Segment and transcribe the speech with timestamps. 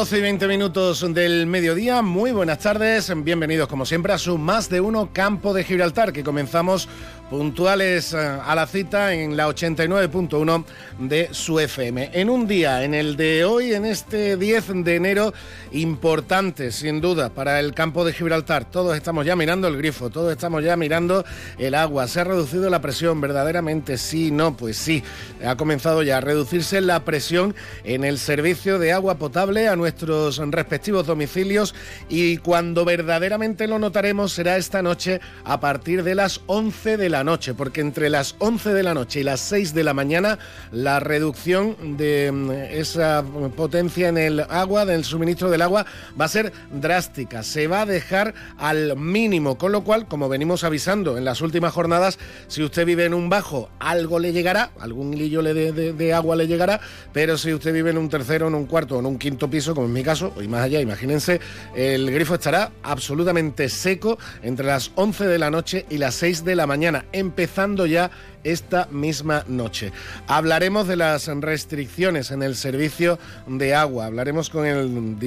[0.00, 4.70] 12 y 20 minutos del mediodía, muy buenas tardes, bienvenidos como siempre a su Más
[4.70, 6.88] de Uno Campo de Gibraltar, que comenzamos
[7.30, 10.64] puntuales eh, a la cita en la 89.1
[10.98, 12.10] de su FM.
[12.12, 15.32] En un día, en el de hoy, en este 10 de enero,
[15.70, 18.68] importante sin duda para el campo de Gibraltar.
[18.68, 21.24] Todos estamos ya mirando el grifo, todos estamos ya mirando
[21.56, 22.08] el agua.
[22.08, 23.96] ¿Se ha reducido la presión verdaderamente?
[23.96, 25.04] Sí, no, pues sí.
[25.46, 27.54] Ha comenzado ya a reducirse la presión
[27.84, 31.74] en el servicio de agua potable a nuestros respectivos domicilios
[32.08, 37.19] y cuando verdaderamente lo notaremos será esta noche a partir de las 11 de la
[37.24, 40.38] noche, porque entre las 11 de la noche y las 6 de la mañana
[40.72, 43.24] la reducción de mm, esa
[43.56, 45.86] potencia en el agua, del suministro del agua,
[46.20, 47.42] va a ser drástica.
[47.42, 51.72] Se va a dejar al mínimo, con lo cual, como venimos avisando en las últimas
[51.72, 52.18] jornadas,
[52.48, 56.46] si usted vive en un bajo, algo le llegará, algún hilillo de, de agua le
[56.46, 56.80] llegará,
[57.12, 59.74] pero si usted vive en un tercero, en un cuarto o en un quinto piso,
[59.74, 61.40] como en mi caso, y más allá, imagínense,
[61.74, 66.56] el grifo estará absolutamente seco entre las 11 de la noche y las 6 de
[66.56, 68.10] la mañana empezando ya
[68.44, 69.92] esta misma noche.
[70.26, 75.18] Hablaremos de las restricciones en el servicio de agua, hablaremos con el,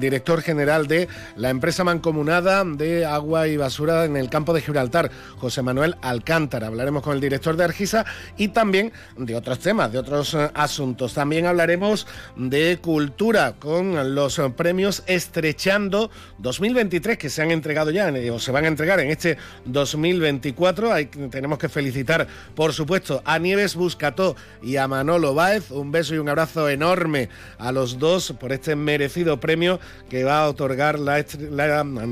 [0.00, 5.10] director general de la empresa mancomunada de agua y basura en el campo de Gibraltar,
[5.38, 8.04] José Manuel Alcántara, hablaremos con el director de Argisa
[8.36, 11.14] y también de otros temas, de otros eh, asuntos.
[11.14, 12.06] También hablaremos
[12.36, 18.52] de cultura con los premios Estrechando 2023 que se han entregado ya eh, o se
[18.52, 20.92] van a entregar en este 2024.
[20.92, 22.26] Hay tenemos que felicitar,
[22.56, 25.70] por supuesto, a Nieves Buscató y a Manolo Báez.
[25.70, 27.28] Un beso y un abrazo enorme
[27.58, 29.78] a los dos por este merecido premio
[30.08, 31.22] que va a otorgar la,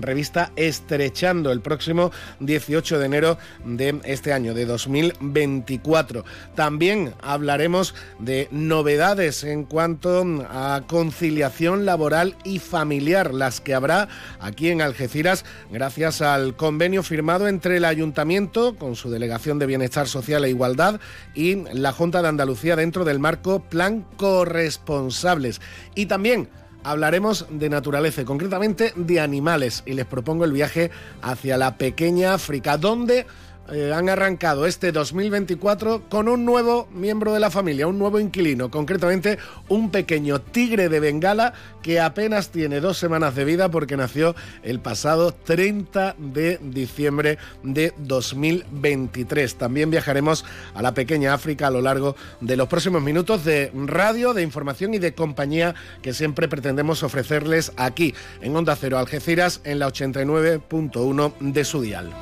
[0.00, 6.26] revista Estrechando el próximo 18 de enero de este año, de 2024.
[6.54, 14.08] También hablaremos de novedades en cuanto a conciliación laboral y familiar, las que habrá
[14.40, 20.06] aquí en Algeciras gracias al convenio firmado entre el Ayuntamiento con su Delegación de Bienestar
[20.06, 21.00] Social e Igualdad
[21.34, 25.60] y la Junta de Andalucía dentro del marco Plan Corresponsables.
[25.94, 26.48] Y también
[26.82, 30.90] hablaremos de naturaleza, concretamente de animales, y les propongo el viaje
[31.22, 33.26] hacia la pequeña África, donde
[33.72, 38.70] eh, han arrancado este 2024 con un nuevo miembro de la familia, un nuevo inquilino,
[38.70, 39.38] concretamente
[39.68, 44.80] un pequeño tigre de Bengala que apenas tiene dos semanas de vida porque nació el
[44.80, 49.54] pasado 30 de diciembre de 2023.
[49.56, 54.34] También viajaremos a la pequeña África a lo largo de los próximos minutos de radio,
[54.34, 59.78] de información y de compañía que siempre pretendemos ofrecerles aquí en Onda Cero Algeciras en
[59.78, 62.12] la 89.1 de su dial.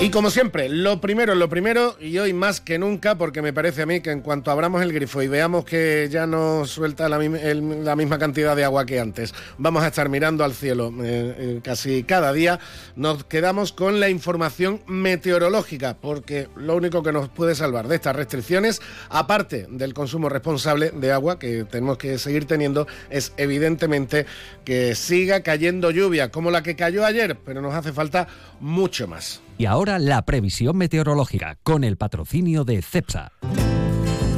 [0.00, 3.82] Y como siempre, lo primero lo primero, y hoy más que nunca, porque me parece
[3.82, 7.18] a mí que en cuanto abramos el grifo y veamos que ya no suelta la,
[7.18, 12.04] misma cantidad de agua que antes, vamos a estar mirando al cielo eh, eh, casi
[12.04, 12.60] cada día,
[12.94, 18.14] nos quedamos con la información meteorológica, porque lo único que nos puede salvar de estas
[18.14, 24.26] restricciones, aparte del consumo responsable de agua que tenemos que seguir teniendo, es evidentemente
[24.64, 28.28] que siga cayendo lluvia, como la que cayó ayer, pero nos hace falta
[28.60, 29.42] mucho más.
[29.58, 33.32] Y ahora la previsión meteorológica con el patrocinio de CEPSA.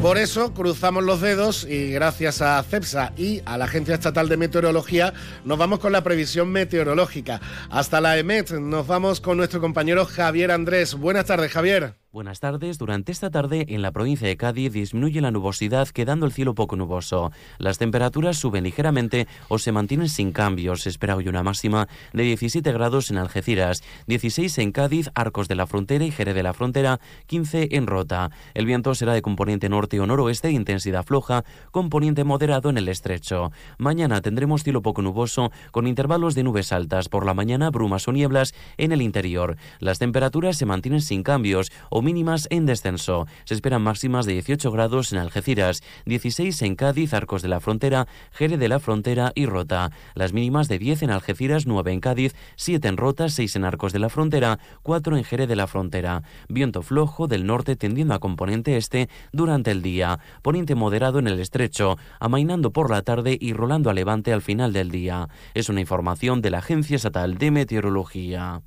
[0.00, 4.38] Por eso cruzamos los dedos y gracias a CEPSA y a la Agencia Estatal de
[4.38, 5.12] Meteorología
[5.44, 7.42] nos vamos con la previsión meteorológica.
[7.69, 10.94] Hasta la EMET nos vamos con nuestro compañero Javier Andrés.
[10.94, 12.00] Buenas tardes, Javier.
[12.12, 12.76] Buenas tardes.
[12.76, 16.75] Durante esta tarde en la provincia de Cádiz disminuye la nubosidad quedando el cielo poco
[16.75, 17.31] nuboso.
[17.59, 20.81] Las temperaturas suben ligeramente o se mantienen sin cambios.
[20.82, 25.55] Se espera hoy una máxima de 17 grados en Algeciras, 16 en Cádiz, Arcos de
[25.55, 28.32] la Frontera y Jerez de la Frontera, 15 en Rota.
[28.55, 32.88] El viento será de componente norte o noroeste de intensidad floja, componente moderado en el
[32.88, 33.52] estrecho.
[33.79, 37.08] Mañana tendremos cielo poco nuboso con intervalos de nubes altas.
[37.08, 39.56] Por la mañana brumas o nieblas en el interior.
[39.79, 43.26] Las temperaturas se mantienen sin cambios o mínimas en descenso.
[43.44, 48.06] Se esperan máximas de 18 grados en Algeciras, 16 en Cádiz, Arcos de la Frontera,
[48.32, 49.91] Jerez de la Frontera y Rota.
[50.14, 53.93] Las mínimas de 10 en Algeciras, 9 en Cádiz, 7 en Rota, 6 en Arcos
[53.93, 56.23] de la Frontera, 4 en Jerez de la Frontera.
[56.49, 60.19] Viento flojo del norte tendiendo a componente este durante el día.
[60.43, 64.73] Poniente moderado en el estrecho, amainando por la tarde y rolando a levante al final
[64.73, 65.29] del día.
[65.55, 68.62] Es una información de la Agencia Estatal de Meteorología.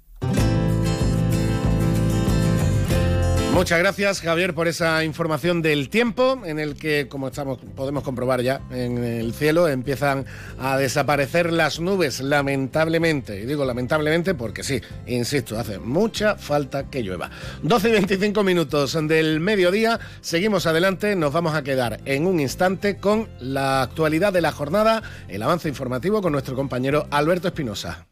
[3.53, 8.41] Muchas gracias, Javier, por esa información del tiempo en el que, como estamos, podemos comprobar
[8.41, 10.25] ya en el cielo, empiezan
[10.59, 13.39] a desaparecer las nubes, lamentablemente.
[13.39, 17.29] Y digo lamentablemente porque sí, insisto, hace mucha falta que llueva.
[17.61, 22.97] 12 y 25 minutos del mediodía, seguimos adelante, nos vamos a quedar en un instante
[22.97, 28.07] con la actualidad de la jornada, el avance informativo con nuestro compañero Alberto Espinosa.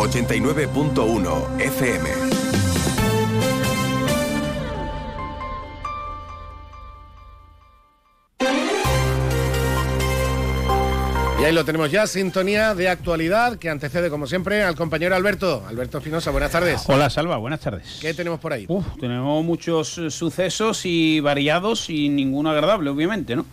[0.00, 2.39] 89.1 FM.
[11.40, 15.64] Y ahí lo tenemos ya, sintonía de actualidad que antecede, como siempre, al compañero Alberto.
[15.66, 16.84] Alberto Espinosa, buenas tardes.
[16.86, 17.98] Hola, Salva, buenas tardes.
[18.02, 18.66] ¿Qué tenemos por ahí?
[18.68, 23.46] Uf, tenemos muchos eh, sucesos y variados y ninguno agradable, obviamente, ¿no?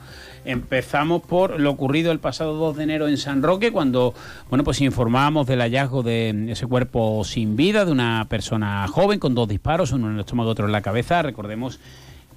[0.44, 4.13] Empezamos por lo ocurrido el pasado 2 de enero en San Roque, cuando
[4.50, 9.34] bueno, pues informábamos del hallazgo de ese cuerpo sin vida de una persona joven con
[9.34, 11.22] dos disparos, uno en el estómago y otro en la cabeza.
[11.22, 11.80] Recordemos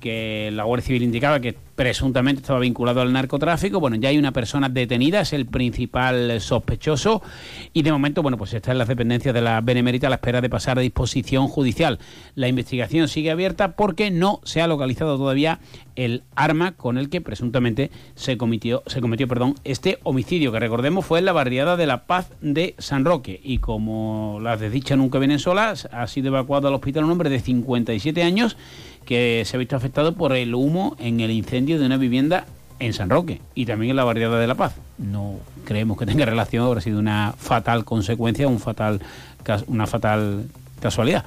[0.01, 3.81] que la Guardia Civil indicaba que presuntamente estaba vinculado al narcotráfico.
[3.81, 7.23] Bueno, ya hay una persona detenida, es el principal sospechoso
[7.73, 10.41] y de momento, bueno, pues está en las dependencias de la Benemérita a la espera
[10.41, 11.99] de pasar a disposición judicial.
[12.35, 15.61] La investigación sigue abierta porque no se ha localizado todavía
[15.97, 21.05] el arma con el que presuntamente se cometió, se cometió perdón, este homicidio, que recordemos
[21.05, 23.41] fue en la barriada de La Paz de San Roque.
[23.43, 27.41] Y como las desdichas nunca vienen solas, ha sido evacuado al hospital un hombre de
[27.41, 28.57] 57 años
[29.11, 32.47] que se ha visto afectado por el humo en el incendio de una vivienda
[32.79, 34.77] en San Roque y también en la barriada de La Paz.
[34.99, 39.01] No creemos que tenga relación, habrá sido una fatal consecuencia, un fatal,
[39.67, 40.47] una fatal
[40.81, 41.25] casualidad.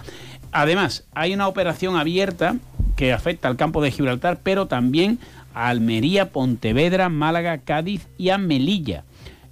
[0.53, 2.55] Además, hay una operación abierta
[2.95, 5.19] que afecta al campo de Gibraltar, pero también
[5.53, 9.03] a Almería, Pontevedra, Málaga, Cádiz y a Melilla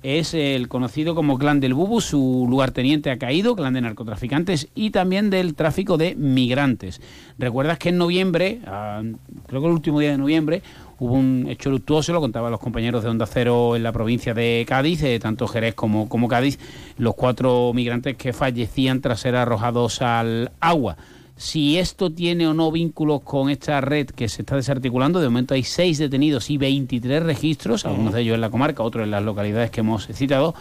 [0.04, 4.90] es el conocido como clan del Bubu, su lugarteniente ha caído, clan de narcotraficantes y
[4.90, 7.02] también del tráfico de migrantes.
[7.38, 9.04] Recuerdas que en noviembre, ah,
[9.48, 10.64] creo que el último día de noviembre,
[11.00, 14.66] hubo un hecho luctuoso, lo contaban los compañeros de Onda Cero en la provincia de
[14.68, 16.60] Cádiz, eh, tanto Jerez como, como Cádiz,
[16.98, 20.98] los cuatro migrantes que fallecían tras ser arrojados al agua
[21.36, 25.20] si esto tiene o no vínculos con esta red que se está desarticulando.
[25.20, 29.06] De momento hay seis detenidos y 23 registros, algunos de ellos en la comarca, otros
[29.06, 30.54] en las localidades que hemos citado.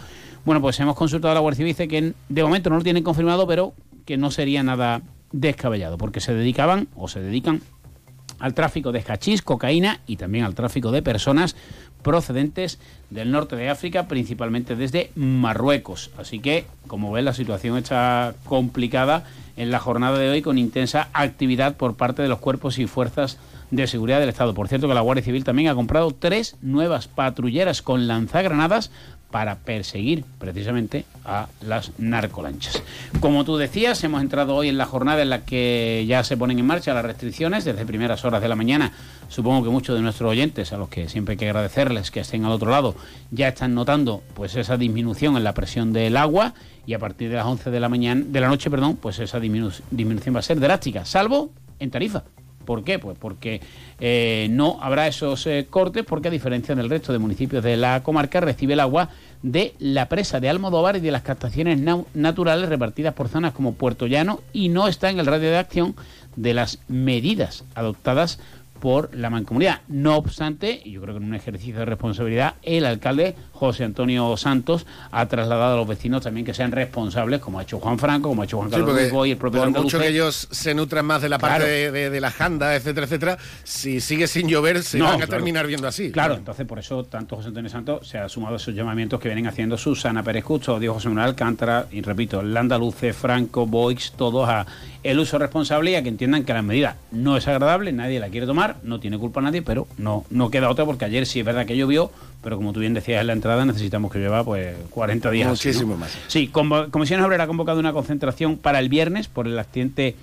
[0.45, 3.03] Bueno, pues hemos consultado a la Guardia Civil, dice que de momento no lo tienen
[3.03, 3.73] confirmado, pero
[4.05, 5.01] que no sería nada
[5.31, 7.61] descabellado, porque se dedicaban o se dedican
[8.41, 11.55] al tráfico de hachís, cocaína y también al tráfico de personas
[12.01, 12.79] procedentes
[13.09, 16.11] del norte de África, principalmente desde Marruecos.
[16.17, 19.23] Así que, como ven, la situación está complicada
[19.55, 23.37] en la jornada de hoy con intensa actividad por parte de los cuerpos y fuerzas
[23.69, 24.53] de seguridad del Estado.
[24.53, 28.91] Por cierto que la Guardia Civil también ha comprado tres nuevas patrulleras con lanzagranadas
[29.31, 32.83] para perseguir precisamente a las narcolanchas.
[33.19, 36.59] Como tú decías, hemos entrado hoy en la jornada en la que ya se ponen
[36.59, 38.91] en marcha las restricciones desde primeras horas de la mañana.
[39.29, 42.45] Supongo que muchos de nuestros oyentes, a los que siempre hay que agradecerles que estén
[42.45, 42.95] al otro lado,
[43.31, 46.53] ya están notando pues esa disminución en la presión del agua
[46.85, 49.39] y a partir de las 11 de la mañana de la noche, perdón, pues esa
[49.39, 52.23] disminución va a ser drástica, salvo en Tarifa.
[52.61, 52.99] ¿Por qué?
[52.99, 53.61] Pues porque
[53.99, 58.01] eh, no habrá esos eh, cortes, porque a diferencia del resto de municipios de la
[58.03, 59.09] comarca, recibe el agua
[59.43, 61.79] de la presa de Almodóvar y de las captaciones
[62.13, 65.95] naturales repartidas por zonas como Puerto Llano y no está en el radio de acción
[66.35, 68.39] de las medidas adoptadas
[68.81, 69.81] por la mancomunidad.
[69.87, 74.35] No obstante, y yo creo que en un ejercicio de responsabilidad, el alcalde José Antonio
[74.37, 78.29] Santos ha trasladado a los vecinos también que sean responsables, como ha hecho Juan Franco,
[78.29, 81.05] como ha hecho Juan Carlos sí, y el propio Por mucho que ellos se nutran
[81.05, 85.21] más de la parte de, la janda, etcétera, etcétera, si sigue sin llover se van
[85.21, 86.11] a terminar viendo así.
[86.11, 89.29] Claro, entonces por eso tanto José Antonio Santos se ha sumado a esos llamamientos que
[89.29, 94.49] vienen haciendo Susana Pérez Cucho, Diego José Manuel Alcántara y repito, Landaluce, Franco, Boix, todos
[94.49, 94.65] a
[95.03, 98.29] el uso responsable y a que entiendan que la medida no es agradable, nadie la
[98.29, 101.45] quiere tomar, no tiene culpa nadie, pero no, no queda otra porque ayer sí es
[101.45, 102.11] verdad que llovió,
[102.43, 105.49] pero como tú bien decías en la entrada, necesitamos que llueva pues 40 días.
[105.49, 106.15] Muchísimo más.
[106.27, 110.15] Sí, Comisiones Obreras ha convocado una concentración para el viernes por el accidente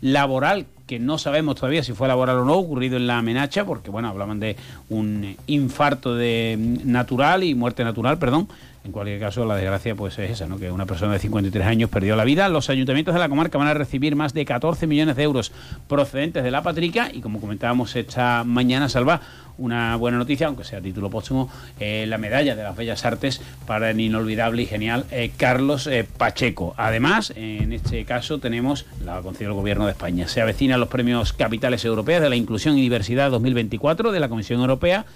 [0.00, 3.90] laboral que no sabemos todavía si fue laboral o no, ocurrido en la amenaza, porque
[3.90, 4.56] bueno, hablaban de
[4.90, 8.48] un infarto de natural y muerte natural, perdón,
[8.84, 10.58] en cualquier caso, la desgracia pues es esa, ¿no?
[10.58, 12.50] que una persona de 53 años perdió la vida.
[12.50, 15.52] Los ayuntamientos de la comarca van a recibir más de 14 millones de euros
[15.88, 19.22] procedentes de la Patrica y como comentábamos esta mañana, Salva,
[19.56, 21.50] una buena noticia, aunque sea a título póstumo,
[21.80, 26.04] eh, la medalla de las Bellas Artes para el inolvidable y genial eh, Carlos eh,
[26.04, 26.74] Pacheco.
[26.76, 31.32] Además, en este caso tenemos, la concedido el Gobierno de España, se avecinan los premios
[31.32, 35.06] Capitales Europeas de la Inclusión y Diversidad 2024 de la Comisión Europea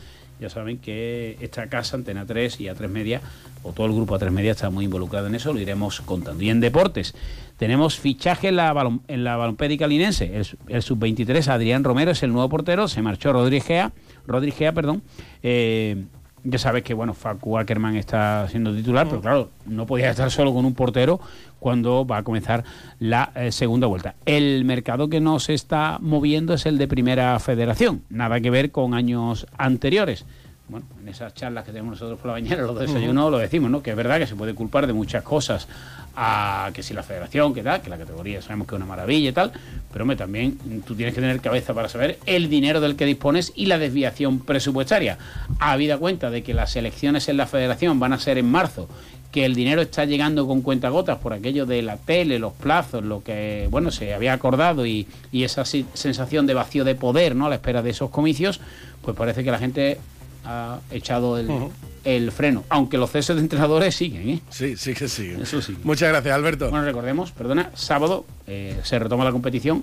[0.40, 3.21] ya saben que esta casa, Antena 3 y A3 Media,
[3.62, 6.42] o todo el grupo A3 Media está muy involucrado en eso, lo iremos contando.
[6.42, 7.14] Y en deportes,
[7.57, 10.42] tenemos fichaje en la, en la linense.
[10.68, 13.92] El, sub-23, Adrián Romero, es el nuevo portero, se marchó Rodríguez Gea,
[14.26, 15.02] Rodríguez perdón.
[15.42, 16.04] Eh,
[16.45, 20.52] ya sabes que bueno, Facu Ackerman está siendo titular, pero claro, no podía estar solo
[20.52, 21.21] con un portero
[21.59, 22.64] cuando va a comenzar
[22.99, 24.14] la eh, segunda vuelta.
[24.26, 28.95] El mercado que nos está moviendo es el de Primera Federación, nada que ver con
[28.95, 30.25] años anteriores
[30.68, 33.82] bueno, en esas charlas que tenemos nosotros por la mañana, los desayunos, lo decimos, ¿no?
[33.82, 35.66] Que es verdad que se puede culpar de muchas cosas
[36.14, 39.30] a que si la federación, que tal, que la categoría sabemos que es una maravilla
[39.30, 39.52] y tal,
[39.92, 43.52] pero hombre, también tú tienes que tener cabeza para saber el dinero del que dispones
[43.54, 45.16] y la desviación presupuestaria.
[45.58, 48.88] Habida cuenta de que las elecciones en la federación van a ser en marzo,
[49.30, 53.22] que el dinero está llegando con cuentagotas por aquello de la tele, los plazos, lo
[53.22, 57.46] que, bueno, se había acordado y, y esa sensación de vacío de poder, ¿no?
[57.46, 58.60] A la espera de esos comicios,
[59.02, 59.98] pues parece que la gente
[60.45, 61.38] ha echado
[62.04, 64.28] el, freno, aunque los ceses de entrenadores siguen.
[64.28, 64.40] ¿eh?
[64.50, 65.42] Sí, sí que siguen.
[65.42, 65.76] Eso sí.
[65.85, 66.71] Muchas gracias, Alberto.
[66.71, 69.83] Bueno, recordemos, perdona, sábado eh, se retoma la competición.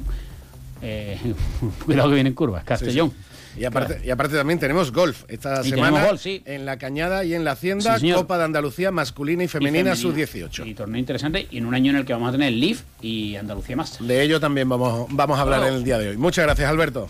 [0.81, 1.19] Eh,
[1.85, 3.13] cuidado que vienen curvas, Castellón.
[3.57, 7.51] Y aparte, y aparte también tenemos golf esta semana en la Cañada y en la
[7.51, 10.67] Hacienda, Copa de Andalucía masculina y femenina, sub-18.
[10.67, 13.35] Y torneo interesante y en un año en el que vamos a tener Leaf y
[13.37, 14.05] Andalucía más.
[14.05, 16.17] De ello también vamos, vamos a hablar en el día de hoy.
[16.17, 17.07] Muchas gracias, Alberto.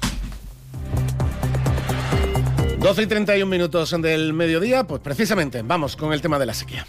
[2.86, 6.86] 12 y 31 minutos del mediodía, pues precisamente vamos con el tema de la sequía.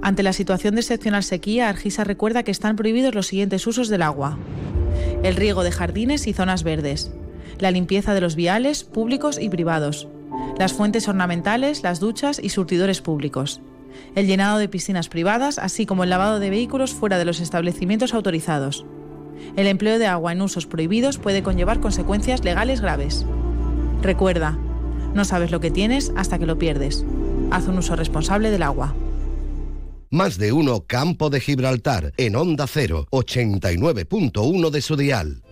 [0.00, 4.00] Ante la situación de excepcional sequía, Argisa recuerda que están prohibidos los siguientes usos del
[4.00, 4.38] agua.
[5.22, 7.12] El riego de jardines y zonas verdes,
[7.58, 10.08] la limpieza de los viales públicos y privados,
[10.58, 13.60] las fuentes ornamentales, las duchas y surtidores públicos,
[14.14, 18.14] el llenado de piscinas privadas, así como el lavado de vehículos fuera de los establecimientos
[18.14, 18.86] autorizados.
[19.56, 23.26] El empleo de agua en usos prohibidos puede conllevar consecuencias legales graves.
[24.04, 24.58] Recuerda,
[25.14, 27.06] no sabes lo que tienes hasta que lo pierdes.
[27.50, 28.94] Haz un uso responsable del agua.
[30.10, 35.43] Más de uno Campo de Gibraltar en Onda 0, 89.1 de su dial.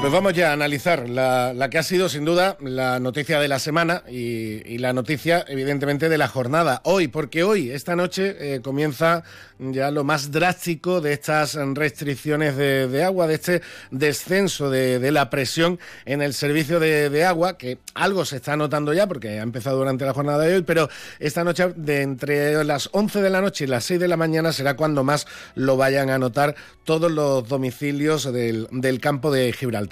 [0.00, 3.58] Pues vamos ya a analizar la, que ha sido sin duda la noticia de la
[3.58, 9.24] semana y, la noticia evidentemente de la jornada hoy, porque hoy, esta noche, eh, comienza
[9.58, 15.78] ya lo más drástico de estas restricciones de, agua, de este descenso de, la presión
[16.06, 20.06] en el servicio de, agua, que algo se está notando ya porque ha empezado durante
[20.06, 20.88] la jornada de hoy, pero
[21.18, 24.54] esta noche de entre las 11 de la noche y las 6 de la mañana
[24.54, 29.89] será cuando más lo vayan a notar todos los domicilios del, del campo de Gibraltar.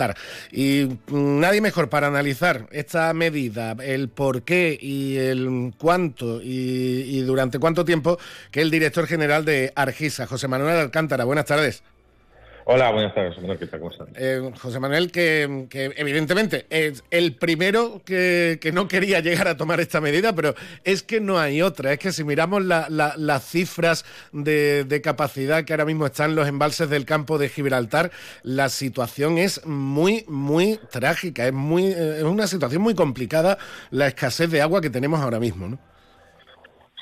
[0.52, 7.59] Y nadie mejor para analizar esta medida, el por qué y el cuánto y, durante
[7.59, 8.19] cuánto tiempo
[8.50, 11.25] que el director general de Argisa, José Manuel Alcántara.
[11.25, 11.83] Buenas tardes.
[12.71, 13.81] Hola, buenas tardes, José Manuel, ¿qué tal?
[14.15, 20.03] Eh, José Manuel, que, evidentemente es el primero que, no quería llegar a tomar esta
[20.03, 21.95] medida, pero es que no hay otra.
[21.95, 27.07] Es que si miramos las cifras de, capacidad que ahora mismo están los embalses del
[27.07, 28.11] campo de Gibraltar,
[28.43, 31.47] la situación es muy, muy trágica.
[31.47, 33.57] Es, muy, es una situación muy complicada
[33.91, 35.79] la escasez de agua que tenemos ahora mismo, ¿no?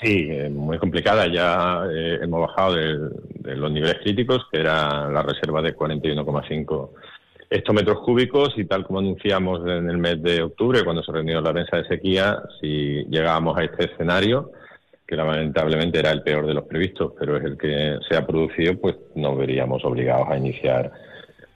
[0.03, 1.27] Sí, eh, muy complicada.
[1.27, 6.91] Ya eh, hemos bajado de, los niveles críticos, que era la reserva de 41,5
[7.49, 11.53] hectómetros cúbicos, y tal como anunciamos en el mes de octubre, cuando se reunió la
[11.53, 14.51] mesa de sequía, si llegábamos a este escenario,
[15.07, 18.77] que lamentablemente era el peor de los previstos, pero es el que se ha producido,
[18.79, 20.91] pues nos veríamos obligados a iniciar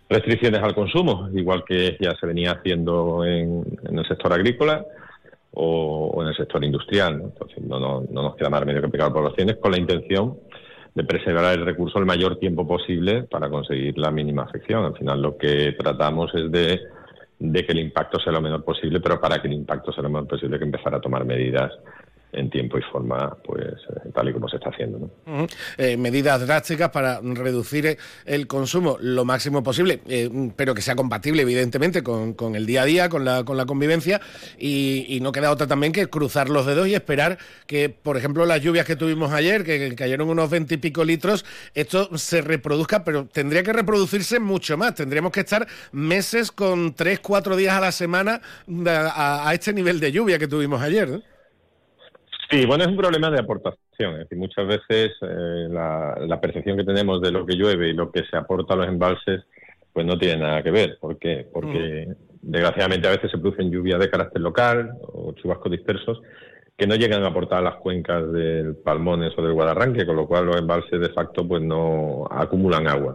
[0.08, 4.86] restricciones al consumo, igual que ya se venía haciendo en el sector agrícola
[5.52, 7.18] o, en el sector industrial.
[7.18, 7.24] ¿no?
[7.24, 10.38] Entonces, no, no, nos queda más remedio que aplicar poblaciones con la intención
[10.94, 14.84] de preservar el recurso el mayor tiempo posible para conseguir la mínima afección.
[14.84, 16.80] Al final, lo que tratamos es de,
[17.38, 20.10] de que el impacto sea lo menor posible, pero para que el impacto sea lo
[20.10, 21.72] menor posible, hay que empezar a tomar medidas
[22.32, 25.10] en tiempo y forma, pues eh, tal y como se está haciendo.
[25.76, 31.42] Eh, medidas drásticas para reducir el consumo lo máximo posible, eh, pero que sea compatible,
[31.42, 34.20] evidentemente, con, el día a día, con la, con la convivencia,
[34.58, 38.62] y, no queda otra también que cruzar los dedos y esperar que, por ejemplo, las
[38.62, 41.44] lluvias que tuvimos ayer, que cayeron unos 20 y pico litros,
[41.74, 44.94] esto se reproduzca, pero tendría que reproducirse mucho más.
[44.94, 48.40] Tendríamos que estar meses con 3, 4 días a la semana
[48.86, 51.22] a, este nivel de lluvia que tuvimos ayer.
[52.50, 54.14] Sí, bueno, es un problema de aportación.
[54.14, 58.10] Es decir, muchas veces eh, la, percepción que tenemos de lo que llueve y lo
[58.10, 59.44] que se aporta a los embalses,
[59.92, 60.98] pues no tiene nada que ver.
[61.00, 61.46] ¿Por qué?
[61.52, 62.12] Porque mm.
[62.42, 66.20] desgraciadamente a veces se producen lluvias de carácter local o chubascos dispersos
[66.76, 70.26] que no llegan a aportar a las cuencas del Palmones o del Guadarranque, con lo
[70.26, 73.14] cual los embalses de facto pues no acumulan agua.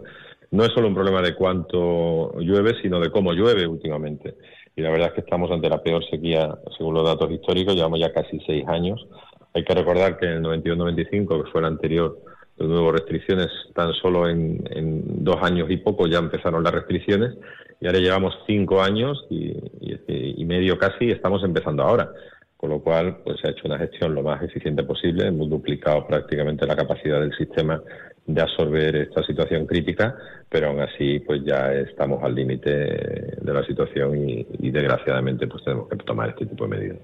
[0.52, 4.36] No es solo un problema de cuánto llueve, sino de cómo llueve últimamente
[4.76, 7.98] y la verdad es que estamos ante la peor sequía según los datos históricos, llevamos
[7.98, 9.06] ya casi seis años.
[9.56, 12.18] Hay que recordar que en el 91-95, que fue el anterior
[12.58, 17.32] de nuevo restricciones, tan solo en, dos años y poco ya empezaron las restricciones
[17.80, 22.12] y ahora llevamos cinco años y, y, medio casi y estamos empezando ahora.
[22.58, 26.06] Con lo cual, pues se ha hecho una gestión lo más eficiente posible, hemos duplicado
[26.06, 27.82] prácticamente la capacidad del sistema
[28.26, 30.16] de absorber esta situación crítica,
[30.48, 35.88] pero aún así pues ya estamos al límite de la situación y, desgraciadamente pues tenemos
[35.88, 36.98] que tomar este tipo de medidas.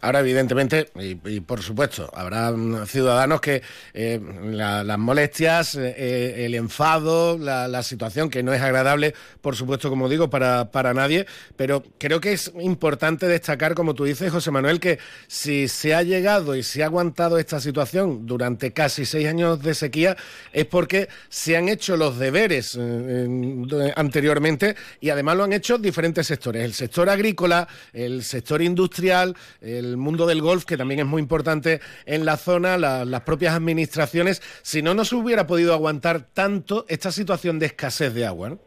[0.00, 2.52] Ahora evidentemente y, por supuesto habrá
[2.86, 3.62] ciudadanos que
[3.92, 10.08] eh, las molestias, eh, el enfado, la, situación que no es agradable, por supuesto como
[10.08, 11.26] digo para, para nadie,
[11.56, 16.02] pero creo que es importante destacar como tú dices José Manuel que si se ha
[16.02, 20.16] llegado y se ha aguantado esta situación durante casi seis años de sequía
[20.52, 26.26] es porque se han hecho los deberes eh, anteriormente y además lo han hecho diferentes
[26.26, 26.64] sectores.
[26.64, 31.80] El sector agrícola, el sector industrial, el mundo del golf, que también es muy importante
[32.06, 34.42] en la zona, las propias administraciones.
[34.62, 38.58] Si no, no se hubiera podido aguantar tanto esta situación de escasez de agua.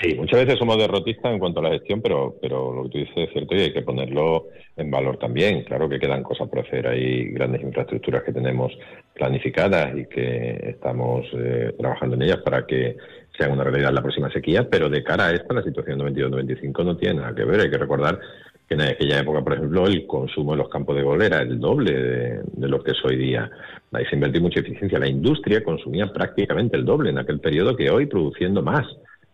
[0.00, 2.98] Sí, muchas veces somos derrotistas en cuanto a la gestión, pero, pero lo que tú
[2.98, 5.64] dices es cierto y hay que ponerlo en valor también.
[5.64, 8.72] Claro que quedan cosas por hacer, hay grandes infraestructuras que tenemos
[9.12, 12.96] planificadas y que estamos eh, trabajando en ellas para que
[13.36, 16.96] sean una realidad la próxima sequía, pero de cara a esta, la situación 92-95 no
[16.96, 17.60] tiene nada que ver.
[17.62, 18.20] Hay que recordar
[18.68, 21.58] que en aquella época, por ejemplo, el consumo en los campos de gol era el
[21.58, 23.50] doble de, de, lo que es hoy día.
[23.90, 25.00] Ahí se invirtió mucha eficiencia.
[25.00, 28.86] La industria consumía prácticamente el doble en aquel periodo que hoy, produciendo más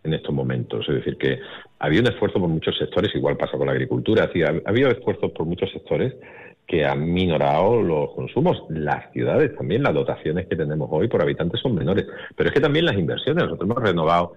[0.05, 0.87] en estos momentos.
[0.87, 1.39] Es decir, que
[1.79, 5.45] había un esfuerzo por muchos sectores, igual pasa con la agricultura, ha habido esfuerzos por
[5.45, 6.13] muchos sectores
[6.67, 8.63] que han minorado los consumos.
[8.69, 12.61] Las ciudades también, las dotaciones que tenemos hoy por habitantes son menores, pero es que
[12.61, 13.43] también las inversiones.
[13.43, 14.33] Nosotros hemos renovado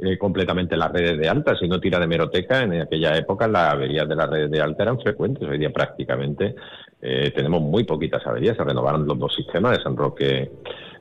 [0.00, 1.56] eh, completamente las redes de alta.
[1.56, 4.82] Si no tira de meroteca, en aquella época las averías de las redes de alta
[4.82, 5.48] eran frecuentes.
[5.48, 6.54] Hoy día prácticamente
[7.00, 8.56] eh, tenemos muy poquitas averías.
[8.56, 10.50] Se renovaron los dos sistemas de San Roque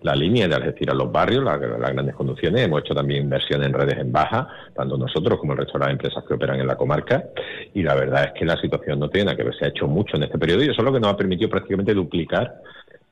[0.02, 2.62] la línea de Algeciras los barrios, las, grandes conducciones.
[2.62, 5.92] Hemos hecho también inversión en redes en baja, tanto nosotros como el resto de las
[5.92, 7.26] empresas que operan en la comarca.
[7.74, 9.56] Y la verdad es que la situación no tiene nada que ver.
[9.56, 11.50] Se ha hecho mucho en este periodo y eso es lo que nos ha permitido
[11.50, 12.62] prácticamente duplicar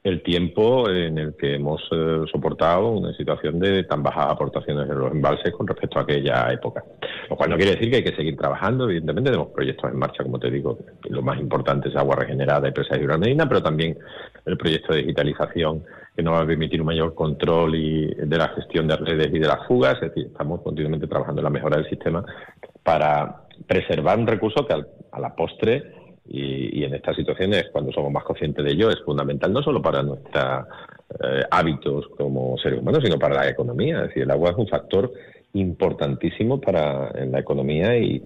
[0.03, 4.95] el tiempo en el que hemos eh, soportado una situación de tan bajas aportaciones de
[4.95, 6.83] los embalses con respecto a aquella época.
[7.29, 10.23] Lo cual no quiere decir que hay que seguir trabajando, evidentemente tenemos proyectos en marcha,
[10.23, 10.77] como te digo,
[11.09, 13.97] lo más importante es agua regenerada y presa hidroalmedina, pero también
[14.45, 18.49] el proyecto de digitalización que nos va a permitir un mayor control y de la
[18.49, 21.77] gestión de redes y de las fugas, es decir, estamos continuamente trabajando en la mejora
[21.77, 22.23] del sistema
[22.83, 28.23] para preservar un recurso que a la postre y, en estas situaciones, cuando somos más
[28.23, 30.65] conscientes de ello, es fundamental no solo para nuestros
[31.21, 33.97] eh, hábitos como seres humanos, sino para la economía.
[33.97, 35.11] Es decir, el agua es un factor
[35.53, 38.23] importantísimo para en la economía y,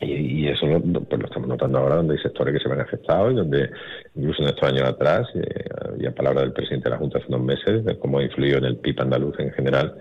[0.00, 3.32] y, eso lo, pues lo estamos notando ahora donde hay sectores que se ven afectados
[3.32, 3.70] y donde
[4.14, 7.42] incluso en estos años atrás, eh, había palabra del presidente de la Junta hace unos
[7.42, 9.94] meses de cómo ha influido en el PIB andaluz en general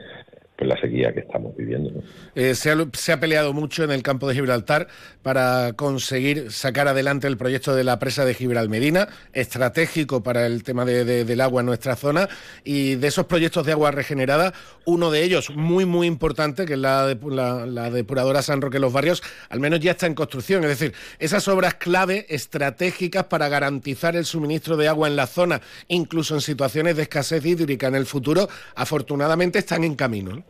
[0.68, 1.92] la sequía que estamos viviendo.
[2.36, 4.88] Eh, se, ha, peleado mucho en el campo de Gibraltar
[5.22, 10.64] para conseguir sacar adelante el proyecto de la presa de Gibraltar Medina, estratégico para el
[10.64, 12.30] tema del agua en nuestra zona,
[12.64, 14.54] y de esos proyectos de agua regenerada,
[14.86, 19.24] uno de ellos muy, muy importante, que es la, la, depuradora San Roque Los Barrios,
[19.50, 20.64] al menos ya está en construcción.
[20.64, 25.62] Es decir, esas obras clave, estratégicas para garantizar el suministro de agua en la zona,
[25.88, 30.44] incluso en situaciones de escasez hídrica en el futuro, afortunadamente están en camino.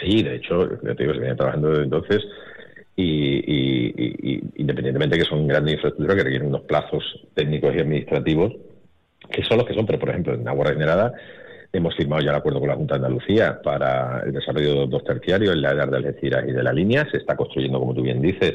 [0.00, 2.22] Sí, de hecho, ya te digo, se viene trabajando desde entonces
[2.96, 7.02] y, independientemente de que son grandes infraestructuras que requieren unos plazos
[7.34, 8.52] técnicos y administrativos,
[9.30, 11.12] que son los que son, pero por ejemplo, en agua regenerada
[11.72, 15.04] hemos firmado ya el acuerdo con la Junta de Andalucía para el desarrollo de dos
[15.04, 17.06] terciarios en la área de Algeciras y de la línea.
[17.10, 18.54] Se está construyendo, como tú bien dices,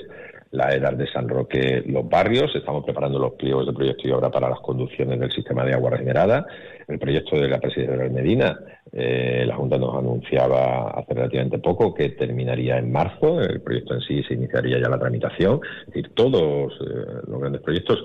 [0.51, 4.29] la EDAR de San Roque los barrios, estamos preparando los pliegos de proyecto y obra
[4.29, 6.45] para las conducciones del sistema de agua regenerada,
[6.87, 8.59] el proyecto de la presidencia de Medina,
[8.97, 13.99] eh, la Junta nos anunciaba hace relativamente poco que terminaría en marzo, el proyecto en
[13.99, 18.01] sí se iniciaría ya la tramitación, es decir, todos eh, los grandes proyectos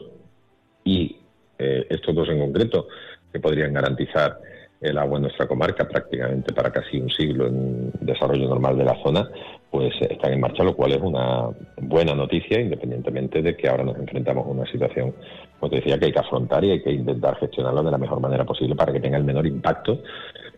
[0.82, 1.16] y
[1.56, 2.88] eh, estos dos en concreto
[3.32, 4.40] que podrían garantizar
[4.80, 9.00] el agua en nuestra comarca prácticamente para casi un siglo en desarrollo normal de la
[9.04, 9.30] zona,
[9.70, 11.50] pues están en marcha, lo cual es una
[11.82, 15.14] buena noticia, independientemente de que ahora nos enfrentamos a una situación,
[15.60, 18.18] como te decía, que hay que afrontar y hay que intentar gestionarla de la mejor
[18.20, 20.02] manera posible para que tenga el menor impacto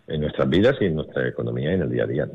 [0.07, 2.27] en nuestras vidas y en nuestra economía y en el día a día.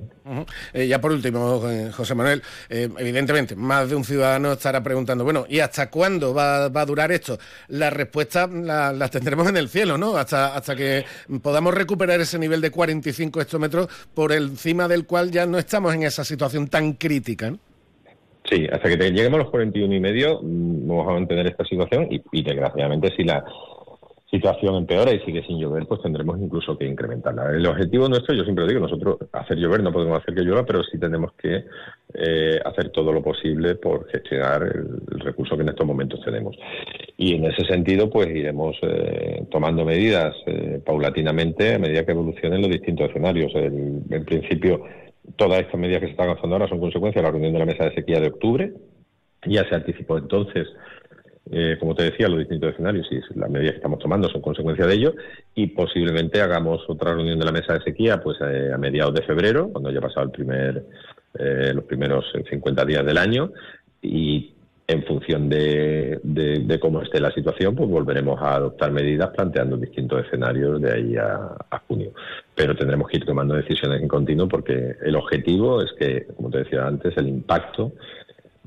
[0.73, 5.25] Eh, ya por último, eh, José Manuel, eh, evidentemente, más de un ciudadano estará preguntando,
[5.25, 7.39] bueno, ¿y hasta cuándo va, a durar esto?
[7.69, 10.17] La respuesta la, tendremos en el cielo, ¿no?
[10.17, 11.05] Hasta, hasta que
[11.43, 16.05] podamos recuperar ese nivel de 45 hectómetros por encima del cual ya no estamos en
[16.05, 17.55] esa situación tan crítica,
[18.51, 22.09] Sí, hasta que lleguemos a los 41 y medio mm, vamos a mantener esta situación
[22.11, 23.45] y, y desgraciadamente si la
[24.31, 27.51] situación empeora y sigue sin llover, pues tendremos incluso que incrementarla.
[27.51, 30.67] El objetivo nuestro, yo siempre lo digo, nosotros hacer llover no podemos hacer que llueva,
[30.67, 31.65] pero sí tenemos que
[32.15, 36.57] eh, hacer todo lo posible por gestionar el, recurso que en estos momentos tenemos.
[37.17, 42.61] Y en ese sentido, pues iremos eh, tomando medidas eh, paulatinamente a medida que evolucionen
[42.61, 43.53] los distintos escenarios.
[43.55, 44.85] en principio,
[45.37, 47.67] todas estas medidas que se están avanzando ahora son consecuencia de la reunión de la
[47.67, 48.73] mesa de sequía de octubre.
[49.47, 50.69] Ya se anticipó entonces
[51.51, 54.87] eh, como te decía, los distintos escenarios y las medidas que estamos tomando son consecuencia
[54.87, 55.15] de ello
[55.55, 59.23] y posiblemente hagamos otra reunión de la mesa de sequía pues eh, a mediados de
[59.23, 60.85] febrero, cuando haya pasado el primer,
[61.39, 63.53] eh, los primeros 50 días del año
[64.03, 64.53] y
[64.89, 70.81] en función de, cómo esté la situación, pues volveremos a adoptar medidas planteando distintos escenarios
[70.81, 72.13] de ahí a, junio.
[72.55, 76.59] Pero tendremos que ir tomando decisiones en continuo porque el objetivo es que, como te
[76.59, 77.93] decía antes, el impacto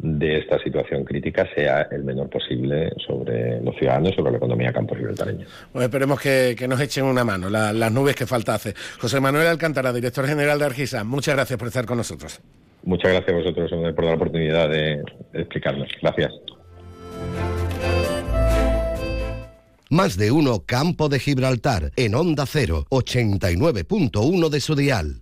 [0.04, 4.74] de esta situación crítica sea el menor posible sobre los ciudadanos y sobre la economía
[4.74, 5.46] campo libertareña.
[5.72, 8.74] Pues esperemos que, nos echen una mano las nubes que falta hace.
[9.00, 12.42] José Manuel Alcántara, director general de Argisa, muchas gracias por estar con nosotros.
[12.84, 15.88] Muchas gracias a vosotros por la oportunidad de explicarnos.
[16.02, 16.32] Gracias.
[19.90, 25.22] Más de uno Campo de Gibraltar en Onda 0, 89.1 de su dial.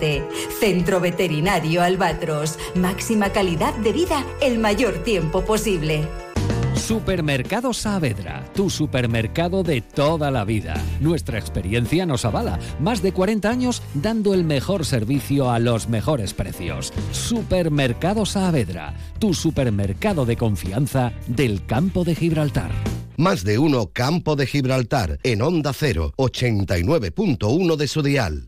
[0.01, 0.27] 171407.
[0.59, 2.57] Centro Veterinario Albatros.
[2.75, 6.07] Máxima calidad de vida el mayor tiempo posible.
[6.75, 10.73] Supermercado Saavedra, tu supermercado de toda la vida.
[10.99, 12.59] Nuestra experiencia nos avala.
[12.79, 16.91] Más de 40 años dando el mejor servicio a los mejores precios.
[17.11, 22.71] Supermercado Saavedra, tu supermercado de confianza del campo de Gibraltar.
[23.15, 28.47] Más de uno Campo de Gibraltar en Onda 0, 89.1 de su dial.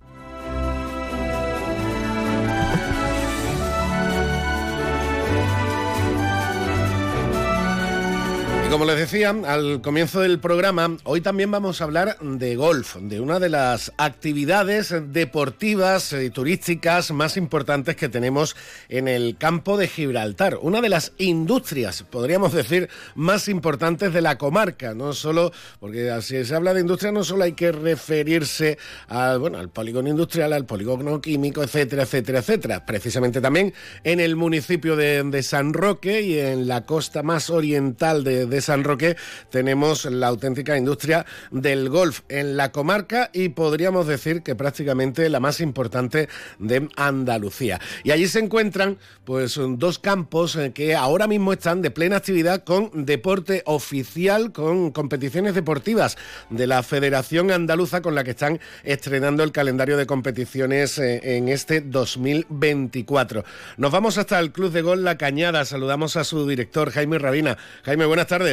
[8.73, 13.19] Como les decía al comienzo del programa, hoy también vamos a hablar de golf, de
[13.19, 18.55] una de las actividades deportivas y turísticas más importantes que tenemos
[18.89, 24.39] en el campo de Gibraltar, una de las industrias, podríamos decir, más importantes de la
[24.39, 29.37] comarca, no solo, porque si se habla de industria no solo hay que referirse al,
[29.37, 33.71] bueno, al polígono industrial, al polígono químico, etcétera, etcétera, etcétera, precisamente también
[34.03, 38.83] en el municipio de, San Roque y en la costa más oriental de, de San
[38.83, 39.15] Roque
[39.49, 45.39] tenemos la auténtica industria del golf en la comarca y podríamos decir que prácticamente la
[45.39, 47.79] más importante de Andalucía.
[48.03, 52.63] Y allí se encuentran pues dos campos eh, que ahora mismo están de plena actividad
[52.63, 56.17] con deporte oficial, con competiciones deportivas
[56.49, 61.49] de la Federación Andaluza con la que están estrenando el calendario de competiciones eh, en
[61.49, 63.43] este 2024.
[63.77, 65.65] Nos vamos hasta el Club de Gol La Cañada.
[65.65, 67.57] Saludamos a su director Jaime Rabina.
[67.83, 68.52] Jaime, buenas tardes.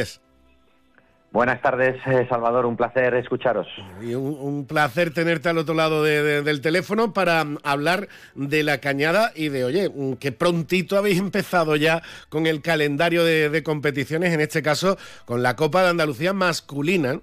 [1.31, 2.65] Buenas tardes, eh, Salvador.
[2.65, 3.65] Un placer escucharos.
[4.01, 9.47] Y un, placer tenerte al otro lado del teléfono para hablar de la cañada y
[9.47, 14.61] de, oye, mm, que prontito habéis empezado ya con el calendario de, competiciones, en este
[14.61, 17.21] caso con la Copa de Andalucía masculina.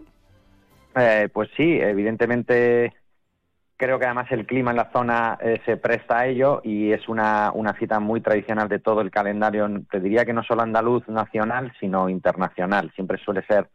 [0.96, 2.94] Eh, pues sí, evidentemente
[3.78, 7.08] Creo que además el clima en la zona eh, se presta a ello y es
[7.08, 11.06] una, una cita muy tradicional de todo el calendario, te diría que no solo andaluz
[11.08, 12.90] nacional, sino internacional.
[12.96, 13.68] Siempre suele ser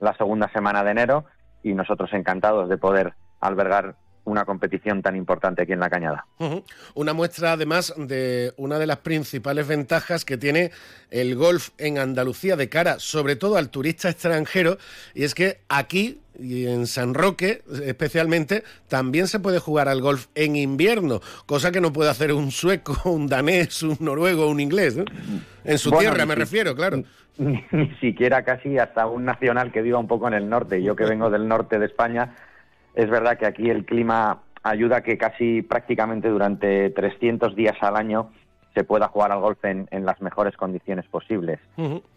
[0.00, 1.26] la segunda semana de enero
[1.62, 6.26] y nosotros encantados de poder albergar una competición tan importante aquí en la Cañada.
[6.94, 10.70] Una muestra además de una de las principales ventajas que tiene
[11.10, 14.78] el golf en Andalucía de cara sobre todo al turista extranjero
[15.14, 20.28] y es que aquí y en San Roque especialmente también se puede jugar al golf
[20.34, 24.98] en invierno, cosa que no puede hacer un sueco, un danés, un noruego, un inglés,
[25.64, 27.02] en su tierra me refiero, claro.
[27.38, 30.96] Ni, ni siquiera casi hasta un nacional que viva un poco en el norte, yo
[30.96, 32.34] que vengo del norte de España
[32.94, 37.96] es verdad que aquí el clima ayuda a que casi prácticamente durante 300 días al
[37.96, 38.30] año
[38.74, 41.60] se pueda jugar al golf en, las mejores condiciones posibles.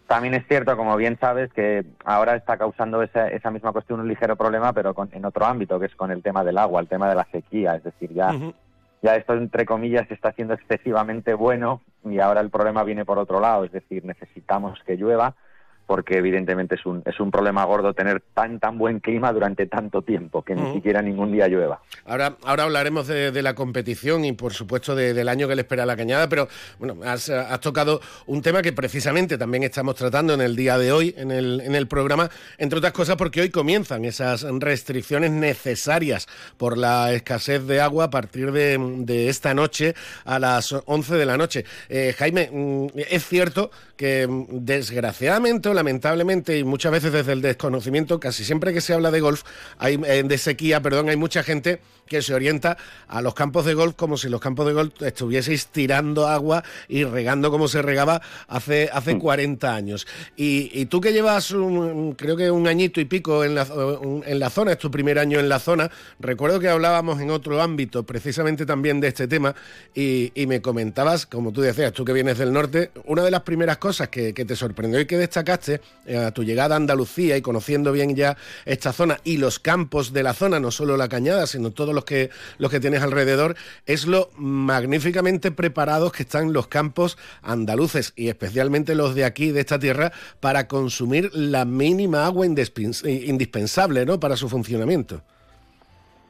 [0.06, 4.08] También es cierto, como bien sabes, que ahora está causando esa, esa misma cuestión un
[4.08, 7.08] ligero problema, pero en otro ámbito, que es con el tema del agua, el tema
[7.10, 7.76] de la sequía.
[7.76, 8.32] Es decir, ya,
[9.02, 13.38] ya esto, entre comillas, está siendo excesivamente bueno y ahora el problema viene por otro
[13.38, 13.64] lado.
[13.64, 15.34] Es decir, necesitamos que llueva
[15.86, 20.02] porque evidentemente es un, es un problema gordo tener tan tan buen clima durante tanto
[20.02, 21.80] tiempo, que ni siquiera ningún día llueva.
[22.04, 25.86] Ahora, ahora hablaremos de, la competición y por supuesto del año que le espera a
[25.86, 30.56] la cañada, pero bueno, has, tocado un tema que precisamente también estamos tratando en el
[30.56, 34.42] día de hoy, en el, en el programa, entre otras cosas porque hoy comienzan esas
[34.42, 39.94] restricciones necesarias por la escasez de agua a partir de, esta noche
[40.24, 41.64] a las 11 de la noche.
[41.88, 48.18] Eh, Jaime, mm, es cierto que mm, desgraciadamente lamentablemente, y muchas veces desde el desconocimiento,
[48.18, 49.44] casi siempre que se habla de golf,
[49.78, 52.76] hay, eh, de sequía, perdón, hay mucha gente que se orienta
[53.08, 57.04] a los campos de golf como si los campos de golf estuvieseis tirando agua y
[57.04, 59.74] regando como se regaba hace, hace 40 mm.
[59.74, 60.06] años.
[60.36, 63.66] Y, tú que llevas, un, creo que un añito y pico en la,
[64.24, 67.60] en la zona, es tu primer año en la zona, recuerdo que hablábamos en otro
[67.60, 69.54] ámbito precisamente también de este tema
[69.94, 73.78] y, me comentabas, como tú decías, tú que vienes del norte, una de las primeras
[73.78, 77.42] cosas que, que te sorprendió y que destacaste eh, a tu llegada a Andalucía y
[77.42, 81.46] conociendo bien ya esta zona y los campos de la zona, no solo la cañada,
[81.46, 86.68] sino todos los que, los que tienes alrededor, es lo magníficamente preparados que están los
[86.68, 92.46] campos andaluces y especialmente los de aquí, de esta tierra, para consumir la mínima agua
[92.46, 94.20] indispensable ¿no?
[94.20, 95.22] para su funcionamiento.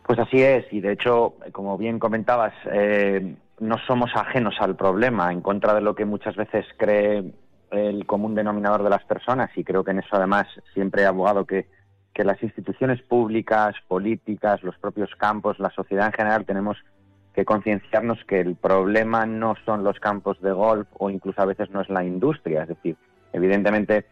[0.07, 5.33] Pues así es, y de hecho, como bien comentabas, eh, no somos ajenos al problema,
[5.33, 7.25] en contra de lo que muchas veces cree
[7.71, 11.45] el común denominador de las personas, y creo que en eso además siempre he abogado
[11.45, 11.67] que
[12.17, 16.79] que las instituciones públicas, políticas, los propios campos, la sociedad en general tenemos
[17.35, 21.69] que concienciarnos que el problema no son los campos de golf o incluso a veces
[21.69, 22.63] no es la industria.
[22.63, 22.97] Es decir,
[23.35, 24.07] evidentemente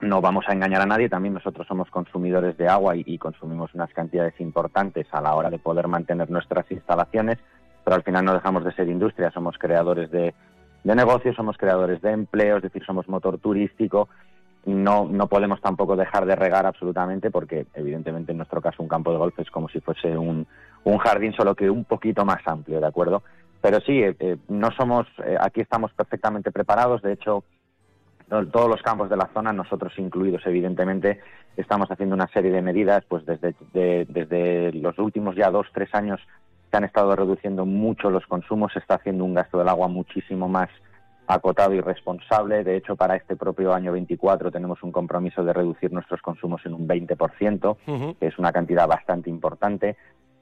[0.00, 3.92] no vamos a engañar a nadie, también nosotros somos consumidores de agua y, consumimos unas
[3.92, 7.36] cantidades importantes a la hora de poder mantener nuestras instalaciones,
[7.84, 10.32] pero al final no dejamos de ser industria, somos creadores de,
[10.84, 14.08] de negocios, somos creadores de empleo, es decir, somos motor turístico
[14.68, 19.10] no, no podemos tampoco dejar de regar absolutamente porque evidentemente en nuestro caso un campo
[19.10, 20.46] de golf es como si fuese un,
[20.84, 23.22] un jardín solo que un poquito más amplio, ¿de acuerdo?
[23.60, 27.44] Pero sí, eh, eh, no somos, eh, aquí estamos perfectamente preparados, de hecho
[28.28, 31.18] todos los campos de la zona, nosotros incluidos evidentemente,
[31.56, 36.20] estamos haciendo una serie de medidas, pues desde, desde los últimos ya dos, tres años
[36.70, 40.48] se han estado reduciendo mucho los consumos, se está haciendo un gasto del agua muchísimo
[40.48, 40.68] más
[41.26, 42.64] acotado y responsable.
[42.64, 46.74] De hecho, para este propio año 24 tenemos un compromiso de reducir nuestros consumos en
[46.74, 49.96] un 20%, que es una cantidad bastante importante.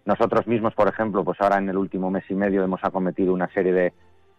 [0.04, 3.48] Nosotros mismos, por ejemplo, pues ahora en el último mes y medio hemos acometido una
[3.52, 3.92] serie de,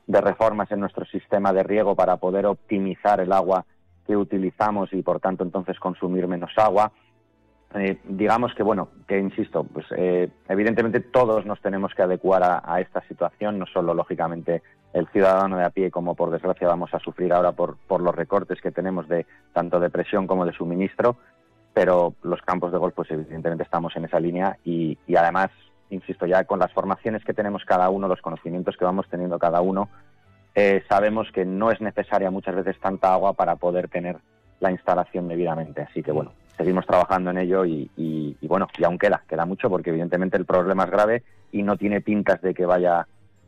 [0.08, 3.66] de reformas en nuestro sistema de riego para poder optimizar el agua
[4.06, 6.94] que utilizamos y, por tanto, entonces consumir menos agua.
[7.76, 12.80] Eh, digamos que, bueno, que insisto, pues eh, evidentemente todos nos tenemos que adecuar a,
[12.80, 17.00] esta situación, no solo, lógicamente, el ciudadano de a pie, como por desgracia vamos a
[17.00, 21.18] sufrir ahora por, por los recortes que tenemos de tanto de presión como de suministro,
[21.74, 25.52] pero los campos de golf, pues evidentemente estamos en esa línea y, y además,
[25.90, 29.62] insisto, ya con las formaciones que tenemos cada uno, los conocimientos que vamos teniendo cada
[29.62, 29.90] uno,
[30.56, 34.18] eh, sabemos que no es necesaria muchas veces tanta agua para poder tener
[34.60, 35.82] la instalación debidamente.
[35.84, 39.92] Así que bueno, seguimos trabajando en ello y, bueno, y aún queda, queda mucho porque
[39.92, 43.08] evidentemente el problema es grave y no tiene pintas de que vaya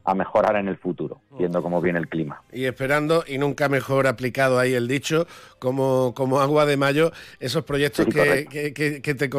[0.10, 2.42] a mejorar en el futuro, viendo cómo viene el clima.
[2.52, 5.28] Y esperando, y nunca mejor aplicado ahí el dicho,
[5.60, 9.30] como, como agua de mayo, esos proyectos que, que, que, te,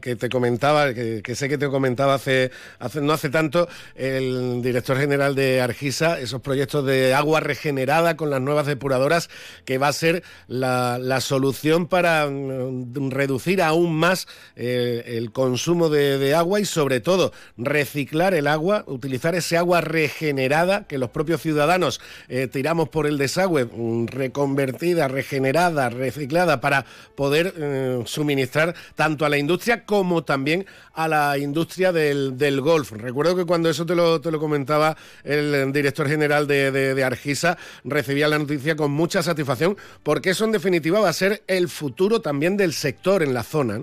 [0.00, 4.96] que, te comentaba, que, sé que te comentaba hace, hace, no hace tanto, el director
[4.96, 9.30] general de Argisa, esos proyectos de agua regenerada con las nuevas depuradoras,
[9.64, 15.88] que va a ser la, la solución para mm, reducir aún más eh, el consumo
[15.88, 20.98] de, de agua y sobre todo reciclar el agua, utilizar ese agua regenerada regenerada que
[20.98, 28.02] los propios ciudadanos eh, tiramos por el desagüe, mm, reconvertida, regenerada, reciclada, para poder eh,
[28.06, 32.92] suministrar tanto a la industria como también a la industria del, golf.
[32.92, 37.56] Recuerdo que cuando eso te lo, te lo comentaba el director general de, de, Argisa,
[37.84, 42.20] recibía la noticia con mucha satisfacción, porque eso en definitiva va a ser el futuro
[42.20, 43.80] también del sector en la zona.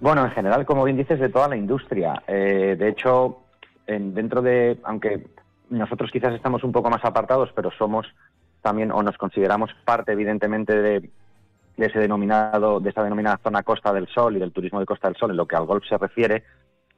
[0.00, 2.22] Bueno, en general, como bien dices, de toda la industria.
[2.26, 3.40] Eh, de hecho,
[3.98, 5.26] dentro de, aunque
[5.68, 8.06] nosotros quizás estamos un poco más apartados, pero somos
[8.62, 11.10] también o nos consideramos parte, evidentemente, de,
[11.76, 15.16] ese denominado, de esa denominada zona Costa del Sol y del turismo de Costa del
[15.16, 16.44] Sol, en lo que al golf se refiere,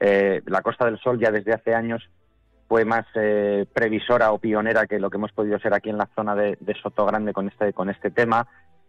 [0.00, 2.08] eh, la Costa del Sol ya desde hace años
[2.66, 6.08] fue más eh, previsora o pionera que lo que hemos podido ser aquí en la
[6.14, 8.48] zona de, Soto Grande con este con este tema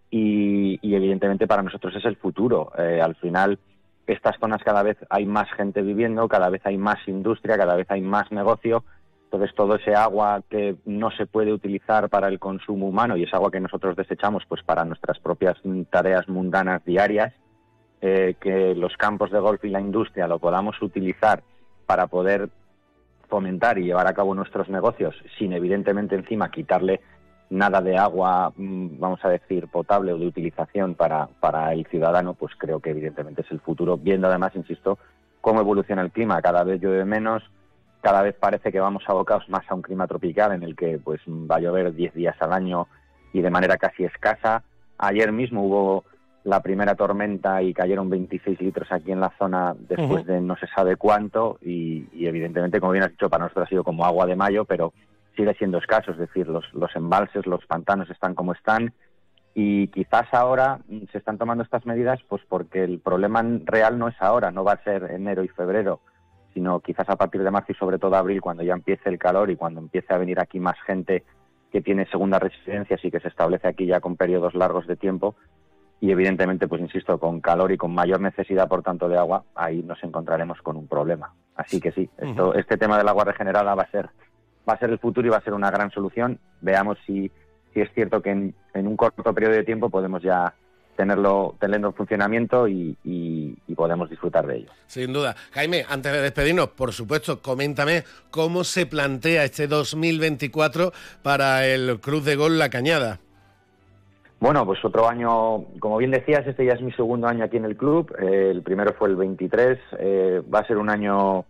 [0.10, 2.72] y, evidentemente para nosotros es el futuro.
[2.78, 3.60] Eh, al final
[4.08, 7.90] estas zonas cada vez hay más gente viviendo, cada vez hay más industria, cada vez
[7.90, 8.84] hay más negocio.
[9.26, 13.34] Entonces todo ese agua que no se puede utilizar para el consumo humano y es
[13.34, 15.58] agua que nosotros desechamos pues para nuestras propias
[15.90, 17.34] tareas mundanas diarias,
[18.02, 21.42] eh, que los campos de golf y la industria lo podamos utilizar
[21.86, 22.50] para poder
[23.28, 27.02] fomentar y llevar a cabo nuestros negocios sin evidentemente encima quitarle
[27.54, 32.34] nada de agua, mm, vamos a decir, potable o de utilización para, para el ciudadano,
[32.34, 34.98] pues creo que evidentemente es el futuro, viendo además, insisto,
[35.40, 37.44] cómo evoluciona el clima, cada vez llueve menos,
[38.02, 41.22] cada vez parece que vamos abocados más a un clima tropical en el que pues
[41.28, 42.88] va a llover 10 días al año
[43.32, 44.64] y de manera casi escasa.
[44.98, 46.04] Ayer mismo hubo
[46.44, 50.68] la primera tormenta y cayeron 26 litros aquí en la zona después de no se
[50.68, 54.26] sabe cuánto y, y, evidentemente, como bien has dicho, para nosotros ha sido como agua
[54.26, 54.92] de mayo, pero
[55.36, 58.94] sigue siendo escaso, es decir, los, los embalses, los pantanos están como están
[59.56, 60.80] y quizás ahora
[61.12, 64.74] se están tomando estas medidas pues porque el problema real no es ahora, no va
[64.74, 66.00] a ser enero y febrero,
[66.54, 69.52] sino quizás a partir de marzo y sobre todo abril cuando ya empiece el calor
[69.52, 71.24] y cuando empiece a venir aquí más gente
[71.72, 75.36] que tiene segundas residencias y que se establece aquí ya con periodos largos de tiempo.
[76.00, 79.84] Y evidentemente pues insisto con calor y con mayor necesidad por tanto de agua ahí
[79.84, 81.34] nos encontraremos con un problema.
[81.56, 84.10] Así que sí esto este tema del agua regenerada va a ser
[84.68, 86.40] va a ser el futuro y va a ser una gran solución.
[86.62, 87.32] Veamos si,
[87.74, 90.54] si es cierto que en, un corto periodo de tiempo podemos ya
[90.96, 92.98] tenerlo, tenerlo en funcionamiento y,
[93.76, 94.70] podemos disfrutar de ello.
[94.88, 95.36] Sin duda.
[95.52, 102.24] Jaime, antes de despedirnos, por supuesto, coméntame cómo se plantea este 2024 para el Cruz
[102.24, 103.20] de Gol La Cañada.
[104.40, 107.66] Bueno, pues otro año, como bien decías, este ya es mi segundo año aquí en
[107.66, 108.16] el club.
[108.22, 109.80] Eh, el primero fue el 23.
[110.00, 111.46] Eh, va a ser un año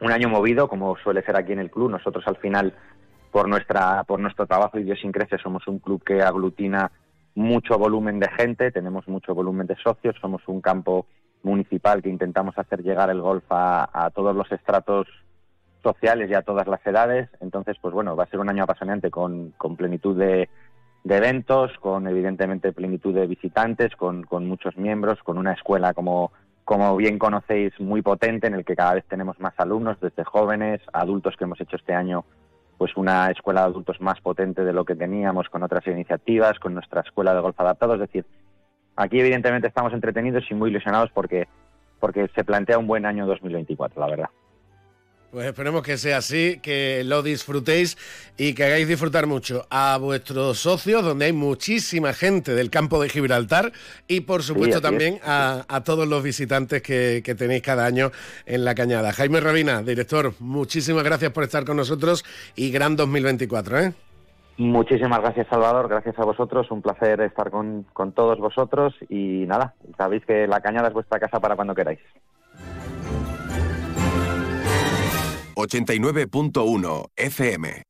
[0.00, 1.90] un año movido, como suele ser aquí en el club.
[1.90, 2.74] Nosotros al final,
[3.30, 6.90] por nuestra, por nuestro trabajo y idiosincrasia, somos un club que aglutina
[7.34, 11.06] mucho volumen de gente, tenemos mucho volumen de socios, somos un campo
[11.42, 15.06] municipal que intentamos hacer llegar el golf a, todos los estratos
[15.82, 17.28] sociales y a todas las edades.
[17.40, 20.48] Entonces, pues bueno, va a ser un año apasionante con, con plenitud de,
[21.04, 26.32] de, eventos, con evidentemente plenitud de visitantes, con, con muchos miembros, con una escuela como
[26.68, 30.82] como bien conocéis, muy potente, en el que cada vez tenemos más alumnos, desde jóvenes,
[30.92, 32.26] adultos que hemos hecho este año
[32.76, 36.74] pues una escuela de adultos más potente de lo que teníamos con otras iniciativas, con
[36.74, 37.94] nuestra escuela de golf adaptado.
[37.94, 38.26] Es decir,
[38.96, 41.48] aquí evidentemente estamos entretenidos y muy ilusionados porque,
[42.00, 44.28] porque se plantea un buen año 2024, la verdad.
[45.30, 47.98] Pues esperemos que sea así, que lo disfrutéis
[48.38, 53.10] y que hagáis disfrutar mucho a vuestros socios, donde hay muchísima gente del campo de
[53.10, 53.72] Gibraltar
[54.06, 58.10] y por supuesto también a, todos los visitantes que, tenéis cada año
[58.46, 59.12] en la cañada.
[59.12, 62.24] Jaime Rabina, director, muchísimas gracias por estar con nosotros
[62.56, 63.80] y gran 2024.
[63.80, 63.92] ¿eh?
[64.56, 69.74] Muchísimas gracias Salvador, gracias a vosotros, un placer estar con, con todos vosotros y nada,
[69.98, 72.00] sabéis que la cañada es vuestra casa para cuando queráis.
[75.58, 77.82] 89.1 FM.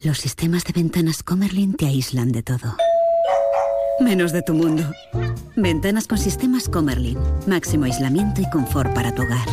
[0.00, 2.76] Los sistemas de ventanas Comerlin te aíslan de todo.
[4.00, 4.90] Menos de tu mundo.
[5.54, 7.16] Ventanas con sistemas Comerlin.
[7.46, 9.46] Máximo aislamiento y confort para tu hogar.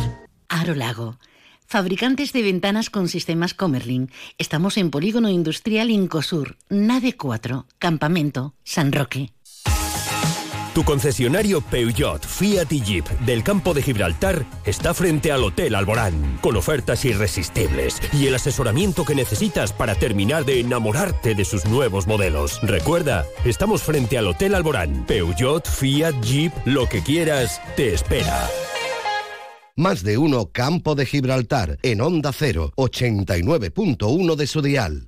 [0.48, 1.16] Aro Lago.
[1.64, 4.10] Fabricantes de ventanas con sistemas Comerlin.
[4.38, 9.32] Estamos en Polígono Industrial Incosur, Nave 4, Campamento, San Roque.
[10.74, 16.38] Tu concesionario Peugeot, Fiat y Jeep del campo de Gibraltar está frente al Hotel Alborán,
[16.40, 22.06] con ofertas irresistibles y el asesoramiento que necesitas para terminar de enamorarte de sus nuevos
[22.06, 22.58] modelos.
[22.62, 25.04] Recuerda, estamos frente al Hotel Alborán.
[25.06, 28.48] Peugeot, Fiat, Jeep, lo que quieras, te espera.
[29.76, 35.06] Más de uno Campo de Gibraltar en Onda 0, 89.1 de su dial.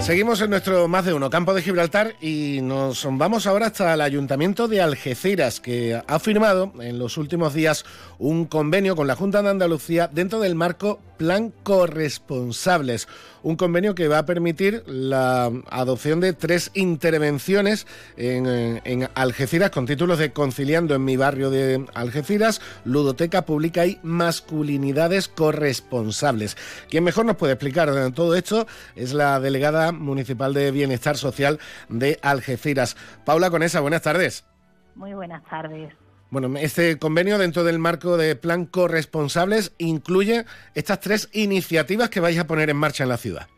[0.00, 4.00] Seguimos en nuestro más de uno campo de Gibraltar y nos vamos ahora hasta el
[4.00, 7.84] ayuntamiento de Algeciras que ha firmado en los últimos días
[8.18, 13.06] un convenio con la Junta de Andalucía dentro del marco Plan Corresponsables,
[13.42, 20.18] un convenio que va a permitir la adopción de tres intervenciones en, Algeciras con títulos
[20.18, 26.56] de Conciliando en mi barrio de Algeciras, Ludoteca Pública y Masculinidades Corresponsables.
[26.88, 28.66] Quien mejor nos puede explicar todo esto
[28.96, 31.58] es la delegada municipal de Bienestar Social
[31.90, 32.96] de Algeciras.
[33.26, 34.46] Paula Conesa, buenas tardes.
[34.94, 35.92] Muy buenas tardes.
[36.30, 40.44] Bueno, este convenio dentro del marco de Plan Corresponsables incluye
[40.76, 43.48] estas tres iniciativas que vais a poner en marcha en la ciudad.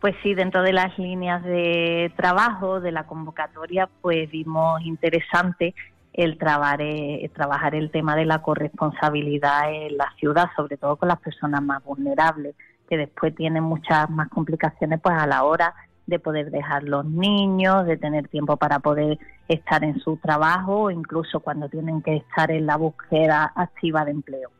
[0.00, 5.76] Pues sí, dentro de las líneas de trabajo de la convocatoria, pues vimos interesante
[6.12, 11.08] el trabajar, eh, trabajar el tema de la corresponsabilidad en la ciudad, sobre todo con
[11.08, 12.56] las personas más vulnerables,
[12.88, 15.72] que después tienen muchas más complicaciones pues a la hora
[16.06, 21.40] de poder dejar los niños, de tener tiempo para poder estar en su trabajo incluso
[21.40, 24.50] cuando tienen que estar en la búsqueda activa de empleo.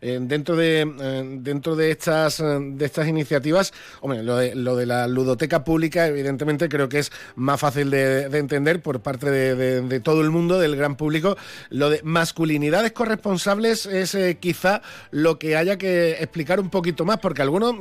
[0.00, 4.74] Eh, dentro de eh, dentro de estas eh, de estas iniciativas, hombre, lo de, lo
[4.74, 10.00] de la ludoteca pública, evidentemente creo que es más fácil de, entender por parte de,
[10.00, 11.36] todo el mundo, del gran público.
[11.70, 14.82] Lo de masculinidades corresponsables es quizá
[15.12, 17.76] lo que haya que explicar un poquito más, porque algunos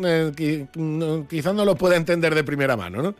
[1.27, 3.15] quizás no lo pueda entender de primera mano, ¿no?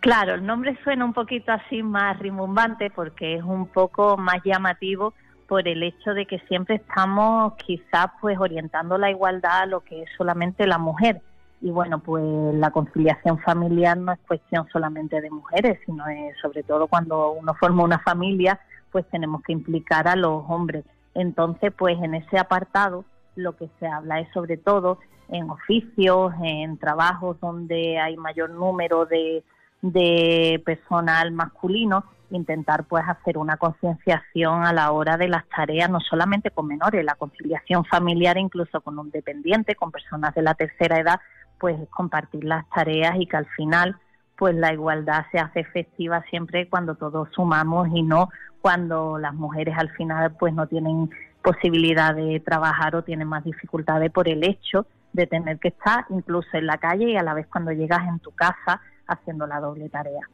[0.00, 5.14] Claro, el nombre suena un poquito así más rimbombante porque es un poco más llamativo
[5.46, 10.02] por el hecho de que siempre estamos quizás pues orientando la igualdad a lo que
[10.02, 11.20] es solamente la mujer.
[11.60, 12.24] Y bueno pues
[12.54, 17.54] la conciliación familiar no es cuestión solamente de mujeres sino es sobre todo cuando uno
[17.54, 18.60] forma una familia
[18.92, 20.84] pues tenemos que implicar a los hombres.
[21.14, 23.04] Entonces pues en ese apartado
[23.36, 29.06] lo que se habla es sobre todo en oficios en trabajos donde hay mayor número
[29.06, 29.42] de,
[29.82, 36.00] de personal masculino intentar pues hacer una concienciación a la hora de las tareas, no
[36.00, 40.98] solamente con menores, la conciliación familiar incluso con un dependiente, con personas de la tercera
[40.98, 41.20] edad,
[41.58, 43.96] pues compartir las tareas y que al final
[44.36, 48.28] pues la igualdad se hace efectiva siempre cuando todos sumamos y no
[48.60, 51.10] cuando las mujeres al final pues no tienen
[51.42, 56.48] posibilidad de trabajar o tienen más dificultades por el hecho de tener que estar incluso
[56.54, 59.88] en la calle y a la vez cuando llegas en tu casa haciendo la doble
[59.88, 60.28] tarea.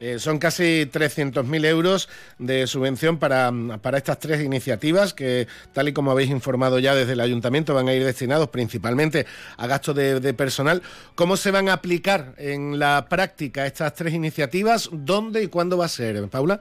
[0.00, 5.92] Eh, son casi 300.000 euros de subvención para, para, estas tres iniciativas que, tal y
[5.92, 9.26] como habéis informado ya desde el ayuntamiento, van a ir destinados principalmente
[9.56, 10.82] a gastos de, personal.
[11.14, 14.88] ¿Cómo se van a aplicar en la práctica estas tres iniciativas?
[14.92, 16.60] ¿Dónde y cuándo va a ser, Paula?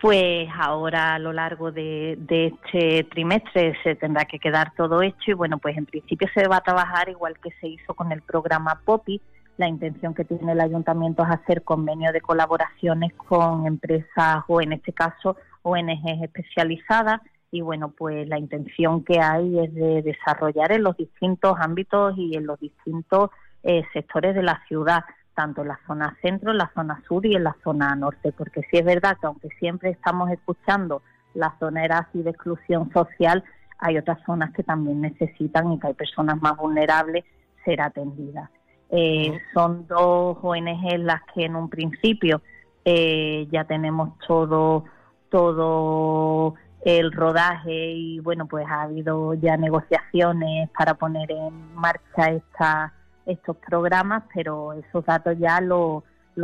[0.00, 5.30] Pues ahora a lo largo de, de, este trimestre se tendrá que quedar todo hecho
[5.30, 8.20] y bueno, pues en principio se va a trabajar igual que se hizo con el
[8.20, 9.20] programa POPI,
[9.56, 14.72] la intención que tiene el ayuntamiento es hacer convenios de colaboraciones con empresas o en
[14.72, 17.20] este caso ONGs especializadas
[17.52, 22.34] y bueno, pues la intención que hay es de desarrollar en los distintos ámbitos y
[22.34, 23.30] en los distintos
[23.62, 27.36] eh, sectores de la ciudad, tanto en la zona centro, en la zona sur y
[27.36, 31.02] en la zona norte, porque sí es verdad que aunque siempre estamos escuchando
[31.34, 33.44] la zona así de exclusión social,
[33.78, 37.24] hay otras zonas que también necesitan y que hay personas más vulnerables
[37.66, 38.48] ser atendidas.
[38.94, 42.42] Eh, son dos ONG las que en un principio
[42.84, 44.84] eh, ya tenemos todo
[45.30, 52.92] todo el rodaje y bueno pues ha habido ya negociaciones para poner en marcha esta,
[53.24, 56.02] estos programas pero esos datos ya los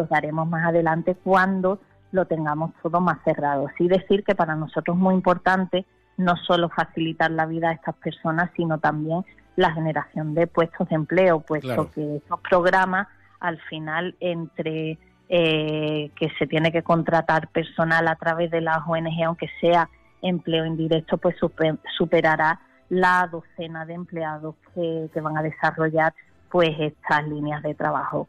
[0.09, 1.80] daremos más adelante cuando
[2.12, 3.66] lo tengamos todo más cerrado.
[3.76, 5.84] Sí decir que para nosotros es muy importante
[6.16, 9.22] no solo facilitar la vida a estas personas, sino también
[9.59, 13.09] la generación de puestos de empleo, puesto que estos programas
[13.40, 14.98] al final entre
[15.28, 19.90] eh, que se tiene que contratar personal a través de las ONG, aunque sea
[20.22, 21.34] empleo indirecto, pues
[21.96, 26.14] superará la docena de empleados que, van a desarrollar
[26.52, 28.28] pues estas líneas de trabajo.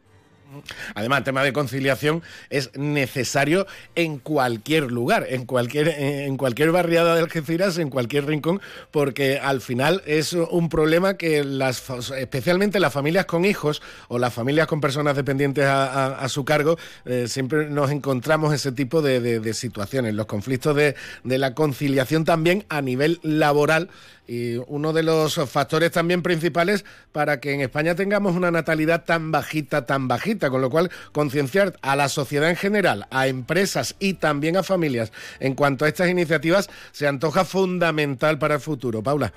[0.95, 7.15] Además, el tema de conciliación es necesario en cualquier lugar, en cualquier, en cualquier barriada
[7.15, 11.83] de Algeciras, en cualquier rincón, porque al final es un problema que las,
[12.17, 17.27] especialmente las familias con hijos o las familias con personas dependientes a, su cargo, eh,
[17.27, 20.13] siempre nos encontramos ese tipo de, situaciones.
[20.13, 23.89] Los conflictos de, de la conciliación también a nivel laboral
[24.29, 29.31] y uno de los factores también principales para que en España tengamos una natalidad tan
[29.31, 34.13] bajita, tan bajita, con lo cual concienciar a la sociedad en general, a empresas y
[34.13, 39.03] también a familias en cuanto a estas iniciativas se antoja fundamental para el futuro.
[39.03, 39.33] Paula.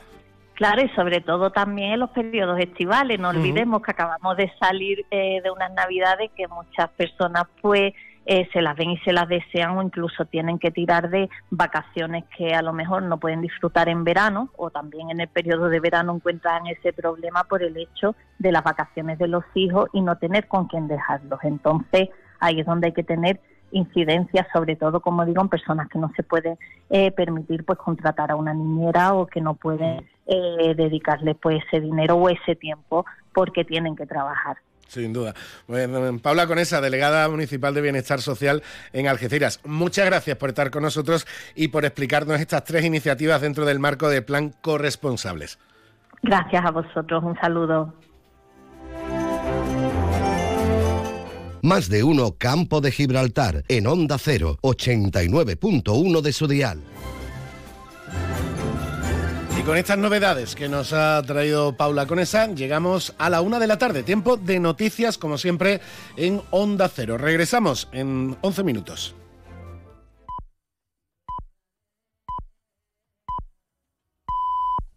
[0.55, 3.19] Claro, y sobre todo también en los periodos estivales.
[3.19, 7.95] No olvidemos que acabamos de salir eh, de unas navidades que muchas personas pues
[8.27, 12.25] eh, se las ven y se las desean o incluso tienen que tirar de vacaciones
[12.37, 15.81] que a lo mejor no pueden disfrutar en verano o también en el periodo de
[15.81, 20.17] verano encuentran ese problema por el hecho de las vacaciones de los hijos y no
[20.19, 21.41] tener con quién dejarlos.
[21.43, 23.41] Entonces ahí es donde hay que tener
[23.73, 26.59] incidencia, sobre todo, como digo, en personas que no se pueden
[26.91, 31.81] eh, permitir pues contratar a una niñera o que no pueden eh, dedicarle pues ese
[31.81, 33.05] dinero o ese tiempo
[33.35, 34.59] porque tienen que trabajar.
[34.93, 35.35] Sin duda.
[35.67, 38.63] Bueno, Paula Conesa, delegada municipal de Bienestar Social
[38.93, 43.65] en Algeciras, muchas gracias por estar con nosotros y por explicarnos estas tres iniciativas dentro
[43.65, 45.59] del marco del plan corresponsables.
[46.23, 47.95] Gracias a vosotros, un saludo.
[51.63, 56.83] Más de uno Campo de Gibraltar en Onda 0, 89.1 de su dial.
[59.63, 63.69] Y con estas novedades que nos ha traído Paula Conesa, llegamos a la una de
[63.69, 64.03] la tarde.
[64.03, 65.81] Tiempo de noticias, como siempre,
[66.17, 67.17] en Onda Cero.
[67.17, 69.15] Regresamos en 11 minutos.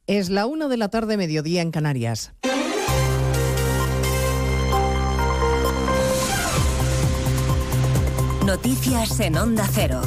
[0.08, 2.34] Es la una de la tarde, mediodía en Canarias.
[8.44, 10.02] Noticias en Onda Cero.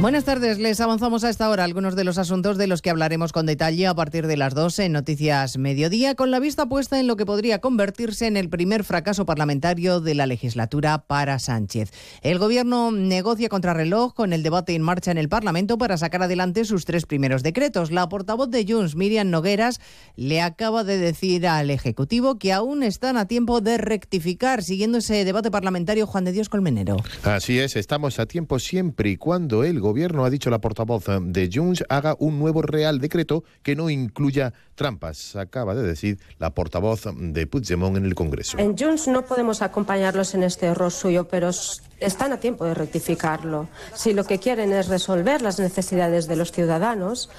[0.00, 3.34] Buenas tardes, les avanzamos a esta hora algunos de los asuntos de los que hablaremos
[3.34, 7.06] con detalle a partir de las 12 en Noticias Mediodía, con la vista puesta en
[7.06, 11.92] lo que podría convertirse en el primer fracaso parlamentario de la legislatura para Sánchez.
[12.22, 16.64] El Gobierno negocia contrarreloj con el debate en marcha en el Parlamento para sacar adelante
[16.64, 17.90] sus tres primeros decretos.
[17.90, 19.82] La portavoz de Junts, Miriam Nogueras,
[20.16, 25.26] le acaba de decir al Ejecutivo que aún están a tiempo de rectificar, siguiendo ese
[25.26, 26.96] debate parlamentario Juan de Dios Colmenero.
[27.22, 29.89] Así es, estamos a tiempo siempre y cuando el Gobierno,
[30.24, 35.36] ha dicho la portavoz de Junts, haga un nuevo Real Decreto que no incluya trampas,
[35.36, 38.58] acaba de decir la portavoz de Puigdemont en el Congreso.
[38.58, 41.50] En Junts no podemos acompañarlos en este error suyo, pero
[41.98, 43.68] están a tiempo de rectificarlo.
[43.94, 47.30] Si lo que quieren es resolver las necesidades de los ciudadanos,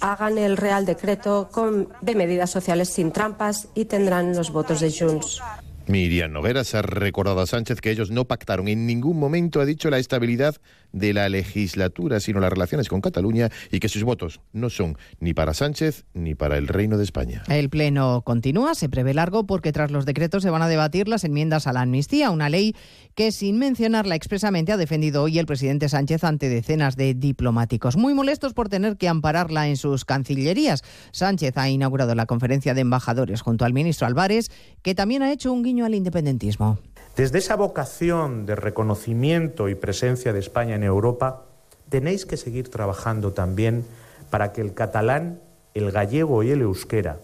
[0.00, 4.92] hagan el Real Decreto con, de medidas sociales sin trampas y tendrán los votos de
[4.92, 5.40] Junts.
[5.86, 9.90] Miriam Nogueras ha recordado a Sánchez que ellos no pactaron en ningún momento, ha dicho,
[9.90, 10.56] la estabilidad
[10.92, 15.34] de la legislatura, sino las relaciones con Cataluña y que sus votos no son ni
[15.34, 17.42] para Sánchez ni para el Reino de España.
[17.48, 21.24] El Pleno continúa, se prevé largo porque tras los decretos se van a debatir las
[21.24, 22.74] enmiendas a la amnistía, una ley
[23.14, 28.14] que sin mencionarla expresamente ha defendido hoy el presidente Sánchez ante decenas de diplomáticos, muy
[28.14, 30.82] molestos por tener que ampararla en sus cancillerías.
[31.12, 34.50] Sánchez ha inaugurado la conferencia de embajadores junto al ministro Álvarez,
[34.82, 36.78] que también ha hecho un guiño al independentismo.
[37.16, 41.42] Desde esa vocación de reconocimiento y presencia de España en Europa,
[41.90, 43.84] tenéis que seguir trabajando también
[44.30, 45.38] para que el catalán,
[45.74, 47.18] el gallego y el euskera,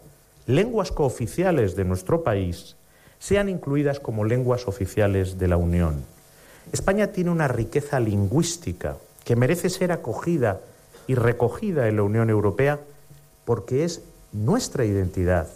[0.46, 2.76] lenguas cooficiales de nuestro país,
[3.18, 6.04] sean incluidas como lenguas oficiales de la Unión.
[6.70, 10.60] España tiene una riqueza lingüística que merece ser acogida
[11.06, 12.78] y recogida en la Unión Europea
[13.46, 14.02] porque es
[14.34, 15.48] nuestra identidad,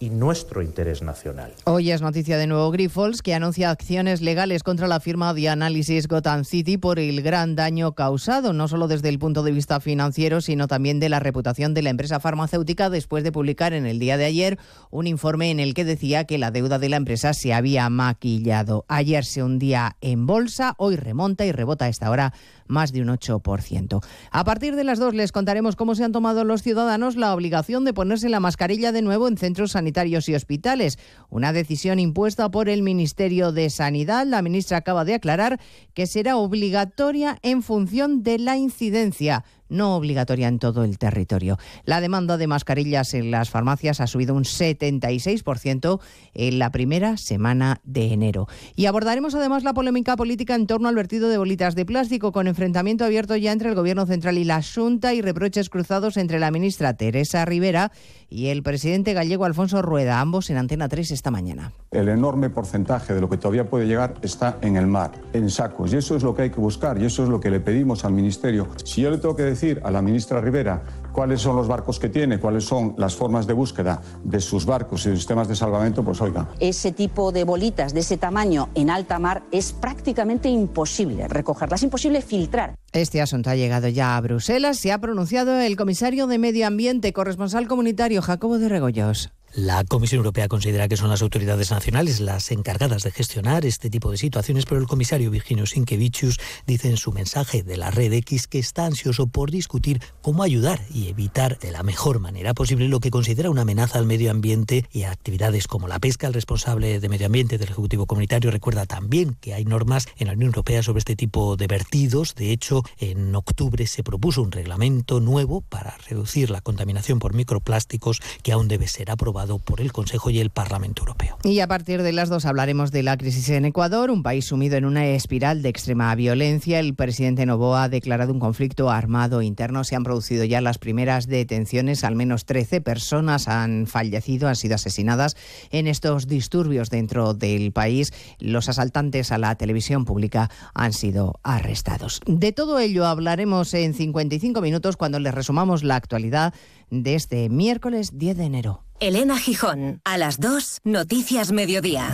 [0.00, 1.52] y nuestro interés nacional.
[1.64, 6.08] Hoy es noticia de nuevo Grifols, que anuncia acciones legales contra la firma de análisis
[6.08, 10.40] Gotham City por el gran daño causado, no solo desde el punto de vista financiero,
[10.40, 14.16] sino también de la reputación de la empresa farmacéutica después de publicar en el día
[14.16, 14.58] de ayer
[14.90, 18.86] un informe en el que decía que la deuda de la empresa se había maquillado.
[18.88, 22.32] Ayer se hundía en bolsa, hoy remonta y rebota a esta hora
[22.68, 24.02] más de un 8%.
[24.30, 27.84] A partir de las dos les contaremos cómo se han tomado los ciudadanos la obligación
[27.84, 29.89] de ponerse la mascarilla de nuevo en centros sanitarios
[30.28, 30.98] y hospitales.
[31.28, 34.26] Una decisión impuesta por el Ministerio de Sanidad.
[34.26, 35.60] La ministra acaba de aclarar
[35.94, 41.58] que será obligatoria en función de la incidencia no obligatoria en todo el territorio.
[41.84, 46.00] La demanda de mascarillas en las farmacias ha subido un 76%
[46.34, 48.48] en la primera semana de enero.
[48.76, 52.46] Y abordaremos además la polémica política en torno al vertido de bolitas de plástico, con
[52.46, 56.50] enfrentamiento abierto ya entre el Gobierno Central y la Junta y reproches cruzados entre la
[56.50, 57.92] ministra Teresa Rivera
[58.28, 61.72] y el presidente gallego Alfonso Rueda, ambos en Antena 3 esta mañana.
[61.90, 65.92] El enorme porcentaje de lo que todavía puede llegar está en el mar, en sacos,
[65.92, 68.04] y eso es lo que hay que buscar y eso es lo que le pedimos
[68.04, 68.68] al Ministerio.
[68.84, 70.82] Si yo le tengo que decir a la ministra Rivera
[71.12, 75.06] cuáles son los barcos que tiene, cuáles son las formas de búsqueda de sus barcos
[75.06, 76.48] y sistemas de salvamento, pues oiga.
[76.60, 82.22] Ese tipo de bolitas de ese tamaño en alta mar es prácticamente imposible recogerlas, imposible
[82.22, 82.74] filtrar.
[82.92, 84.78] Este asunto ha llegado ya a Bruselas.
[84.78, 89.30] Se ha pronunciado el comisario de Medio Ambiente, corresponsal comunitario Jacobo de Regoyos.
[89.52, 94.12] La Comisión Europea considera que son las autoridades nacionales las encargadas de gestionar este tipo
[94.12, 96.38] de situaciones, pero el comisario Virginio Sinkevicius
[96.68, 100.80] dice en su mensaje de la Red X que está ansioso por discutir cómo ayudar
[100.94, 104.86] y evitar de la mejor manera posible lo que considera una amenaza al medio ambiente
[104.92, 106.28] y a actividades como la pesca.
[106.28, 110.34] El responsable de medio ambiente del Ejecutivo Comunitario recuerda también que hay normas en la
[110.34, 112.36] Unión Europea sobre este tipo de vertidos.
[112.36, 118.20] De hecho, en octubre se propuso un reglamento nuevo para reducir la contaminación por microplásticos
[118.44, 121.38] que aún debe ser aprobado por el Consejo y el Parlamento Europeo.
[121.42, 124.76] Y a partir de las dos hablaremos de la crisis en Ecuador, un país sumido
[124.76, 126.78] en una espiral de extrema violencia.
[126.78, 129.84] El presidente Novoa ha declarado un conflicto armado interno.
[129.84, 132.04] Se han producido ya las primeras detenciones.
[132.04, 135.36] Al menos 13 personas han fallecido, han sido asesinadas
[135.70, 138.12] en estos disturbios dentro del país.
[138.38, 142.20] Los asaltantes a la televisión pública han sido arrestados.
[142.26, 146.52] De todo ello hablaremos en 55 minutos cuando les resumamos la actualidad
[146.90, 148.84] de este miércoles 10 de enero.
[149.00, 152.12] Elena Gijón, a las 2, Noticias Mediodía.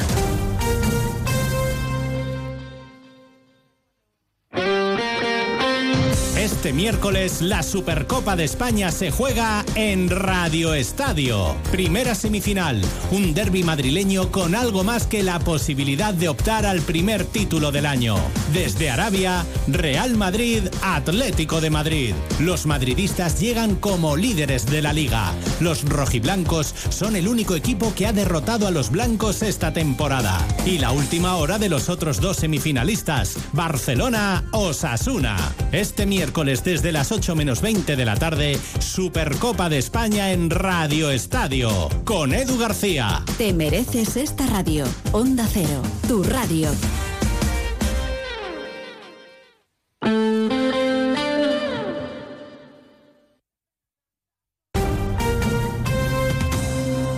[6.67, 11.55] Este miércoles la Supercopa de España se juega en Radio Estadio.
[11.71, 17.25] Primera semifinal, un derby madrileño con algo más que la posibilidad de optar al primer
[17.25, 18.17] título del año.
[18.53, 22.15] Desde Arabia, Real Madrid, Atlético de Madrid.
[22.41, 25.33] Los madridistas llegan como líderes de la liga.
[25.61, 30.45] Los rojiblancos son el único equipo que ha derrotado a los blancos esta temporada.
[30.65, 35.37] Y la última hora de los otros dos semifinalistas, Barcelona-Osasuna.
[35.71, 41.11] Este miércoles desde las 8 menos 20 de la tarde, Supercopa de España en Radio
[41.11, 43.23] Estadio, con Edu García.
[43.39, 44.85] Te mereces esta radio.
[45.13, 46.71] Onda Cero, tu radio.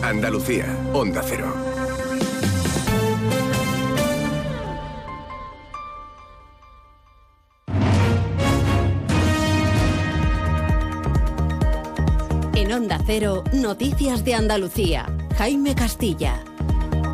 [0.03, 1.68] Andalucía, Onda Cero.
[13.55, 15.07] Noticias de Andalucía.
[15.39, 16.45] Jaime Castilla.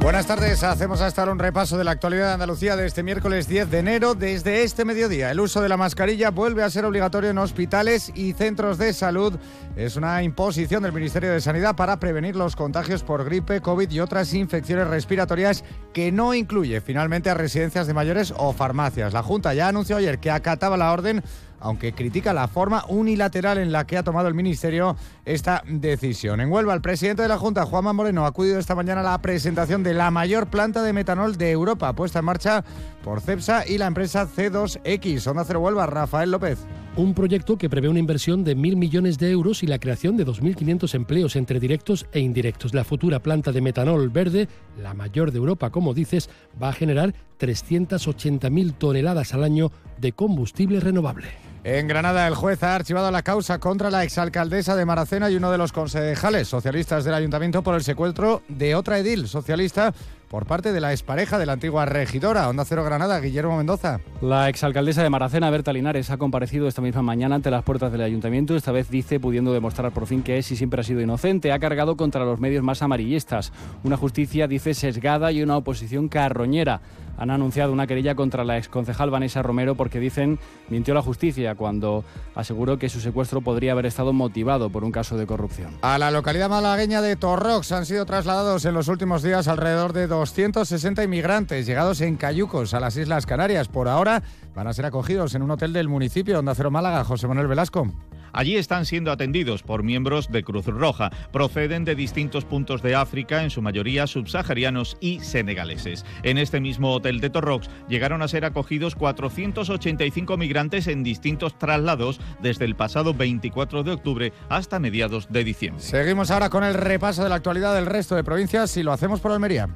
[0.02, 3.46] Buenas tardes, hacemos hasta ahora un repaso de la actualidad de Andalucía de este miércoles
[3.46, 4.16] 10 de enero.
[4.16, 8.32] Desde este mediodía, el uso de la mascarilla vuelve a ser obligatorio en hospitales y
[8.32, 9.38] centros de salud.
[9.76, 14.00] Es una imposición del Ministerio de Sanidad para prevenir los contagios por gripe, COVID y
[14.00, 19.12] otras infecciones respiratorias que no incluye finalmente a residencias de mayores o farmacias.
[19.12, 21.22] La Junta ya anunció ayer que acataba la orden
[21.64, 26.40] aunque critica la forma unilateral en la que ha tomado el Ministerio esta decisión.
[26.40, 29.18] En Huelva, el presidente de la Junta, Juanma Moreno, ha acudido esta mañana a la
[29.22, 32.64] presentación de la mayor planta de metanol de Europa, puesta en marcha
[33.02, 35.26] por CEPSA y la empresa C2X.
[35.26, 36.58] Onda Cero Huelva, Rafael López.
[36.96, 40.24] Un proyecto que prevé una inversión de mil millones de euros y la creación de
[40.24, 42.72] 2.500 empleos entre directos e indirectos.
[42.72, 44.46] La futura planta de metanol verde,
[44.80, 46.30] la mayor de Europa, como dices,
[46.62, 51.26] va a generar 380.000 toneladas al año de combustible renovable.
[51.64, 55.50] En Granada, el juez ha archivado la causa contra la exalcaldesa de Maracena y uno
[55.50, 59.92] de los concejales socialistas del ayuntamiento por el secuestro de otra edil socialista
[60.34, 62.48] por parte de la expareja de la antigua regidora.
[62.48, 64.00] Onda Cero Granada, Guillermo Mendoza.
[64.20, 68.02] La exalcaldesa de Maracena, Berta Linares, ha comparecido esta misma mañana ante las puertas del
[68.02, 68.56] ayuntamiento.
[68.56, 71.60] Esta vez dice, pudiendo demostrar por fin que es y siempre ha sido inocente, ha
[71.60, 73.52] cargado contra los medios más amarillistas.
[73.84, 76.80] Una justicia, dice, sesgada y una oposición carroñera
[77.16, 80.38] han anunciado una querella contra la exconcejal Vanessa Romero porque dicen
[80.68, 82.04] mintió la justicia cuando
[82.34, 85.74] aseguró que su secuestro podría haber estado motivado por un caso de corrupción.
[85.82, 90.06] A la localidad malagueña de Torrox han sido trasladados en los últimos días alrededor de
[90.06, 93.68] 260 inmigrantes llegados en cayucos a las Islas Canarias.
[93.68, 94.22] Por ahora
[94.54, 97.88] van a ser acogidos en un hotel del municipio donde Cero Málaga, José Manuel Velasco.
[98.34, 101.10] Allí están siendo atendidos por miembros de Cruz Roja.
[101.32, 106.04] Proceden de distintos puntos de África, en su mayoría subsaharianos y senegaleses.
[106.24, 112.20] En este mismo hotel de Torrox llegaron a ser acogidos 485 migrantes en distintos traslados
[112.42, 115.82] desde el pasado 24 de octubre hasta mediados de diciembre.
[115.82, 119.20] Seguimos ahora con el repaso de la actualidad del resto de provincias y lo hacemos
[119.20, 119.68] por Almería.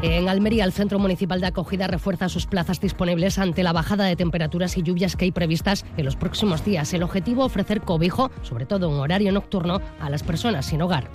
[0.00, 4.14] En Almería, el Centro Municipal de Acogida refuerza sus plazas disponibles ante la bajada de
[4.14, 6.94] temperaturas y lluvias que hay previstas en los próximos días.
[6.94, 11.10] El objetivo, ofrecer cobijo, sobre todo en horario nocturno, a las personas sin hogar.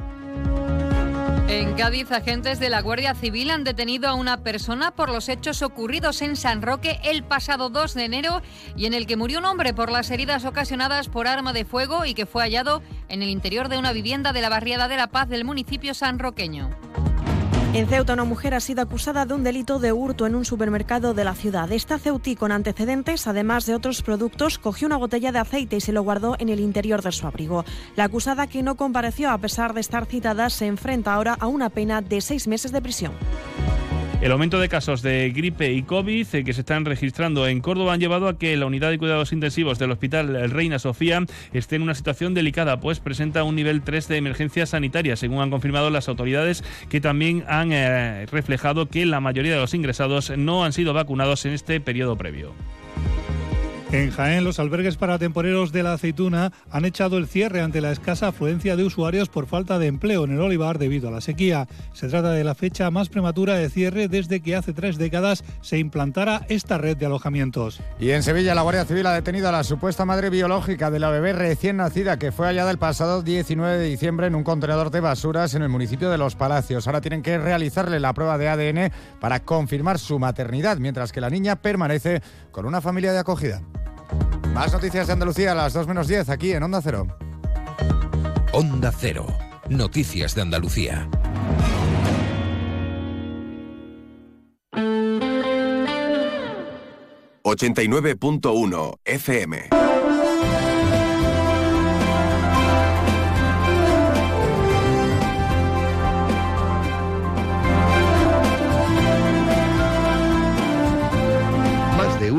[1.48, 5.62] En Cádiz, agentes de la Guardia Civil han detenido a una persona por los hechos
[5.62, 8.42] ocurridos en San Roque el pasado 2 de enero
[8.76, 12.06] y en el que murió un hombre por las heridas ocasionadas por arma de fuego
[12.06, 15.08] y que fue hallado en el interior de una vivienda de la barriada de La
[15.08, 16.70] Paz del municipio sanroqueño.
[17.74, 21.16] En Ceuta, una mujer ha sido acusada de un delito de hurto en un supermercado
[21.16, 21.72] de la ciudad.
[21.72, 25.92] Esta ceutí con antecedentes, además de otros productos, cogió una botella de aceite y se
[25.92, 27.66] lo guardó en el interior de su abrigo.
[27.96, 31.72] La acusada, que no compareció a pesar de estar citada, se enfrenta ahora a una
[31.72, 33.14] pena de seis meses de prisión.
[34.24, 37.92] El aumento de casos de gripe y COVID eh, que se están registrando en Córdoba
[37.92, 41.82] han llevado a que la unidad de cuidados intensivos del Hospital Reina Sofía esté en
[41.82, 46.08] una situación delicada, pues presenta un nivel 3 de emergencia sanitaria, según han confirmado las
[46.08, 50.94] autoridades que también han eh, reflejado que la mayoría de los ingresados no han sido
[50.94, 52.54] vacunados en este periodo previo.
[53.94, 57.92] En Jaén, los albergues para temporeros de la aceituna han echado el cierre ante la
[57.92, 61.68] escasa afluencia de usuarios por falta de empleo en el olivar debido a la sequía.
[61.94, 65.78] Se trata de la fecha más prematura de cierre desde que hace tres décadas se
[65.78, 67.82] implantara esta red de alojamientos.
[68.00, 71.12] Y en Sevilla, la Guardia Civil ha detenido a la supuesta madre biológica de la
[71.12, 75.02] bebé recién nacida que fue hallada el pasado 19 de diciembre en un contenedor de
[75.02, 76.88] basuras en el municipio de Los Palacios.
[76.88, 81.30] Ahora tienen que realizarle la prueba de ADN para confirmar su maternidad, mientras que la
[81.30, 83.62] niña permanece con una familia de acogida.
[84.54, 87.08] Más noticias de Andalucía a las 2 menos 10 aquí en Onda Cero.
[88.52, 89.26] Onda Cero.
[89.70, 91.10] Noticias de Andalucía.
[97.46, 99.70] ...89.1 FM.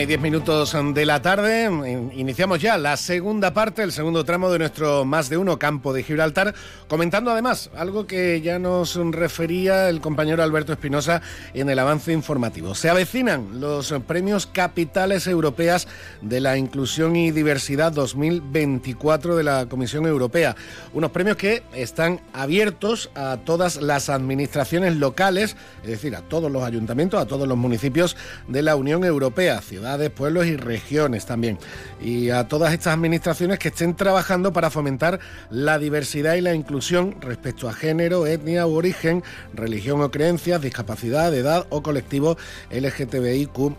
[0.00, 1.66] Una diez minutos de la tarde,
[2.14, 6.02] iniciamos ya la segunda parte, el segundo tramo de nuestro más de uno campo de
[6.02, 6.54] Gibraltar,
[6.88, 11.20] comentando además algo que ya nos refería el compañero Alberto Espinosa
[11.52, 12.74] en el avance informativo.
[12.74, 15.86] Se avecinan los premios capitales europeas
[16.22, 20.56] de la inclusión y diversidad 2024 de la Comisión Europea,
[20.94, 26.62] unos premios que están abiertos a todas las administraciones locales, es decir, a todos los
[26.62, 28.16] ayuntamientos, a todos los municipios
[28.48, 29.60] de la Unión Europea,
[29.90, 31.58] ciudades, pueblos y regiones también.
[32.00, 35.18] Y a todas estas administraciones que estén trabajando para fomentar
[35.50, 41.34] la diversidad y la inclusión respecto a género, etnia u origen, religión o creencias, discapacidad,
[41.34, 42.36] edad o colectivo
[42.70, 43.74] LGTBIQ.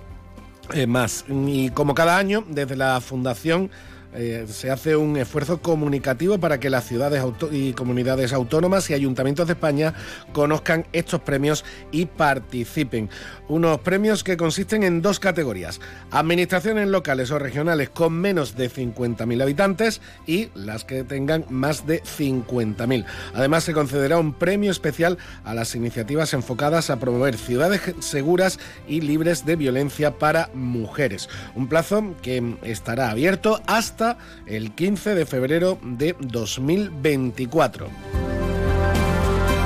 [0.74, 1.24] eh, más.
[1.30, 3.72] Y como cada año, desde la Fundación
[4.14, 9.48] eh, se hace un esfuerzo comunicativo para que las ciudades y comunidades autónomas y ayuntamientos
[9.48, 9.94] de España
[10.34, 13.10] conozcan estos premios y participen.
[13.48, 15.80] Unos premios que consisten en dos categorías.
[16.12, 22.04] Administraciones locales o regionales con menos de 50.000 habitantes y las que tengan más de
[22.04, 23.06] 50.000.
[23.34, 29.02] Además se concederá un premio especial a las iniciativas enfocadas a promover ciudades seguras y
[29.02, 31.30] libres de violencia para mujeres.
[31.56, 34.01] Un plazo que estará abierto hasta
[34.46, 37.88] el 15 de febrero de 2024.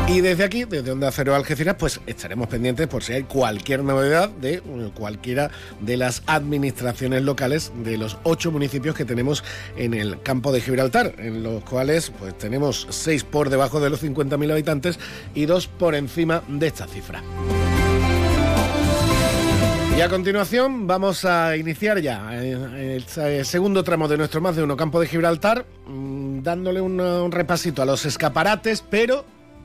[0.08, 4.30] Y desde aquí, desde Onda Cero Algeciras, pues estaremos pendientes por si hay cualquier novedad
[4.30, 4.62] de
[4.94, 5.50] cualquiera
[5.82, 9.44] de las administraciones locales de los ocho municipios que tenemos
[9.78, 14.04] en el campo de Gibraltar, en los cuales pues tenemos seis por debajo de los
[14.04, 15.00] 50.000 habitantes
[15.34, 17.24] y dos por encima de esta cifra.
[19.98, 24.62] Y a continuación vamos a iniciar ya el eh, segundo tramo de nuestro más de
[24.64, 29.24] uno campo de Gibraltar, mm, dándole un, un repasito a los escaparates, pero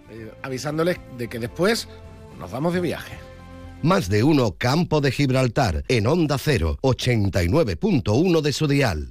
[0.09, 1.89] eh, avisándoles de que después
[2.39, 3.19] nos vamos de viaje.
[3.83, 9.11] Más de uno Campo de Gibraltar en Onda 0, 89.1 de su dial.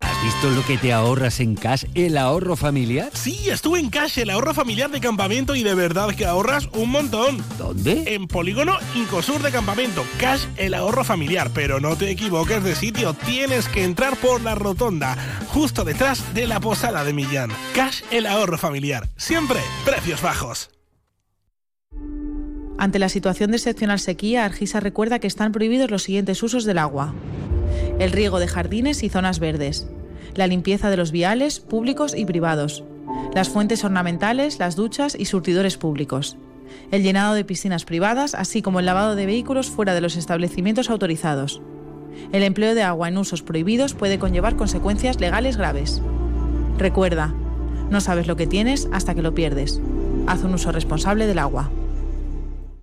[0.00, 3.10] ¿Has visto lo que te ahorras en Cash, el ahorro familiar?
[3.14, 6.90] Sí, estuve en Cash, el ahorro familiar de campamento y de verdad que ahorras un
[6.90, 7.42] montón.
[7.58, 8.14] ¿Dónde?
[8.14, 10.04] En Polígono Incosur de Campamento.
[10.18, 11.50] Cash, el ahorro familiar.
[11.54, 15.16] Pero no te equivoques de sitio, tienes que entrar por la rotonda,
[15.48, 17.50] justo detrás de la posada de Millán.
[17.74, 19.08] Cash, el ahorro familiar.
[19.16, 20.70] Siempre precios bajos.
[22.78, 26.78] Ante la situación de excepcional sequía, Argisa recuerda que están prohibidos los siguientes usos del
[26.78, 27.14] agua.
[27.98, 29.86] El riego de jardines y zonas verdes.
[30.34, 32.84] La limpieza de los viales públicos y privados.
[33.34, 36.36] Las fuentes ornamentales, las duchas y surtidores públicos.
[36.90, 40.90] El llenado de piscinas privadas, así como el lavado de vehículos fuera de los establecimientos
[40.90, 41.60] autorizados.
[42.32, 46.02] El empleo de agua en usos prohibidos puede conllevar consecuencias legales graves.
[46.78, 47.34] Recuerda,
[47.90, 49.80] no sabes lo que tienes hasta que lo pierdes.
[50.26, 51.70] Haz un uso responsable del agua.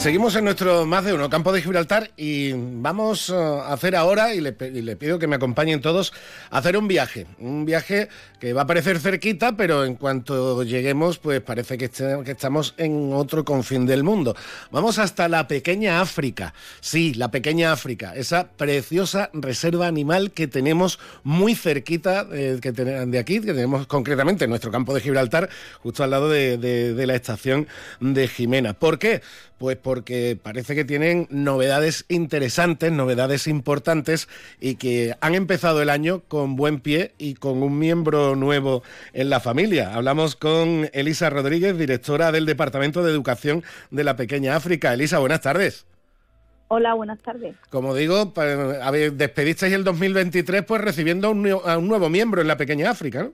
[0.00, 4.34] Seguimos en nuestro más de uno campo de Gibraltar y vamos eh, a hacer ahora,
[4.34, 6.14] y le, pido que me acompañen todos,
[6.48, 7.26] a hacer un viaje.
[7.38, 8.08] Un viaje
[8.40, 13.12] que va a parecer cerquita, pero en cuanto lleguemos, pues parece que, este, estamos en
[13.12, 14.34] otro confín del mundo.
[14.70, 16.54] Vamos hasta la pequeña África.
[16.80, 23.40] Sí, la pequeña África, esa preciosa reserva animal que tenemos muy cerquita eh, de aquí,
[23.40, 25.50] que tenemos concretamente en nuestro campo de Gibraltar,
[25.82, 27.68] justo al lado de la estación
[28.00, 28.72] de Jimena.
[28.72, 29.20] ¿Por qué?
[29.60, 34.26] Pues porque parece que tienen novedades interesantes, novedades importantes
[34.58, 38.82] y que han empezado el año con buen pie y con un miembro nuevo
[39.12, 39.94] en la familia.
[39.94, 44.94] Hablamos con Elisa Rodríguez, directora del Departamento de Educación de la Pequeña África.
[44.94, 45.86] Elisa, buenas tardes.
[46.68, 47.54] Hola, buenas tardes.
[47.68, 52.40] Como digo, a ver, despedisteis el 2023 pues recibiendo a un, a un nuevo miembro
[52.40, 53.32] en la Pequeña África, ¿no?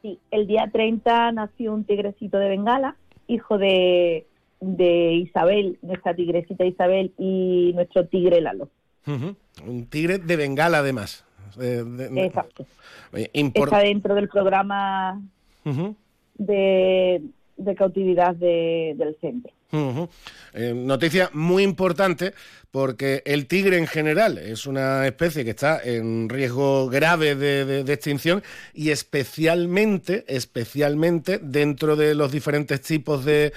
[0.00, 4.26] Sí, el día 30 nació un tigrecito de Bengala, hijo de
[4.64, 8.70] de Isabel, nuestra tigrecita Isabel y nuestro tigre Lalo.
[9.06, 9.36] Uh -huh.
[9.66, 11.24] Un tigre de Bengala, además.
[11.56, 12.66] De, de, Exacto.
[13.32, 13.72] Import...
[13.72, 15.22] Está dentro del programa
[15.64, 15.94] uh -huh.
[16.36, 17.22] de,
[17.56, 19.52] de, cautividad de, del centro.
[19.72, 22.32] Eh, noticia muy importante
[22.70, 28.42] porque el tigre en general es una especie que está en riesgo grave de, extinción
[28.72, 33.52] y especialmente, especialmente dentro de los diferentes tipos de,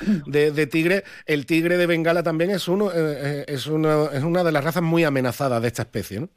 [0.71, 4.63] tigre, el tigre de Bengala también es uno eh, es una es una de las
[4.63, 6.29] razas muy amenazadas de esta especie, ¿no?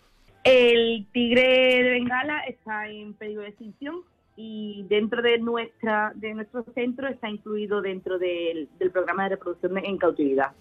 [0.45, 3.97] El tigre de Bengala está en peligro de extinción
[4.37, 9.79] y dentro de nuestra de nuestro centro está incluido dentro del, del programa de reproducción
[9.79, 10.53] en cautividad.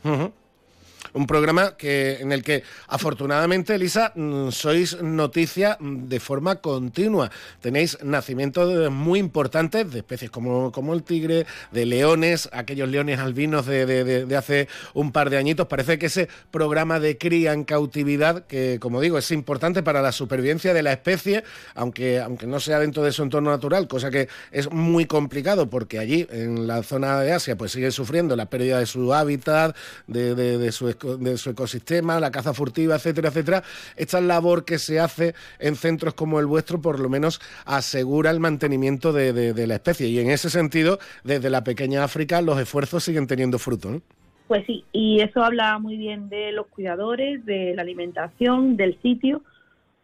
[1.13, 7.31] Un programa que en el que afortunadamente Elisa mm, sois noticia de forma continua.
[7.61, 13.65] Tenéis nacimientos muy importantes de especies como, como el tigre de leones aquellos leones albinos
[13.65, 15.67] de, de, de, hace un par de añitos.
[15.67, 20.11] Parece que ese programa de cría en cautividad que como digo es importante para la
[20.11, 21.43] supervivencia de la especie
[21.75, 25.99] aunque aunque no sea dentro de su entorno natural cosa que es muy complicado porque
[25.99, 29.75] allí en la zona de Asia pues sigue sufriendo la pérdida de su hábitat
[30.07, 33.63] de, de su de su ecosistema, la caza furtiva, etcétera, etcétera.
[33.95, 38.39] Esta labor que se hace en centros como el vuestro, por lo menos asegura el
[38.39, 40.07] mantenimiento de, de, de la especie.
[40.07, 44.01] Y en ese sentido, desde la pequeña África, los esfuerzos siguen teniendo fruto, ¿no?
[44.47, 49.43] Pues sí, y eso habla muy bien de los cuidadores, de la alimentación, del sitio,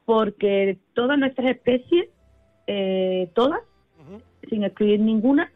[0.05, 2.09] porque todas nuestras especies,
[2.67, 3.61] eh, todas,
[3.97, 4.21] uh -huh.
[4.47, 5.51] sin excluir ninguna,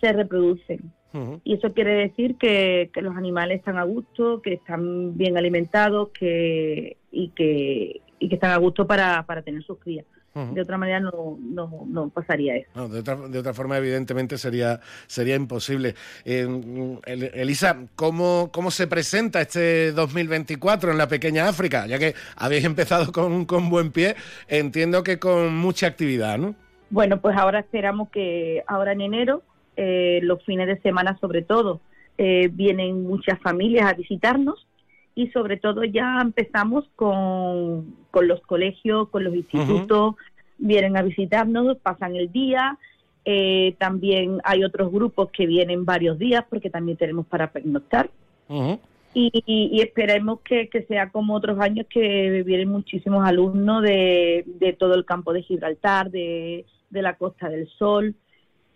[0.00, 0.92] se reproducen.
[1.14, 1.40] Uh -huh.
[1.44, 6.08] Y eso quiere decir que, que, los animales están a gusto, que están bien alimentados
[6.08, 10.04] que, y, que, y que están a gusto para, para tener sus crías.
[10.34, 10.52] Uh -huh.
[10.54, 12.68] De otra manera no, no, no pasaría eso.
[12.74, 15.94] No, de, otra, de, otra, forma, evidentemente, sería, sería imposible.
[16.24, 16.48] Eh,
[17.06, 21.86] Elisa, ¿cómo, ¿cómo se presenta este 2024 en la pequeña África?
[21.86, 24.16] Ya que habéis empezado con, con buen pie,
[24.48, 26.56] entiendo que con mucha actividad, ¿no?
[26.90, 29.42] Bueno, pues ahora esperamos que ahora en enero
[29.76, 31.80] eh, los fines de semana sobre todo,
[32.18, 34.66] eh, vienen muchas familias a visitarnos
[35.14, 40.16] y sobre todo ya empezamos con, con los colegios, con los institutos, uh -huh.
[40.58, 42.78] vienen a visitarnos, pasan el día
[43.26, 48.10] Eh, también hay otros grupos que vienen varios días porque también tenemos para pernoctar.
[49.14, 54.72] y, y, esperemos que, que, sea como otros años que vienen muchísimos alumnos de, de
[54.74, 58.14] todo el campo de Gibraltar, de, de la Costa del Sol,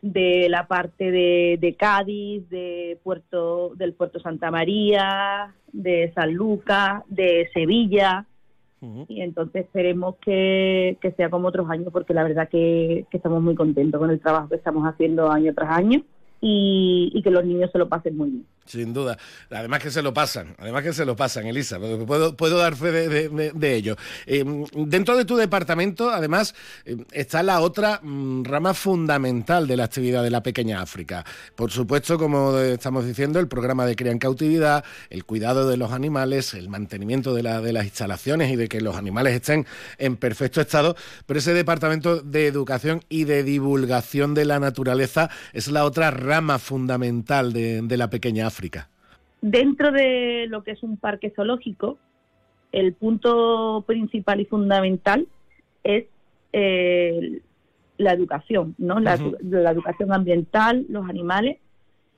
[0.02, 7.02] de la parte de, de, Cádiz, de Puerto, del Puerto Santa María, de San Lucas,
[7.08, 8.26] de Sevilla.
[9.08, 13.42] Y entonces esperemos que, que, sea como otros años, porque la verdad que, que estamos
[13.42, 16.02] muy contentos con el trabajo que estamos haciendo año tras año
[16.40, 18.46] y, y que los niños se lo pasen muy bien.
[18.68, 19.16] Sin duda.
[19.50, 21.78] Además que se lo pasan, además que se lo pasan, Elisa.
[21.78, 23.96] Puedo, puedo dar fe de, ello.
[24.26, 24.44] Eh,
[24.74, 26.54] dentro de tu departamento, además,
[26.84, 31.24] eh, está la otra mm, rama fundamental de la actividad de la pequeña África.
[31.54, 35.92] Por supuesto, como estamos diciendo, el programa de cría en cautividad, el cuidado de los
[35.92, 39.66] animales, el mantenimiento de, la, de las instalaciones y de que los animales estén
[39.96, 40.94] en perfecto estado.
[41.24, 46.58] Pero ese departamento de educación y de divulgación de la naturaleza es la otra rama
[46.58, 48.57] fundamental de, de la pequeña África.
[49.40, 51.98] Dentro de lo que es un parque zoológico,
[52.72, 55.26] el punto principal y fundamental
[55.84, 56.06] es
[56.52, 57.40] eh,
[57.98, 59.00] la educación, ¿no?
[59.00, 61.58] La, educación ambiental, los animales,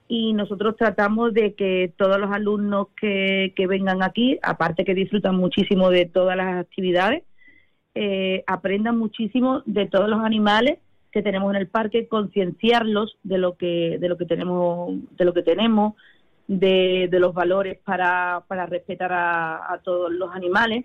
[0.08, 5.88] y nosotros tratamos de que todos los alumnos que, vengan aquí, aparte que disfrutan muchísimo
[5.90, 7.22] de todas las actividades,
[7.94, 10.78] eh, aprendan muchísimo de todos los animales
[11.12, 15.34] que tenemos en el parque, concienciarlos de lo que de lo que tenemos de lo
[15.34, 15.94] que tenemos,
[16.50, 20.84] de, los valores para, para respetar a, todos los animales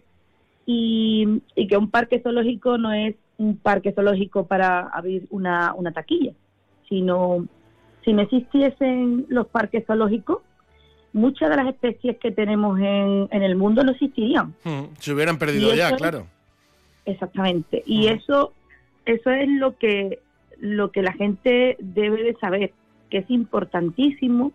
[0.65, 6.33] y, que un parque zoológico no es un parque zoológico para abrir una, una taquilla,
[6.87, 7.47] sino
[8.03, 10.43] si no existiesen los parques zoológicos,
[11.13, 14.53] muchas de las especies que tenemos en, en el mundo no existirían.
[14.63, 16.27] Hmm, se hubieran perdido ya, claro.
[17.05, 17.81] Exactamente.
[17.87, 18.13] Y hmm.
[18.13, 18.53] eso,
[19.05, 20.19] eso es lo que,
[20.59, 22.71] lo que la gente debe de saber,
[23.09, 24.51] que es importantísimo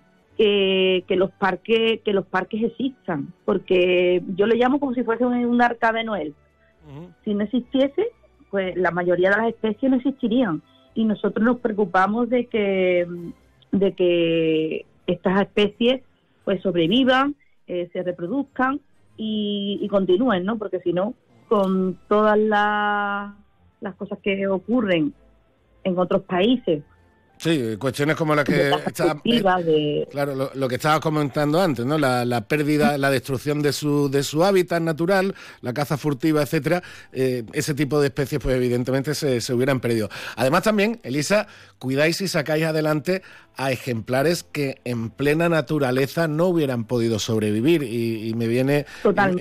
[1.06, 5.60] que, los parques que los parques existan, porque yo le llamo como si fuese un,
[5.60, 6.34] arca de Noel.
[7.24, 8.08] Si no existiese,
[8.50, 10.62] pues la mayoría de las especies no existirían
[10.94, 13.06] y nosotros nos preocupamos de que
[13.70, 16.02] de que estas especies
[16.44, 17.36] pues sobrevivan,
[17.68, 18.80] eh, se reproduzcan
[19.16, 20.56] y, y, continúen, ¿no?
[20.56, 21.14] Porque si no,
[21.48, 23.34] con todas las,
[23.80, 25.12] las cosas que ocurren
[25.84, 26.82] en otros países
[27.40, 31.96] Sí, cuestiones como las que eh, claro, lo, que estabas comentando antes, ¿no?
[31.96, 36.82] La, pérdida, la destrucción de su de su hábitat natural, la caza furtiva, etcétera,
[37.14, 40.10] eh, ese tipo de especies, pues evidentemente se, se hubieran perdido.
[40.36, 41.46] Además también, Elisa,
[41.78, 43.22] cuidáis y sacáis adelante
[43.56, 48.86] a ejemplares que en plena naturaleza no hubieran podido sobrevivir y, me viene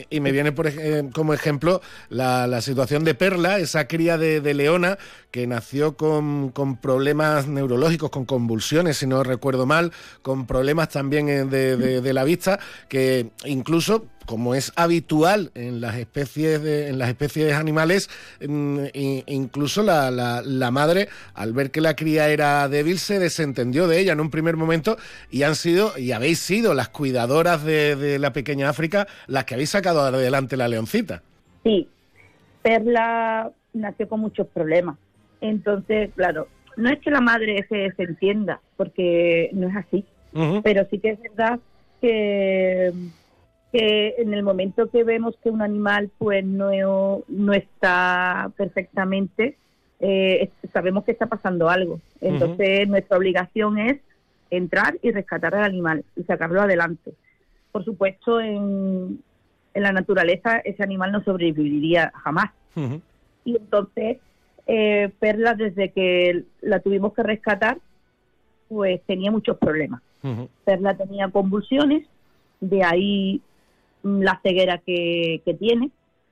[0.10, 4.98] y, me viene por, eh, como ejemplo la, situación de Perla, esa cría de, leona
[5.32, 11.30] que nació con, con, problemas neurológicos, con convulsiones, si no recuerdo mal, con problemas también
[11.30, 17.10] eh, de, de la vista, que incluso como es habitual en las especies en las
[17.10, 18.12] especies animales,
[18.48, 18.78] mm,
[19.26, 24.14] incluso la, la, madre, al ver que la cría era débil, se desentendió de ella
[24.14, 24.98] en un primer momento
[25.32, 29.72] y han sido, y habéis sido las cuidadoras de, la pequeña África las que habéis
[29.72, 31.24] sacado adelante la leoncita.
[31.64, 31.90] Sí,
[32.62, 35.00] Perla nació con muchos problemas.
[35.42, 36.48] Entonces, claro,
[36.80, 40.06] no es que la madre se desentienda, porque no es así,
[40.64, 41.60] pero sí que es verdad
[42.02, 42.94] que
[43.72, 49.58] que en el momento que vemos que un animal pues no, no está perfectamente,
[50.00, 52.00] eh, sabemos que está pasando algo.
[52.20, 54.00] Entonces nuestra obligación es
[54.50, 57.14] entrar y rescatar al animal y sacarlo adelante.
[57.72, 59.22] Por supuesto, en,
[59.74, 62.52] en la naturaleza ese animal no sobreviviría jamás.
[63.46, 64.18] Y entonces,
[64.72, 67.80] eh, Perla, desde que la tuvimos que rescatar,
[68.68, 70.04] pues tenía muchos problemas.
[70.64, 72.06] Perla tenía convulsiones,
[72.60, 73.42] de ahí
[74.04, 75.90] la ceguera que, tiene,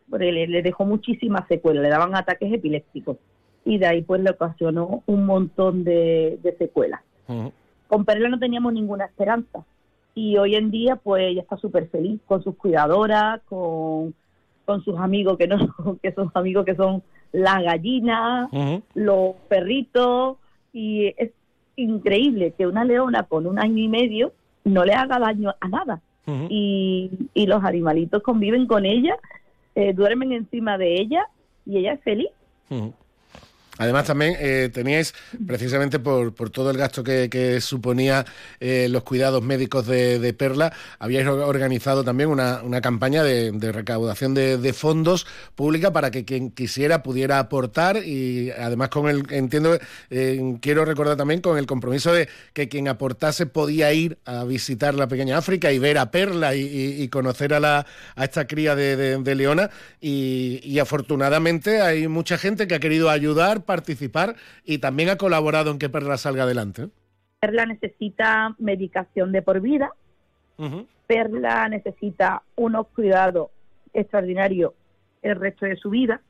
[0.08, 3.18] porque le, dejó muchísimas secuelas, le daban ataques epilépticos
[3.66, 7.02] y de ahí pues le ocasionó un montón de, secuelas.
[7.88, 9.66] Con Perla no teníamos ninguna esperanza
[10.14, 14.14] y hoy en día pues ella está súper feliz con sus cuidadoras, con,
[14.66, 18.50] con sus amigos que no que son amigos que son las gallinas,
[18.94, 20.38] los perritos
[20.74, 21.32] y es
[21.76, 26.02] increíble que una leona con un año y medio no le haga daño a nada.
[26.50, 29.18] Y, y, los animalitos conviven con ella,
[29.76, 31.26] eh, duermen encima de ella
[31.66, 32.28] y ella es feliz.
[33.78, 35.14] Además también eh, teníais,
[35.46, 38.26] precisamente por, por, todo el gasto que, que suponía
[38.60, 44.74] eh, los cuidados médicos de, Perla, habíais organizado también una, una campaña de, recaudación de,
[44.74, 45.26] fondos
[45.56, 49.78] pública para que quien quisiera pudiera aportar y además con el, entiendo,
[50.10, 54.94] eh, quiero recordar también con el compromiso de que quien aportase podía ir a visitar
[54.94, 59.36] la pequeña África y ver a Perla y, conocer a, la, a esta cría de,
[59.36, 59.70] Leona
[60.02, 65.78] y afortunadamente hay mucha gente que ha querido ayudar participar y también ha colaborado en
[65.78, 66.90] que Perla salga adelante.
[67.40, 69.94] Perla necesita medicación de por vida.
[71.06, 73.52] Perla necesita unos cuidados
[73.94, 74.74] extraordinarios
[75.22, 76.22] el resto de su vida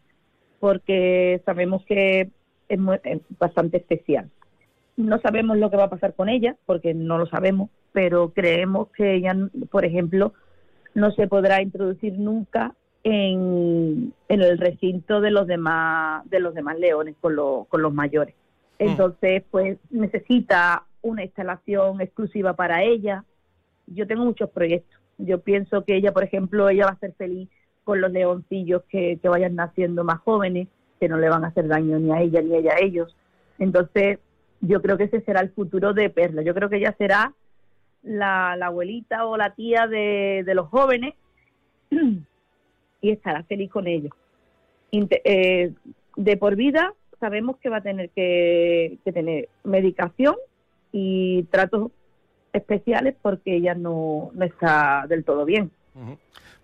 [0.59, 2.29] porque sabemos que
[2.67, 4.29] es, muy, es bastante especial.
[4.97, 8.89] No sabemos lo que va a pasar con ella porque no lo sabemos, pero creemos
[8.89, 9.35] que ella,
[9.69, 10.33] por ejemplo,
[10.93, 12.73] no se podrá introducir nunca
[13.09, 17.93] en, en, el recinto de los demás de los demás leones con, lo, con los
[17.93, 18.35] mayores.
[18.79, 23.23] Entonces, pues necesita una instalación exclusiva para ella.
[23.87, 24.99] Yo tengo muchos proyectos.
[25.17, 27.47] Yo pienso que ella, por ejemplo, ella va a ser feliz
[27.85, 30.67] con los leoncillos que, que vayan naciendo más jóvenes,
[30.99, 33.15] que no le van a hacer daño ni a ella ni a ella a ellos.
[33.57, 34.19] Entonces,
[34.59, 36.41] yo creo que ese será el futuro de Perla.
[36.41, 37.33] Yo creo que ella será
[38.03, 41.13] la, la abuelita o la tía de, de los jóvenes
[43.01, 44.11] y estará feliz con ellos.
[44.91, 45.73] Eh,
[46.15, 50.35] de por vida sabemos que va a tener que, tener medicación
[50.91, 51.91] y tratos
[52.53, 55.71] especiales porque ella no, no está del todo bien.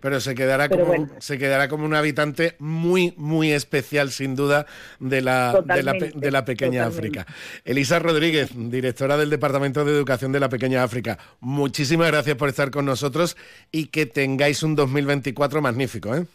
[0.04, 1.12] Pero se quedará Pero como bueno.
[1.18, 4.66] se quedará como un habitante muy muy especial sin duda
[5.00, 7.20] de la de la, de la, pequeña totalmente.
[7.20, 7.34] África.
[7.64, 11.16] Elisa Rodríguez, directora del Departamento de Educación de la Pequeña África.
[11.40, 13.38] Muchísimas gracias por estar con nosotros
[13.72, 16.26] y que tengáis un 2024 magnífico, ¿eh?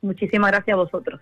[0.00, 1.20] Muchísimas gracias a vosotros.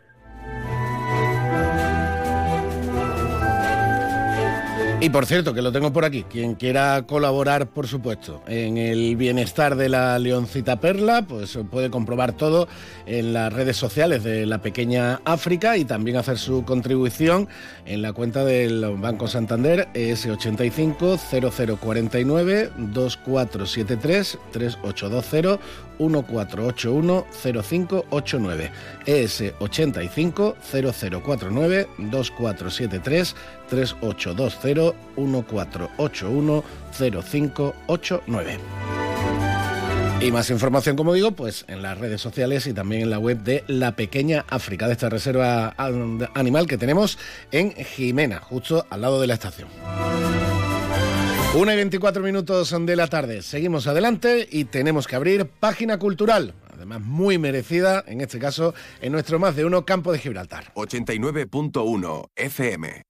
[5.03, 9.16] Y por cierto, que lo tengo por aquí, quien quiera colaborar, por supuesto, en el
[9.16, 12.68] bienestar de la leoncita perla, pues puede comprobar todo
[13.07, 17.48] en las redes sociales de la pequeña África y también hacer su contribución
[17.86, 28.70] en la cuenta del Banco Santander ES85 0049 2473 3820 1481 0589
[29.07, 30.55] ES85
[31.22, 33.36] 0049 2473
[33.68, 38.59] 3820 1481 0589.
[40.22, 43.38] Y más información, como digo, pues en las redes sociales y también en la web
[43.38, 45.74] de La Pequeña África, de esta reserva
[46.34, 47.18] animal que tenemos
[47.51, 49.68] en Jimena, justo al lado de la estación.
[51.53, 53.42] Una y 24 minutos de la tarde.
[53.42, 56.55] Seguimos adelante y tenemos que abrir página cultural.
[56.72, 60.72] Además, muy merecida, en este caso, en nuestro más de uno campo de Gibraltar.
[60.74, 63.09] 89.1 FM.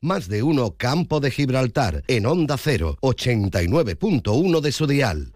[0.00, 5.32] Más de uno Campo de Gibraltar en Onda 0, 89.1 de su dial.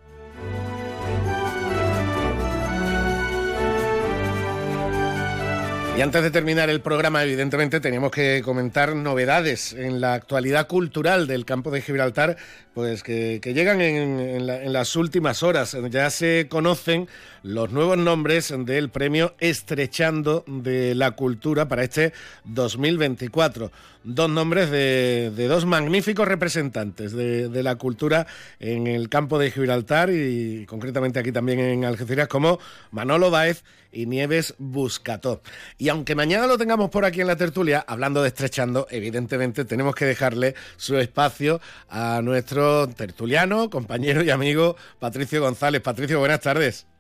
[5.95, 11.27] Y antes de terminar el programa, evidentemente teníamos que comentar novedades en la actualidad cultural
[11.27, 12.39] del campo de Gibraltar,
[12.73, 15.77] pues que, llegan en, las últimas horas.
[15.91, 17.09] Ya se conocen
[17.43, 22.13] los nuevos nombres del premio Estrechando de la Cultura para este
[22.45, 23.71] 2024.
[24.05, 28.27] Dos nombres de, dos magníficos representantes de, la cultura
[28.59, 32.59] en el campo de Gibraltar y concretamente aquí también en Algeciras, como
[32.91, 33.63] Manolo Báez
[33.93, 35.43] y Nieves Buscató.
[35.79, 39.95] Y aunque mañana lo tengamos por aquí en la tertulia, hablando de Estrechando, evidentemente tenemos
[39.95, 45.81] que dejarle su espacio a nuestro tertuliano, compañero y amigo Patricio González.
[45.81, 46.92] Patricio, buenas tardes.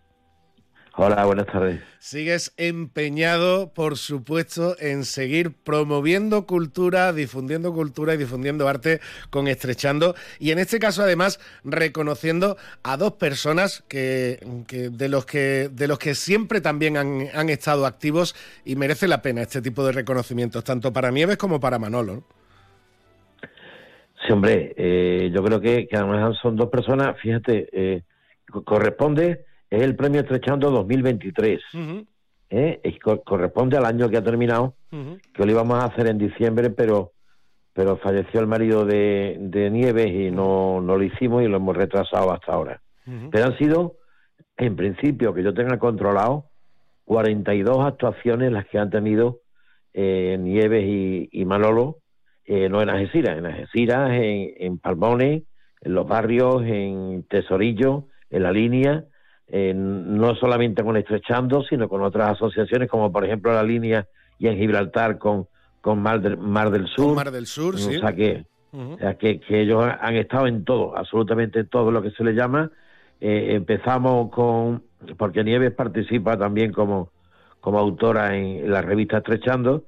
[0.95, 1.81] Hola, buenas tardes.
[2.01, 10.15] Sigues empeñado, por supuesto, en seguir promoviendo cultura, difundiendo cultura y difundiendo arte con Estrechando.
[10.39, 14.39] Y en este caso, además, reconociendo a dos personas que,
[14.69, 18.35] que de, los que de los que siempre también han, han, estado activos
[18.67, 22.25] y merece la pena este tipo de reconocimientos, tanto para Nieves como para Manolo.
[24.27, 28.03] Sí, hombre, eh, yo creo que, que, además son dos personas, fíjate, eh,
[28.65, 29.47] corresponde
[29.77, 31.61] es el premio Estrechando 2023.
[31.75, 32.07] Uh -huh.
[32.51, 32.99] ¿eh?
[33.03, 35.21] co corresponde al año que ha terminado, uh -huh.
[35.33, 37.13] que lo íbamos a hacer en diciembre, pero
[37.75, 41.75] pero falleció el marido de, de Nieves y no, no lo hicimos y lo hemos
[41.75, 42.83] retrasado hasta ahora.
[43.31, 43.95] Pero han sido,
[44.59, 46.45] en principio, que yo tenga controlado,
[47.07, 49.41] 42 actuaciones las que han tenido
[49.95, 51.99] eh, Nieves y, y Manolo,
[52.45, 55.45] eh, no en Algeciras, en Algeciras, en, en Palmones,
[55.81, 59.07] en los barrios, en Tesorillo, en la línea,
[59.55, 64.49] eh, no solamente con Estrechando, sino con otras asociaciones, como por ejemplo la línea y
[64.49, 65.47] en Gibraltar con,
[65.83, 67.15] con Mar, del, Mar del Sur.
[67.15, 67.99] Mar del Sur, o sí.
[67.99, 72.01] sea que, o sea que, que ellos han estado en todo, absolutamente en todo lo
[72.01, 72.71] que se le llama.
[73.21, 74.85] Eh, empezamos con,
[75.19, 77.11] porque Nieves participa también como,
[77.61, 79.85] como autora en, la revista Estrechando,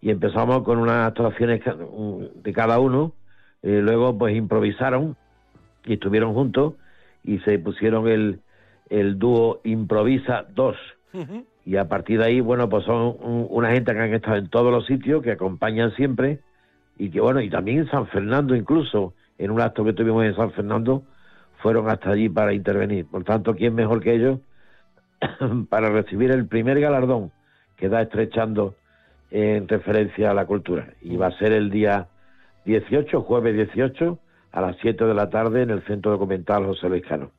[0.00, 3.12] y empezamos con unas actuaciones de cada uno,
[3.62, 5.16] eh, luego pues improvisaron
[5.84, 6.76] y estuvieron juntos
[7.22, 8.40] y se pusieron el,
[8.92, 10.76] el dúo Improvisa 2.
[11.64, 14.48] Y a partir de ahí, bueno, pues son un- una gente que han estado en
[14.48, 16.40] todos los sitios, que acompañan siempre,
[16.98, 20.34] y que bueno, y también en San Fernando incluso, en un acto que tuvimos en
[20.36, 21.02] San Fernando,
[21.58, 23.06] fueron hasta allí para intervenir.
[23.06, 24.40] Por tanto, ¿quién mejor que ellos
[25.68, 27.30] para recibir el primer galardón
[27.76, 28.74] que da estrechando
[29.30, 30.88] en referencia a la cultura?
[31.00, 32.08] Y va a ser el día
[32.64, 34.18] 18, jueves 18,
[34.52, 37.30] a las 7 de la tarde en el Centro Documental José Luis Cano.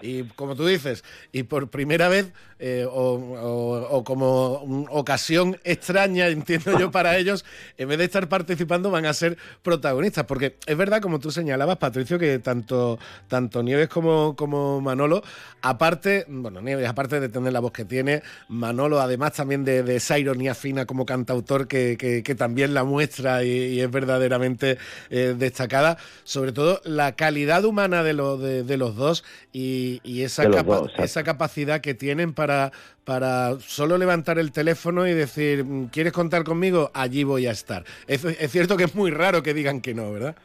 [0.00, 5.56] Y como tú dices, y por primera vez, eh, o, o- o como mm, ocasión
[5.62, 7.44] extraña, entiendo yo, para ellos,
[7.76, 10.24] en vez de estar participando, van a ser protagonistas.
[10.24, 12.98] Porque es verdad, como tú señalabas, Patricio, que tanto,
[13.28, 15.22] tanto Nieves como, como Manolo,
[15.62, 19.96] aparte, bueno, Nieves, aparte de tener la voz que tiene, Manolo, además también de, de
[19.96, 24.78] esa ironía fina como cantautor que, que- que también la muestra y, y es verdaderamente
[25.10, 25.96] eh, destacada,
[26.28, 30.80] sobre todo la calidad humana de, lo- de, de los dos y, y esa, capa-
[30.80, 32.70] dos, esa capacidad que tienen para,
[33.04, 36.90] para solo levantar el teléfono y decir, "Mm, ¿quieres contar conmigo?
[36.92, 37.84] Allí voy a estar.
[38.06, 40.36] Es, es cierto que es muy raro que digan que no, ¿verdad?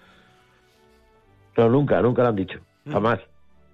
[1.58, 3.20] No, nunca, nunca lo han dicho, jamás.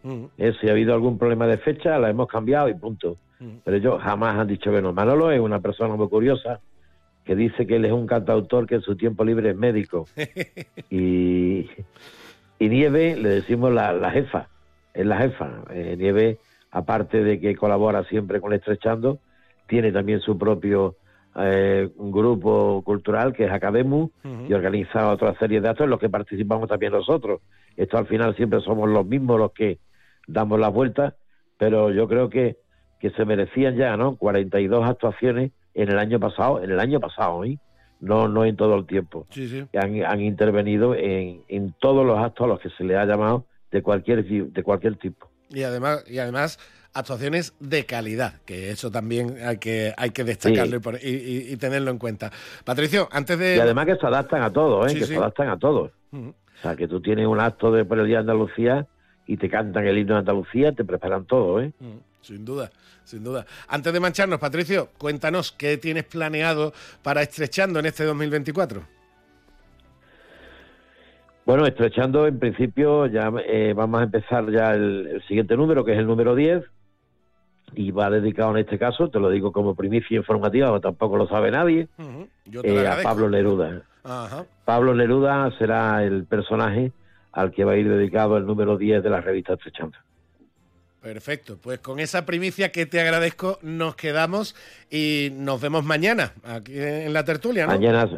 [0.02, 0.24] Mm.
[0.40, 3.18] Eh, si ha habido algún problema de fecha, la hemos cambiado y punto.
[3.64, 4.94] Pero ellos jamás han dicho que no.
[4.94, 6.60] Manolo es una persona muy curiosa
[7.30, 10.08] que dice que él es un cantautor que en su tiempo libre es médico.
[10.90, 11.70] y,
[12.58, 14.48] y Nieve le decimos la, la jefa,
[14.96, 15.62] es la jefa.
[15.70, 16.40] Eh, Nieve,
[16.72, 19.20] aparte de que colabora siempre con Estrechando,
[19.68, 20.96] tiene también su propio
[21.36, 24.10] eh, grupo cultural que es Academu
[24.48, 27.42] y organiza otra serie de actos en los que participamos también nosotros.
[27.78, 29.78] Esto al final siempre somos los mismos los que
[30.26, 31.14] damos las vueltas,
[31.60, 32.58] pero yo creo que,
[33.00, 34.16] que se merecían ya, ¿no?
[34.16, 37.58] 42 actuaciones en el año pasado, en el año pasado, ¿eh?
[38.00, 39.28] No, no en todo el tiempo.
[39.30, 39.66] Sí, sí.
[39.78, 43.46] Han, han intervenido en, en todos los actos a los que se le ha llamado
[43.72, 45.30] de cualquier, de cualquier tipo.
[45.50, 46.60] Y además, y además
[46.94, 51.48] actuaciones de calidad, que eso también hay que, hay que destacarlo Sí.
[51.52, 52.32] y, tenerlo en cuenta.
[52.64, 53.58] Patricio, antes de...
[53.58, 54.98] Y además que se adaptan a todos, ¿eh?
[54.98, 55.92] Que se adaptan a todos.
[56.12, 58.88] O sea, que tú tienes un acto de Día de Andalucía
[59.28, 61.72] y te cantan el himno de Andalucía, te preparan todo, ¿eh?
[62.22, 62.70] Sin duda,
[63.10, 63.46] sin duda.
[63.68, 66.74] Antes de mancharnos, Patricio, cuéntanos qué tienes planeado
[67.04, 68.82] para Estrechando en este 2024.
[71.46, 75.94] Bueno, estrechando, en principio ya eh, vamos a empezar ya el, el siguiente número, que
[75.94, 76.64] es el número 10,
[77.74, 81.50] y va dedicado en este caso, te lo digo como primicia informativa, tampoco lo sabe
[81.50, 81.88] nadie,
[82.46, 83.02] Yo te eh, a.
[83.02, 83.82] Pablo Neruda.
[84.04, 84.46] Ajá.
[84.66, 86.92] Pablo Neruda será el personaje
[87.32, 89.98] al que va a ir dedicado el número 10 de la revista Estrechando.
[91.02, 94.54] Perfecto, pues con esa primicia que te agradezco nos quedamos
[94.92, 97.72] y nos vemos mañana aquí en la tertulia, ¿no?
[97.72, 98.10] Mañana,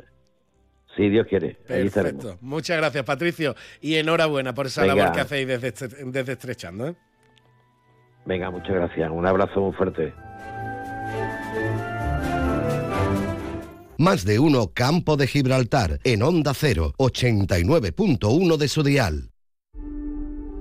[0.96, 1.90] si Dios quiere, ahí.
[1.90, 2.38] Perfecto.
[2.42, 4.96] Muchas gracias, Patricio, y enhorabuena por esa Venga.
[4.96, 6.88] labor que hacéis desde, este- desde Estrechando.
[6.88, 6.96] ¿eh?
[8.26, 9.10] Venga, muchas gracias.
[9.12, 10.14] Un abrazo muy fuerte.
[13.98, 19.31] Más de uno Campo de Gibraltar en Onda 0, 89.1 de su dial.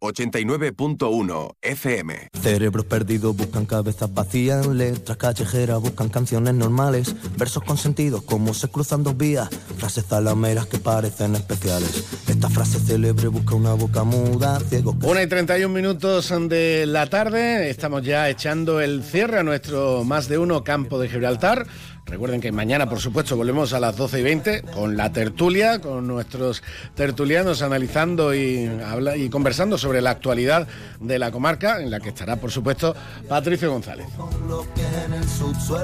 [0.00, 2.28] 89.1 FM.
[2.40, 8.68] Cerebros perdidos buscan cabezas vacías, letras callejeras buscan canciones normales, versos con sentido como se
[8.68, 12.04] cruzan dos vías, frases zalameras que parecen especiales.
[12.28, 17.70] Esta frase célebre busca una boca muda, ciego Una y 31 minutos de la tarde,
[17.70, 21.66] estamos ya echando el cierre a nuestro más de uno campo de Gibraltar.
[22.08, 26.06] Recuerden que mañana, por supuesto, volvemos a las 12 y 20 con la tertulia, con
[26.06, 26.62] nuestros
[26.94, 30.66] tertulianos analizando y, habla, y conversando sobre la actualidad
[31.00, 32.96] de la comarca, en la que estará, por supuesto,
[33.28, 34.06] Patricio González.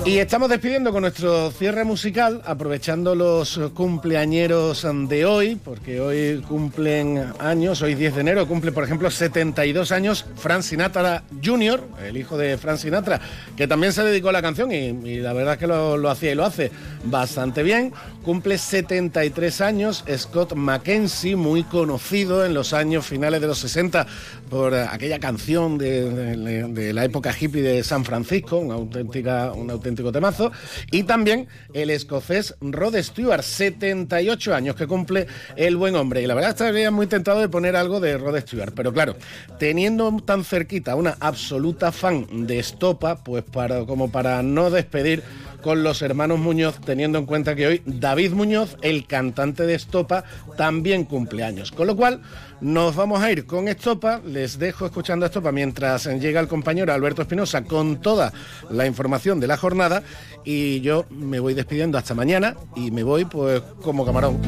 [0.06, 7.22] Y estamos despidiendo con nuestro cierre musical, aprovechando los cumpleañeros de hoy, porque hoy cumplen
[7.38, 12.38] años, hoy 10 de enero, cumple, por ejemplo, 72 años Frank Sinatra Jr., el hijo
[12.38, 13.20] de Frank Sinatra,
[13.56, 14.94] que también se dedicó a la canción y,
[15.24, 16.70] la verdad es que lo, lo y lo hace
[17.04, 17.92] bastante bien.
[18.22, 24.06] Cumple 73 años Scott McKenzie, muy conocido en los años finales de los 60
[24.54, 30.52] por aquella canción de, la época hippie de San Francisco, una auténtica, un auténtico temazo.
[30.92, 35.26] Y también el escocés Rod Stewart, 78 años que cumple
[35.56, 36.22] el buen hombre.
[36.22, 39.16] Y la verdad estaría muy tentado de poner algo de Rod Stewart, pero claro,
[39.58, 45.24] teniendo tan cerquita una absoluta fan de Estopa, pues para, como para no despedir
[45.64, 50.22] con los hermanos Muñoz, teniendo en cuenta que hoy David Muñoz, el cantante de Estopa,
[50.58, 51.72] también cumple años.
[51.72, 52.20] Con lo cual,
[52.64, 54.20] nos vamos a ir con Estopa.
[54.24, 58.32] Les dejo escuchando Estopa mientras llega el compañero Alberto Espinosa con toda
[58.70, 60.02] la información de la jornada.
[60.44, 64.38] Y yo me voy despidiendo hasta mañana y me voy pues como camarón.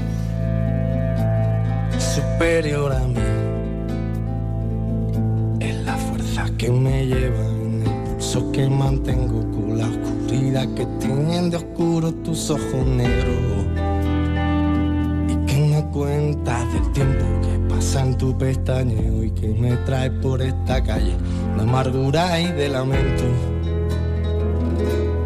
[1.99, 3.21] Superior a mí
[5.61, 7.47] es la fuerza que me lleva
[8.71, 9.47] mantengo
[10.75, 13.56] que tienen de oscuro tus ojos negros
[18.01, 21.15] en tu pestañeo y que me trae por esta calle
[21.57, 23.25] de amargura y de lamento.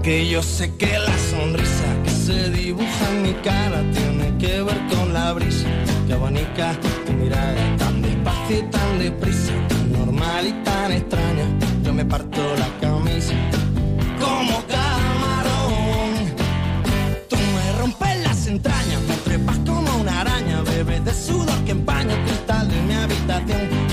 [0.02, 4.80] Que yo sé que la sonrisa que se dibuja en mi cara tiene que ver
[4.94, 5.68] con la brisa
[6.06, 6.72] que abanica
[7.06, 11.46] tu mirada tan despacio y tan deprisa, tan normal y tan extraña.
[11.84, 12.89] Yo me parto la camisa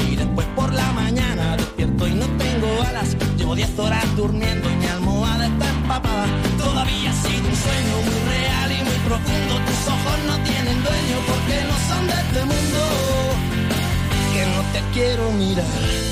[0.10, 3.16] Y después por la mañana despierto y no tengo alas.
[3.38, 6.26] Llevo 10 horas durmiendo y mi almohada está empapada.
[6.58, 9.54] Todavía ha sido un sueño muy real y muy profundo.
[9.68, 12.80] Tus ojos no tienen dueño porque no son de este mundo.
[14.34, 16.08] Que no te quiero mirar.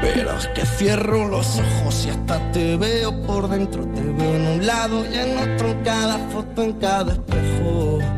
[0.00, 3.84] Pero es que cierro los ojos y hasta te veo por dentro.
[3.86, 8.17] Te veo en un lado y en otro, en cada foto, en cada espejo.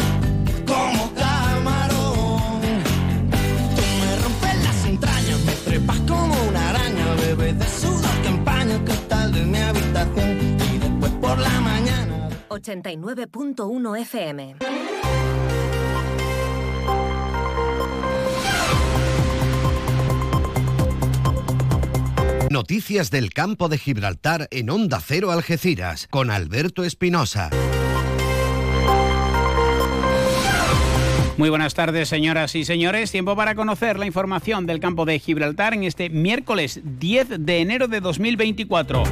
[12.51, 14.55] 89.1 FM.
[22.49, 27.49] Noticias del campo de Gibraltar en Onda Cero Algeciras con Alberto Espinosa.
[31.37, 33.11] Muy buenas tardes, señoras y señores.
[33.11, 37.87] Tiempo para conocer la información del campo de Gibraltar en este miércoles 10 de enero
[37.87, 39.03] de 2024.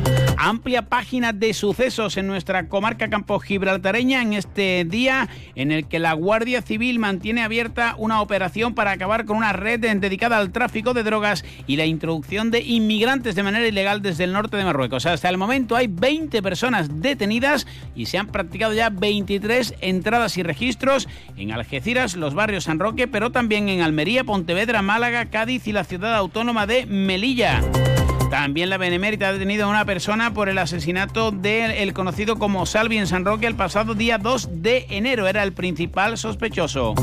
[0.41, 5.99] Amplia página de sucesos en nuestra comarca campo gibraltareña en este día en el que
[5.99, 10.93] la Guardia Civil mantiene abierta una operación para acabar con una red dedicada al tráfico
[10.93, 15.05] de drogas y la introducción de inmigrantes de manera ilegal desde el norte de Marruecos.
[15.05, 20.43] Hasta el momento hay 20 personas detenidas y se han practicado ya 23 entradas y
[20.43, 25.73] registros en Algeciras, los barrios San Roque, pero también en Almería, Pontevedra, Málaga, Cádiz y
[25.73, 27.61] la ciudad autónoma de Melilla.
[28.41, 32.97] También la Benemérita ha detenido a una persona por el asesinato del conocido como Salvi
[32.97, 35.27] en San Roque el pasado día 2 de enero.
[35.27, 36.95] Era el principal sospechoso.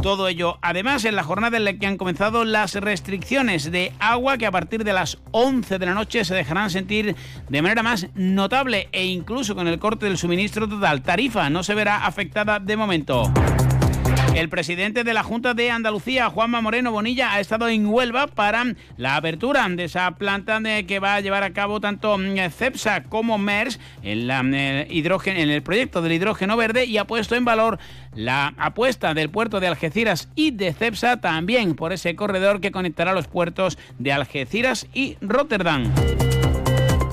[0.00, 4.38] Todo ello, además, en la jornada en la que han comenzado las restricciones de agua
[4.38, 7.14] que a partir de las 11 de la noche se dejarán sentir
[7.46, 11.02] de manera más notable e incluso con el corte del suministro total.
[11.02, 13.30] Tarifa no se verá afectada de momento.
[14.36, 18.66] El presidente de la Junta de Andalucía, Juanma Moreno Bonilla, ha estado en Huelva para
[18.98, 23.80] la apertura de esa planta que va a llevar a cabo tanto CEPSA como MERS
[24.02, 27.78] en, la, el hidrógeno, en el proyecto del hidrógeno verde y ha puesto en valor
[28.14, 33.14] la apuesta del puerto de Algeciras y de CEPSA también por ese corredor que conectará
[33.14, 35.90] los puertos de Algeciras y Rotterdam.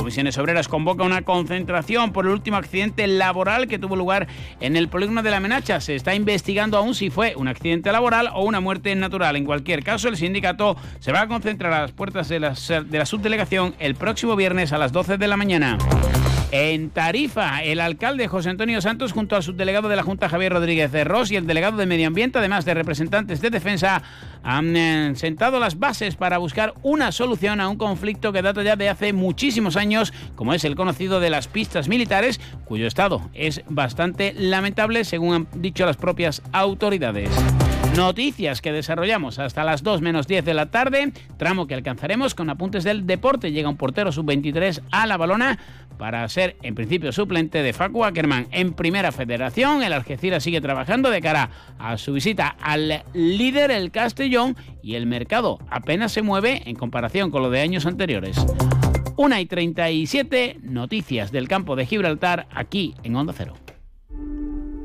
[0.04, 4.28] Comisiones Obreras convoca una concentración por el último accidente laboral que tuvo lugar
[4.60, 5.80] en el polígono de la Menacha.
[5.80, 9.38] Se está investigando aún si fue un accidente laboral o una muerte natural.
[9.38, 12.98] En cualquier caso, el sindicato se va a concentrar a las puertas de la, de
[12.98, 15.78] la subdelegación el próximo viernes a las 12 de la mañana.
[16.56, 20.92] En Tarifa, el alcalde José Antonio Santos junto al subdelegado de la Junta Javier Rodríguez
[20.92, 24.04] de y el delegado de Medio Ambiente, además de representantes de defensa,
[24.44, 28.76] han eh, sentado las bases para buscar una solución a un conflicto que data ya
[28.76, 33.64] de hace muchísimos años, como es el conocido de las pistas militares, cuyo estado es
[33.68, 37.32] bastante lamentable, según han dicho las propias autoridades.
[37.96, 42.50] Noticias que desarrollamos hasta las 2 menos 10 de la tarde, tramo que alcanzaremos con
[42.50, 43.52] apuntes del deporte.
[43.52, 45.60] Llega un portero sub-23 a la balona
[46.00, 49.84] para ser en principio suplente de Facu Ackerman en Primera Federación.
[49.84, 55.06] El Algeciras sigue trabajando de cara a su visita al líder, el Castellón, y el
[55.06, 58.44] mercado apenas se mueve en comparación con lo de años anteriores.
[59.18, 63.54] 1 y 37, noticias del campo de Gibraltar aquí en Onda Cero.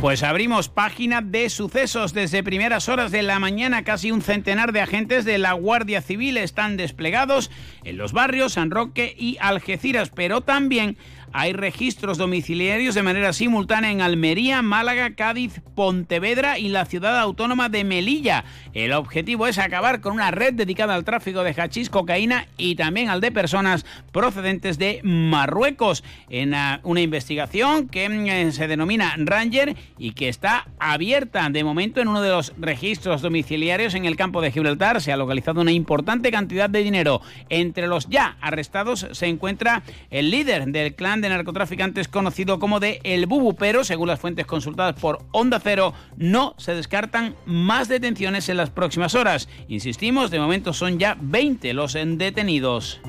[0.00, 2.12] Pues abrimos página de sucesos.
[2.12, 6.36] Desde primeras horas de la mañana, casi un centenar de agentes de la Guardia Civil
[6.36, 7.50] están desplegados
[7.82, 10.96] en los barrios San Roque y Algeciras, pero también
[11.32, 17.68] hay registros domiciliarios de manera simultánea en Almería, Málaga, Cádiz, Pontevedra y la ciudad autónoma
[17.68, 18.44] de Melilla.
[18.72, 23.08] El objetivo es acabar con una red dedicada al tráfico de hachís, cocaína y también
[23.08, 29.76] al de personas procedentes de Marruecos en ah, una investigación que mm, se denomina Ranger
[29.98, 34.40] y que está abierta de momento en uno de los registros domiciliarios en el campo
[34.40, 35.00] de Gibraltar.
[35.00, 37.20] Se ha localizado una importante cantidad de dinero.
[37.48, 43.00] Entre los ya arrestados se encuentra el líder del clan de narcotraficantes conocido como de
[43.04, 48.48] El Bubu, pero según las fuentes consultadas por Onda Cero, no se descartan más detenciones
[48.48, 49.48] en las próximas horas.
[49.68, 53.00] Insistimos, de momento son ya 20 los detenidos.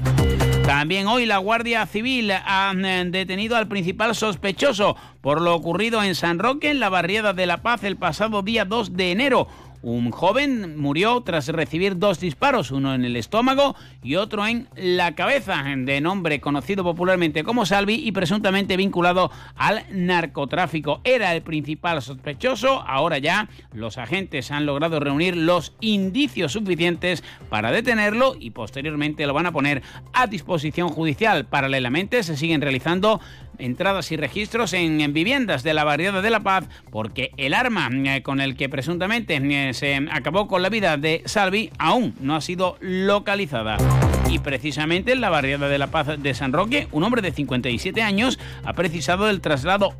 [0.68, 6.14] También hoy la Guardia Civil ha eh, detenido al principal sospechoso por lo ocurrido en
[6.14, 9.48] San Roque, en la barriada de La Paz, el pasado día 2 de enero.
[9.90, 13.74] Un joven murió tras recibir dos disparos, uno en el estómago
[14.04, 19.86] y otro en la cabeza, de nombre conocido popularmente como Salvi y presuntamente vinculado al
[19.90, 21.00] narcotráfico.
[21.06, 27.72] Era el principal sospechoso, ahora ya los agentes han logrado reunir los indicios suficientes para
[27.72, 31.46] detenerlo y posteriormente lo van a poner a disposición judicial.
[31.46, 33.22] Paralelamente se siguen realizando
[33.60, 38.22] entradas y registros en, viviendas de la barriada de La Paz porque el arma eh,
[38.22, 42.42] con el que presuntamente eh, se acabó con la vida de Salvi aún no ha
[42.42, 43.78] sido localizada.
[44.30, 48.02] Y precisamente en la barriada de La Paz de San Roque, un hombre de 57
[48.02, 49.96] años ha precisado del traslado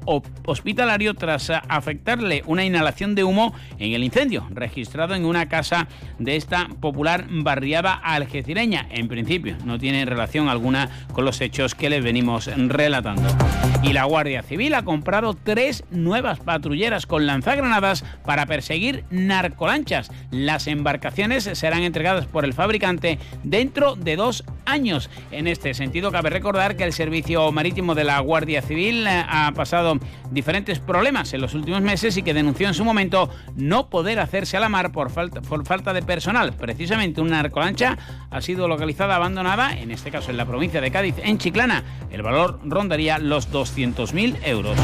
[0.46, 5.88] hospitalario tras afectarle una inhalación de humo en el incendio registrado en una casa
[6.20, 8.88] de esta popular barriada algecireña.
[8.90, 13.30] En principio no tiene relación alguna con los hechos que les venimos relatando.
[13.84, 20.12] Y la Guardia Civil ha comprado tres nuevas patrulleras con lanzagranadas para perseguir narcolanchas.
[20.32, 25.10] Las embarcaciones serán entregadas por el fabricante dentro de dos años.
[25.32, 29.52] En este sentido, cabe recordar que el servicio marítimo de la Guardia Civil eh, ha
[29.54, 29.98] pasado
[30.32, 34.58] diferentes problemas en los últimos meses y que denunció en su momento no poder hacerse
[34.58, 36.54] a la mar por falta, de personal.
[36.54, 37.98] Precisamente una narcolancha
[38.30, 41.84] ha sido localizada abandonada, en este caso en la provincia de Cádiz, en Chiclana.
[42.12, 44.78] El valor rondaría los 200.000 euros.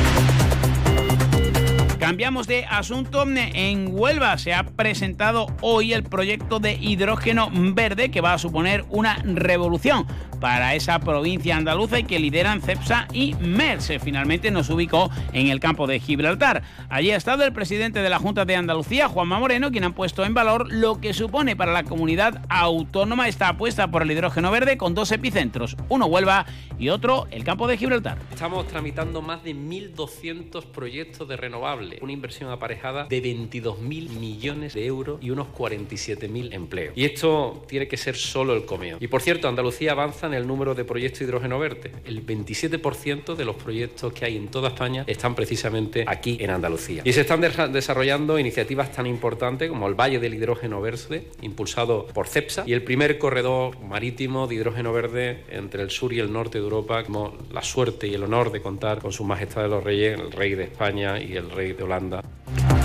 [2.04, 3.24] Cambiamos de asunto.
[3.26, 8.84] En Huelva se ha presentado hoy el proyecto de hidrógeno verde que va a suponer
[8.90, 10.06] una revolución
[10.42, 13.94] para esa provincia andaluza y que lideran CEPSA y MERS.
[14.04, 16.64] Finalmente nos ubicó en el campo de Gibraltar.
[16.90, 20.26] Allí ha estado el presidente de la Junta de Andalucía, Juanma Moreno, quien ha puesto
[20.26, 24.76] en valor lo que supone para la comunidad autónoma esta apuesta por el hidrógeno verde
[24.76, 26.46] con dos epicentros, uno Huelva
[26.78, 28.18] y otro el campo de Gibraltar.
[28.30, 34.86] Estamos tramitando más de 1.200 proyectos de renovables, una inversión aparejada de 22.000 millones de
[34.86, 36.94] euros y unos 47.000 empleos.
[36.98, 38.98] Y esto tiene que ser solo el comeo.
[39.00, 41.92] Y por cierto, Andalucía avanza en el número de proyectos de hidrógeno verde.
[42.06, 47.02] El 27% de los proyectos que hay en toda España están precisamente aquí en Andalucía.
[47.06, 52.28] Y se están desarrollando iniciativas tan importantes como el Valle del Hidrógeno Verde, impulsado por
[52.28, 56.58] CEPSA, y el primer corredor marítimo de hidrógeno verde entre el sur y el norte
[56.58, 59.84] de Europa, como la suerte y el honor de contar con su majestad de los
[59.84, 62.22] reyes, el rey de España y el rey de Holanda.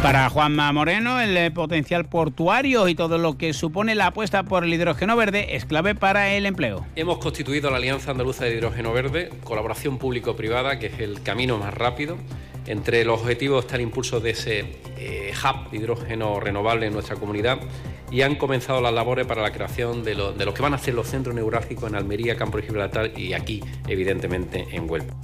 [0.03, 4.65] Para Juanma Moreno, el eh, potencial portuario y todo lo que supone la apuesta por
[4.65, 6.87] el hidrógeno verde es clave para el empleo.
[6.95, 11.75] Hemos constituido la Alianza Andaluza de Hidrógeno Verde, colaboración público-privada, que es el camino más
[11.75, 12.17] rápido.
[12.67, 14.61] Entre los objetivos está el impulso de ese
[14.99, 17.59] eh, hub de hidrógeno renovable en nuestra comunidad
[18.11, 20.79] y han comenzado las labores para la creación de lo, de lo que van a
[20.79, 25.15] ser los centros neurálgicos en Almería, Campo de Gibraltar y aquí, evidentemente, en Huelva.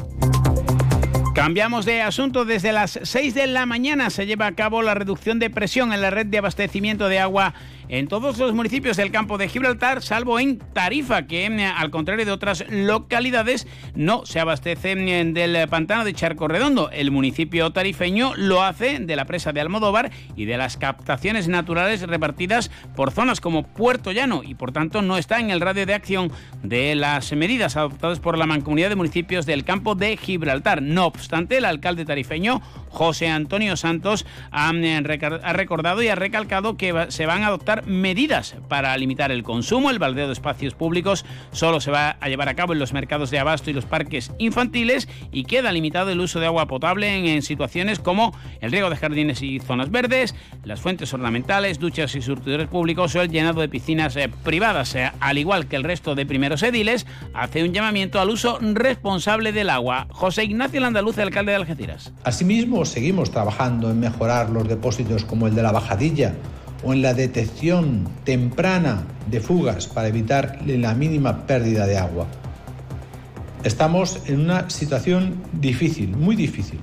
[1.34, 2.44] Cambiamos de asunto.
[2.44, 6.00] Desde las 6 de la mañana se lleva a cabo la reducción de presión en
[6.00, 7.54] la red de abastecimiento de agua
[7.98, 12.26] en todos los municipios del campo de Gibraltar, salvo en Tarifa, que eh, al contrario
[12.26, 16.90] de otras localidades no se abastece eh, del pantano de Charco Redondo.
[16.90, 22.02] El municipio tarifeño lo hace de la presa de Almodóvar y de las captaciones naturales
[22.02, 25.94] repartidas por zonas como Puerto Llano y por tanto no está en el radio de
[25.94, 26.32] acción
[26.64, 30.82] de las medidas adoptadas por la Mancomunidad de Municipios del campo de Gibraltar.
[30.82, 35.00] No obstante, el alcalde tarifeño José Antonio Santos ha, eh,
[35.52, 39.90] recordado y ha recalcado que se van a adoptar medidas para limitar el consumo.
[39.90, 43.30] El baldeo de espacios públicos solo se va a llevar a cabo en los mercados
[43.30, 47.42] de abasto y los parques infantiles y queda limitado el uso de agua potable en,
[47.42, 50.34] situaciones como el riego de jardines y zonas verdes,
[50.64, 54.94] las fuentes ornamentales, duchas y surtidores públicos o el llenado de piscinas eh, privadas.
[54.94, 59.52] Eh, al igual que el resto de primeros ediles, hace un llamamiento al uso responsable
[59.52, 60.06] del agua.
[60.10, 62.12] José Ignacio Landaluz, alcalde de Algeciras.
[62.24, 66.34] Asimismo, seguimos trabajando en mejorar los depósitos como el de la Bajadilla
[66.84, 72.26] o en la detección temprana de fugas para evitar la mínima pérdida de agua.
[73.64, 76.78] Estamos en una situación difícil, muy difícil.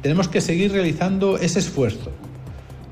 [0.00, 2.12] Tenemos que seguir realizando ese esfuerzo.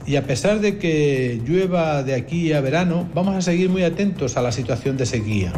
[0.06, 4.36] Y a pesar de que llueva de aquí a verano, vamos a seguir muy atentos
[4.36, 5.52] a la situación de sequía.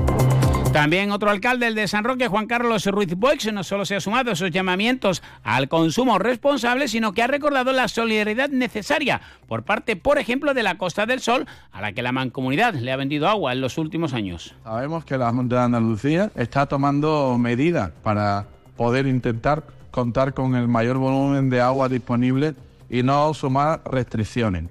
[0.73, 4.01] También otro alcalde, el de San Roque, Juan Carlos Ruiz Boix, no solo se ha
[4.01, 9.65] sumado a esos llamamientos al consumo responsable, sino que ha recordado la solidaridad necesaria por
[9.65, 12.97] parte, por ejemplo, de la Costa del Sol, a la que la mancomunidad le ha
[12.97, 14.55] vendido agua en los últimos años.
[14.65, 18.47] Sabemos que la Junta de Andalucía está tomando medidas para
[18.79, 22.55] poder intentar contar con el mayor volumen de agua disponible
[22.89, 24.65] y no sumar restricciones.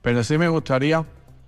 [0.00, 1.04] Pero sí me gustaría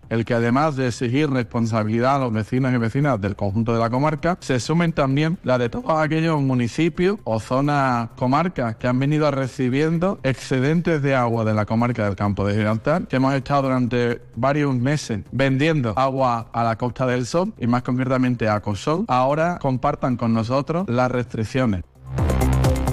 [0.09, 3.90] el que además de exigir responsabilidad a los vecinos y vecinas del conjunto de la
[3.90, 9.31] comarca, se sumen también la de todos aquellos municipios o zonas comarcas que han venido
[9.31, 14.20] recibiendo excedentes de agua de la comarca del campo de Gibraltar, que hemos estado durante
[14.36, 19.59] varios meses vendiendo agua a la Costa del Sol y más concretamente a Cosol, ahora
[19.60, 21.82] compartan con nosotros las restricciones.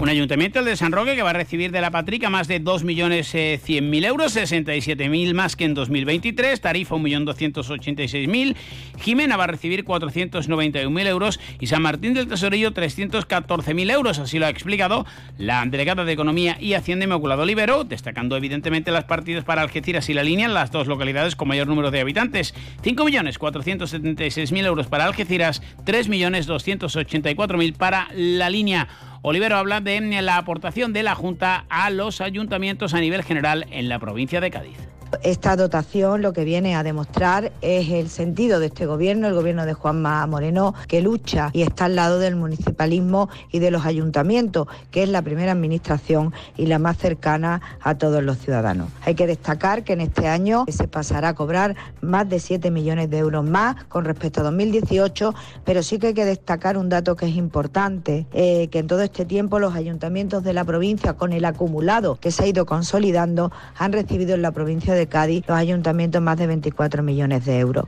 [0.01, 2.59] Un ayuntamiento, el de San Roque, que va a recibir de la Patrica más de
[2.59, 8.55] 2.100.000 euros, 67.000 más que en 2023, tarifa 1.286.000,
[8.99, 14.47] Jimena va a recibir 491.000 euros y San Martín del Tesorillo 314.000 euros, así lo
[14.47, 15.05] ha explicado
[15.37, 20.15] la delegada de Economía y Hacienda Inmaculado Olivero, destacando evidentemente las partidas para Algeciras y
[20.15, 27.75] La Línea, las dos localidades con mayor número de habitantes, 5.476.000 euros para Algeciras, 3.284.000
[27.75, 28.87] para La Línea.
[29.23, 33.87] Olivero habla de la aportación de la Junta a los ayuntamientos a nivel general en
[33.87, 34.91] la provincia de Cádiz.
[35.23, 39.65] Esta dotación lo que viene a demostrar es el sentido de este gobierno, el gobierno
[39.65, 44.67] de Juanma Moreno, que lucha y está al lado del municipalismo y de los ayuntamientos,
[44.89, 48.89] que es la primera administración y la más cercana a todos los ciudadanos.
[49.05, 53.09] Hay que destacar que en este año se pasará a cobrar más de 7 millones
[53.09, 55.35] de euros más con respecto a 2018,
[55.65, 59.01] pero sí que hay que destacar un dato que es importante, eh, que en todo
[59.11, 63.51] este tiempo los ayuntamientos de la provincia, con el acumulado que se ha ido consolidando,
[63.77, 67.85] han recibido en la provincia de Cádiz, los ayuntamientos más de 24 millones de euros.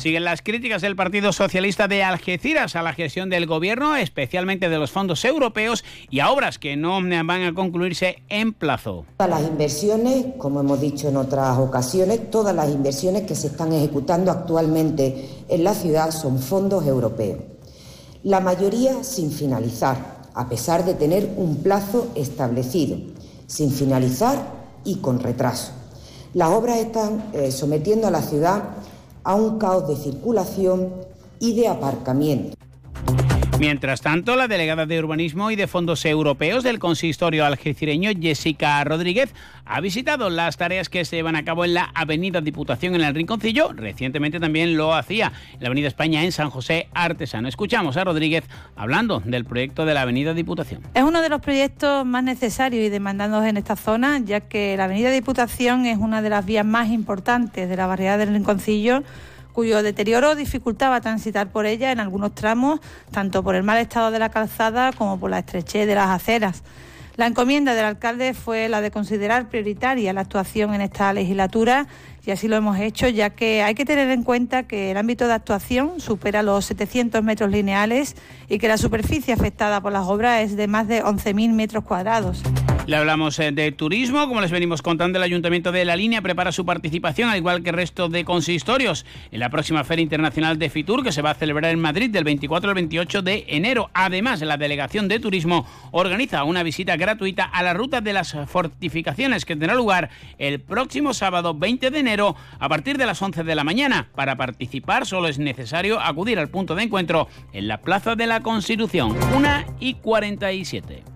[0.00, 4.78] Siguen las críticas del Partido Socialista de Algeciras a la gestión del gobierno, especialmente de
[4.78, 9.06] los fondos europeos y a obras que no van a concluirse en plazo.
[9.18, 13.72] Todas las inversiones, como hemos dicho en otras ocasiones, todas las inversiones que se están
[13.72, 17.38] ejecutando actualmente en la ciudad son fondos europeos.
[18.26, 22.98] La mayoría sin finalizar, a pesar de tener un plazo establecido,
[23.46, 24.36] sin finalizar
[24.84, 25.72] y con retraso.
[26.34, 28.62] Las obras están eh, sometiendo a la ciudad
[29.24, 30.92] a un caos de circulación
[31.40, 32.54] y de aparcamiento.
[33.58, 39.34] Mientras tanto, la delegada de Urbanismo y de Fondos Europeos del consistorio algecireño, Jessica Rodríguez,
[39.64, 43.14] ha visitado las tareas que se llevan a cabo en la Avenida Diputación en el
[43.14, 43.72] Rinconcillo.
[43.72, 47.48] Recientemente también lo hacía en la Avenida España en San José Artesano.
[47.48, 48.44] Escuchamos a Rodríguez
[48.76, 50.82] hablando del proyecto de la Avenida Diputación.
[50.92, 54.84] Es uno de los proyectos más necesarios y demandados en esta zona, ya que la
[54.84, 59.02] Avenida Diputación es una de las vías más importantes de la barriada del Rinconcillo
[59.56, 62.78] cuyo deterioro dificultaba transitar por ella en algunos tramos,
[63.10, 66.62] tanto por el mal estado de la calzada como por la estrechez de las aceras.
[67.16, 71.86] La encomienda del alcalde fue la de considerar prioritaria la actuación en esta legislatura
[72.26, 75.26] y así lo hemos hecho, ya que hay que tener en cuenta que el ámbito
[75.26, 78.14] de actuación supera los 700 metros lineales
[78.50, 82.42] y que la superficie afectada por las obras es de más de 11.000 metros cuadrados.
[82.86, 86.52] Le hablamos eh, de turismo, como les venimos contando, el Ayuntamiento de La Línea prepara
[86.52, 90.70] su participación, al igual que el resto de consistorios, en la próxima Feria Internacional de
[90.70, 93.90] Fitur, que se va a celebrar en Madrid del 24 al 28 de enero.
[93.92, 99.44] Además, la Delegación de Turismo organiza una visita gratuita a la ruta de las fortificaciones,
[99.44, 100.08] que tendrá lugar
[100.38, 104.10] el próximo sábado 20 de enero a partir de las 11 de la mañana.
[104.14, 108.44] Para participar solo es necesario acudir al punto de encuentro en la Plaza de la
[108.44, 109.48] Constitución, 1
[109.80, 111.15] y 47.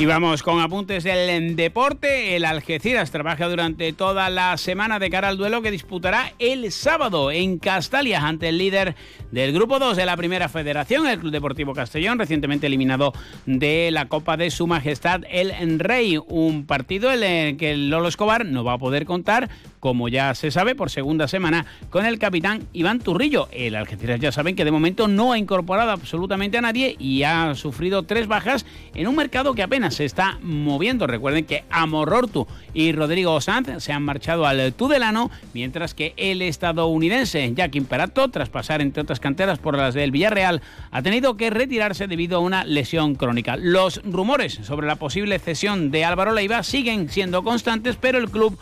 [0.00, 2.36] Y vamos con apuntes del deporte.
[2.36, 7.32] El Algeciras trabaja durante toda la semana de cara al duelo que disputará el sábado
[7.32, 8.94] en Castalia ante el líder
[9.32, 13.12] del Grupo 2 de la Primera Federación, el Club Deportivo Castellón, recientemente eliminado
[13.44, 16.16] de la Copa de Su Majestad el Rey.
[16.28, 19.50] Un partido en el que Lolo Escobar no va a poder contar,
[19.80, 23.48] como ya se sabe, por segunda semana con el capitán Iván Turrillo.
[23.52, 27.54] El Algeciras ya saben que de momento no ha incorporado absolutamente a nadie y ha
[27.54, 31.06] sufrido tres bajas en un mercado que apenas se está moviendo.
[31.06, 37.52] Recuerden que Amorortu y Rodrigo Sanz se han marchado al Tudelano, mientras que el estadounidense
[37.54, 42.06] Jack Imperato, tras pasar entre otras canteras por las del Villarreal, ha tenido que retirarse
[42.06, 43.56] debido a una lesión crónica.
[43.56, 48.58] Los rumores sobre la posible cesión de Álvaro Leiva siguen siendo constantes, pero el club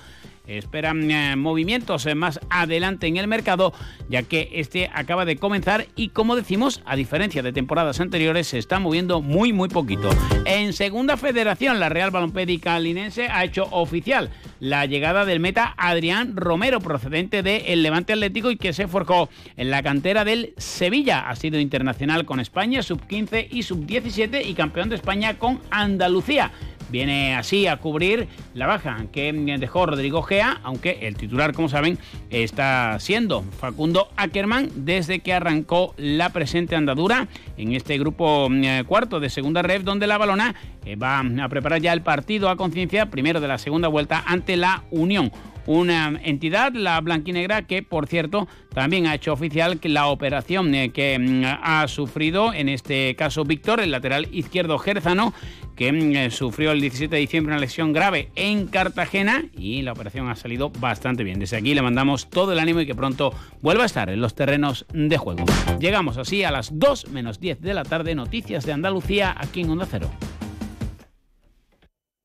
[0.46, 3.72] esperan eh, movimientos eh, más adelante en el mercado,
[4.08, 8.58] ya que este acaba de comenzar y como decimos, a diferencia de temporadas anteriores, se
[8.58, 10.10] está moviendo muy muy poquito.
[10.44, 16.36] En segunda federación, la Real Balompédica Linense ha hecho oficial la llegada del meta Adrián
[16.36, 21.28] Romero, procedente del Levante Atlético y que se forjó en la cantera del Sevilla.
[21.28, 26.52] Ha sido internacional con España, sub-15 y sub-17 y campeón de España con Andalucía.
[26.88, 31.98] Viene así a cubrir la baja que dejó Rodrigo Gea, aunque el titular, como saben,
[32.30, 39.20] está siendo Facundo Ackerman desde que arrancó la presente andadura en este grupo eh, cuarto
[39.20, 40.54] de segunda red, donde la balona
[40.84, 44.56] eh, va a preparar ya el partido a conciencia, primero de la segunda vuelta ante
[44.56, 45.32] la Unión
[45.66, 51.18] una entidad, la blanquinegra, que por cierto también ha hecho oficial la operación eh, que
[51.18, 55.32] mm, ha sufrido, en este caso Víctor, el lateral izquierdo Gerzano,
[55.76, 59.92] que mm, eh, sufrió el 17 de diciembre una lesión grave en Cartagena y la
[59.92, 61.38] operación ha salido bastante bien.
[61.38, 64.34] Desde aquí le mandamos todo el ánimo y que pronto vuelva a estar en los
[64.34, 65.44] terrenos de juego.
[65.78, 69.70] Llegamos así a las 2 menos 10 de la tarde, noticias de Andalucía aquí en
[69.70, 70.10] Onda Cero.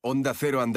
[0.03, 0.69] Onda Cero Andalucía.